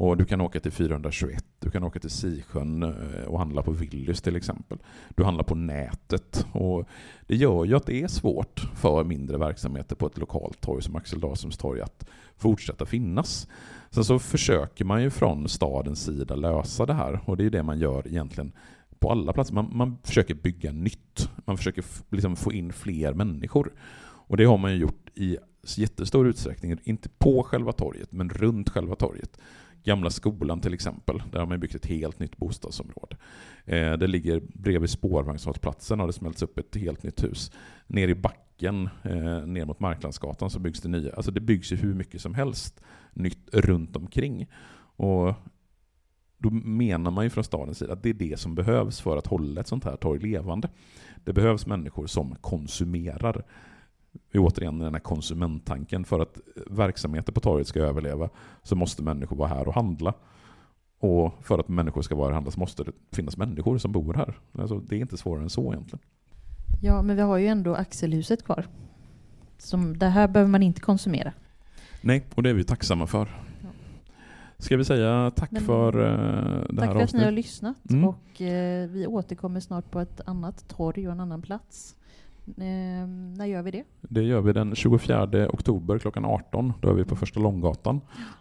Och 0.00 0.16
du 0.16 0.24
kan 0.24 0.40
åka 0.40 0.60
till 0.60 0.72
421, 0.72 1.44
du 1.58 1.70
kan 1.70 1.84
åka 1.84 2.00
till 2.00 2.10
Sisjön 2.10 2.82
eh, 2.82 3.24
och 3.26 3.38
handla 3.38 3.62
på 3.62 3.70
Willys 3.70 4.20
till 4.20 4.36
exempel. 4.36 4.78
Du 5.16 5.24
handlar 5.24 5.44
på 5.44 5.54
nätet. 5.54 6.46
Och 6.52 6.88
det 7.26 7.36
gör 7.36 7.64
ju 7.64 7.76
att 7.76 7.86
det 7.86 8.02
är 8.02 8.08
svårt 8.08 8.60
för 8.74 9.04
mindre 9.04 9.38
verksamheter 9.38 9.96
på 9.96 10.06
ett 10.06 10.18
lokalt 10.18 10.60
torg 10.60 10.82
som 10.82 10.96
Axel 10.96 11.20
Dahlströms 11.20 11.56
torg 11.56 11.80
att 11.80 12.06
fortsätta 12.36 12.86
finnas. 12.86 13.48
Sen 13.90 14.04
så 14.04 14.18
försöker 14.18 14.84
man 14.84 15.02
ju 15.02 15.10
från 15.10 15.48
stadens 15.48 16.04
sida 16.04 16.36
lösa 16.36 16.86
det 16.86 16.94
här 16.94 17.20
och 17.24 17.36
det 17.36 17.44
är 17.44 17.50
det 17.50 17.62
man 17.62 17.78
gör 17.78 18.06
egentligen 18.06 18.52
på 19.00 19.10
alla 19.10 19.32
platser. 19.32 19.54
Man, 19.54 19.70
man 19.72 19.98
försöker 20.04 20.34
bygga 20.34 20.72
nytt. 20.72 21.30
Man 21.44 21.56
försöker 21.56 21.84
liksom 22.10 22.36
få 22.36 22.52
in 22.52 22.72
fler 22.72 23.14
människor. 23.14 23.72
Och 24.28 24.36
det 24.36 24.44
har 24.44 24.58
man 24.58 24.72
ju 24.72 24.78
gjort 24.78 25.10
i 25.14 25.36
jättestor 25.76 26.28
utsträckning, 26.28 26.78
inte 26.84 27.08
på 27.08 27.42
själva 27.42 27.72
torget, 27.72 28.12
men 28.12 28.30
runt 28.30 28.70
själva 28.70 28.94
torget. 28.94 29.38
Gamla 29.84 30.10
skolan 30.10 30.60
till 30.60 30.74
exempel, 30.74 31.22
där 31.32 31.38
har 31.38 31.46
man 31.46 31.60
byggt 31.60 31.74
ett 31.74 31.86
helt 31.86 32.18
nytt 32.18 32.36
bostadsområde. 32.36 33.16
Eh, 33.64 33.92
det 33.92 34.06
ligger 34.06 34.42
bredvid 34.54 34.90
spårvagnshållplatsen 34.90 36.00
har 36.00 36.06
det 36.06 36.12
smälts 36.12 36.42
upp 36.42 36.58
ett 36.58 36.76
helt 36.76 37.02
nytt 37.02 37.24
hus. 37.24 37.52
Ner 37.86 38.08
i 38.08 38.14
backen, 38.14 38.88
eh, 39.02 39.46
ner 39.46 39.64
mot 39.64 39.80
Marklandsgatan, 39.80 40.50
så 40.50 40.58
byggs 40.58 40.80
det 40.80 40.88
nya. 40.88 41.14
Alltså 41.14 41.30
det 41.30 41.40
byggs 41.40 41.72
ju 41.72 41.76
hur 41.76 41.94
mycket 41.94 42.20
som 42.20 42.34
helst 42.34 42.80
nytt 43.12 43.48
runt 43.52 43.96
omkring. 43.96 44.46
Och 44.96 45.34
då 46.38 46.50
menar 46.50 47.10
man 47.10 47.24
ju 47.24 47.30
från 47.30 47.44
stadens 47.44 47.78
sida 47.78 47.92
att 47.92 48.02
det 48.02 48.08
är 48.08 48.14
det 48.14 48.40
som 48.40 48.54
behövs 48.54 49.00
för 49.00 49.16
att 49.16 49.26
hålla 49.26 49.60
ett 49.60 49.68
sånt 49.68 49.84
här 49.84 49.96
torg 49.96 50.20
levande. 50.20 50.68
Det 51.24 51.32
behövs 51.32 51.66
människor 51.66 52.06
som 52.06 52.34
konsumerar. 52.40 53.44
Återigen 54.34 54.78
den 54.78 54.94
här 54.94 55.00
konsumenttanken. 55.00 56.04
För 56.04 56.20
att 56.20 56.38
verksamheter 56.66 57.32
på 57.32 57.40
torget 57.40 57.66
ska 57.66 57.80
överleva 57.80 58.28
så 58.62 58.76
måste 58.76 59.02
människor 59.02 59.36
vara 59.36 59.48
här 59.48 59.68
och 59.68 59.74
handla. 59.74 60.14
Och 61.00 61.34
för 61.42 61.58
att 61.58 61.68
människor 61.68 62.02
ska 62.02 62.14
vara 62.14 62.24
här 62.24 62.30
och 62.30 62.34
handla 62.34 62.50
så 62.50 62.60
måste 62.60 62.84
det 62.84 62.92
finnas 63.12 63.36
människor 63.36 63.78
som 63.78 63.92
bor 63.92 64.14
här. 64.14 64.38
Alltså, 64.52 64.78
det 64.78 64.96
är 64.96 65.00
inte 65.00 65.16
svårare 65.16 65.42
än 65.42 65.50
så 65.50 65.72
egentligen. 65.72 66.04
Ja, 66.82 67.02
men 67.02 67.16
vi 67.16 67.22
har 67.22 67.38
ju 67.38 67.46
ändå 67.46 67.74
Axelhuset 67.74 68.44
kvar. 68.44 68.66
Som, 69.58 69.98
det 69.98 70.06
här 70.06 70.28
behöver 70.28 70.50
man 70.50 70.62
inte 70.62 70.80
konsumera. 70.80 71.32
Nej, 72.00 72.26
och 72.34 72.42
det 72.42 72.50
är 72.50 72.54
vi 72.54 72.64
tacksamma 72.64 73.06
för. 73.06 73.47
Ska 74.60 74.76
vi 74.76 74.84
säga 74.84 75.32
tack 75.36 75.50
Men, 75.50 75.62
för 75.62 75.96
uh, 75.96 76.02
det 76.02 76.10
här 76.10 76.14
avsnittet? 76.14 76.76
Tack 76.78 76.92
för 76.92 77.02
att 77.02 77.12
ni 77.12 77.24
har 77.24 77.30
lyssnat. 77.30 77.90
Mm. 77.90 78.04
Och 78.04 78.40
uh, 78.40 78.90
vi 78.90 79.06
återkommer 79.08 79.60
snart 79.60 79.90
på 79.90 80.00
ett 80.00 80.20
annat 80.24 80.68
torg 80.68 81.06
och 81.06 81.12
en 81.12 81.20
annan 81.20 81.42
plats. 81.42 81.96
Uh, 82.48 82.54
när 83.36 83.44
gör 83.44 83.62
vi 83.62 83.70
det? 83.70 83.84
Det 84.00 84.22
gör 84.22 84.40
vi 84.40 84.52
den 84.52 84.74
24 84.74 85.48
oktober 85.48 85.98
klockan 85.98 86.24
18. 86.24 86.72
Då 86.80 86.88
är 86.88 86.94
vi 86.94 87.04
på 87.04 87.16
Första 87.16 87.40
Långgatan. 87.40 88.00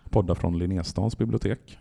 Poddar 0.10 0.36
från 0.36 0.60
Linnestans 0.60 1.18
bibliotek. 1.18 1.80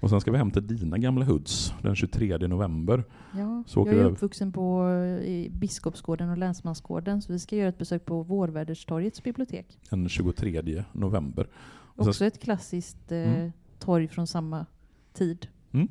Och 0.00 0.10
sen 0.10 0.20
ska 0.20 0.30
vi 0.30 0.38
hem 0.38 0.50
till 0.50 0.66
dina 0.66 0.98
gamla 0.98 1.24
hoods 1.24 1.74
den 1.82 1.96
23 1.96 2.38
november. 2.38 3.04
Ja, 3.32 3.64
jag 3.74 3.88
är 3.88 4.04
uppvuxen 4.04 4.52
på 4.52 4.90
i 5.24 5.50
Biskopsgården 5.52 6.30
och 6.30 6.38
Länsmansgården 6.38 7.22
så 7.22 7.32
vi 7.32 7.38
ska 7.38 7.56
göra 7.56 7.68
ett 7.68 7.78
besök 7.78 8.04
på 8.04 8.22
Vårväderstorgets 8.22 9.22
bibliotek. 9.22 9.78
Den 9.90 10.08
23 10.08 10.84
november. 10.92 11.48
Och 11.96 12.08
Också 12.08 12.24
ett 12.24 12.42
klassiskt 12.42 13.12
mm 13.12 13.52
torg 13.78 14.08
från 14.08 14.26
samma 14.26 14.66
tid. 15.12 15.46
Mm. 15.72 15.88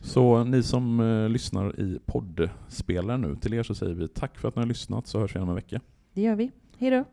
Så 0.00 0.44
ni 0.44 0.62
som 0.62 1.00
eh, 1.00 1.28
lyssnar 1.28 1.80
i 1.80 1.98
poddspelaren 2.06 3.20
nu, 3.20 3.36
till 3.36 3.54
er 3.54 3.62
så 3.62 3.74
säger 3.74 3.94
vi 3.94 4.08
tack 4.08 4.38
för 4.38 4.48
att 4.48 4.56
ni 4.56 4.60
har 4.60 4.66
lyssnat 4.66 5.06
så 5.06 5.20
hörs 5.20 5.36
vi 5.36 5.40
om 5.40 5.48
en 5.48 5.54
vecka. 5.54 5.80
Det 6.14 6.22
gör 6.22 6.36
vi. 6.36 6.50
Hej 6.78 6.90
då. 6.90 7.04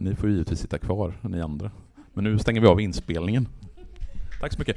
Ni 0.00 0.14
får 0.14 0.30
givetvis 0.30 0.58
sitta 0.58 0.78
kvar, 0.78 1.18
ni 1.22 1.40
andra. 1.40 1.70
Men 2.14 2.24
nu 2.24 2.38
stänger 2.38 2.60
vi 2.60 2.66
av 2.66 2.80
inspelningen. 2.80 3.48
Tack 4.40 4.52
så 4.52 4.58
mycket. 4.58 4.76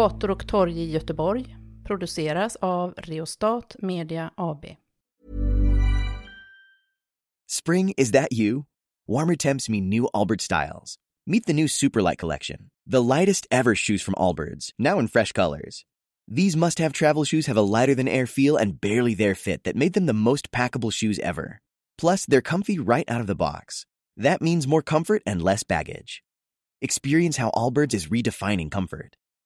Gator 0.00 0.30
och 0.30 0.48
torg 0.48 0.80
i 0.80 0.90
Göteborg 0.90 1.56
produceras 1.84 2.56
av 2.56 2.94
Reostat 2.96 3.76
Media 3.78 4.30
AB. 4.36 4.64
Spring, 7.50 7.94
is 7.96 8.12
that 8.12 8.32
you? 8.32 8.64
Warmer 9.08 9.36
temps 9.36 9.68
mean 9.68 9.88
new 9.90 10.08
Allbirds 10.14 10.44
styles. 10.44 10.96
Meet 11.26 11.46
the 11.46 11.52
new 11.52 11.66
Superlight 11.66 12.16
collection, 12.18 12.56
the 12.90 13.02
lightest 13.02 13.46
ever 13.50 13.74
shoes 13.74 14.02
from 14.02 14.14
Allbirds, 14.14 14.72
now 14.78 14.98
in 14.98 15.08
fresh 15.08 15.32
colors. 15.32 15.84
These 16.28 16.56
must 16.56 16.78
have 16.78 16.92
travel 16.92 17.24
shoes 17.24 17.46
have 17.46 17.58
a 17.58 17.72
lighter 17.80 17.94
than 17.94 18.08
air 18.08 18.26
feel 18.26 18.56
and 18.56 18.80
barely 18.80 19.14
there 19.14 19.34
fit 19.34 19.64
that 19.64 19.76
made 19.76 19.92
them 19.92 20.06
the 20.06 20.14
most 20.14 20.50
packable 20.50 20.92
shoes 20.92 21.18
ever. 21.18 21.60
Plus, 21.98 22.26
they're 22.26 22.40
comfy 22.40 22.78
right 22.78 23.10
out 23.10 23.20
of 23.20 23.26
the 23.26 23.34
box. 23.34 23.84
That 24.16 24.40
means 24.40 24.66
more 24.66 24.82
comfort 24.82 25.22
and 25.26 25.42
less 25.42 25.62
baggage. 25.62 26.22
Experience 26.80 27.36
how 27.36 27.50
Allbirds 27.50 27.94
is 27.94 28.08
redefining 28.08 28.70
comfort. 28.70 29.16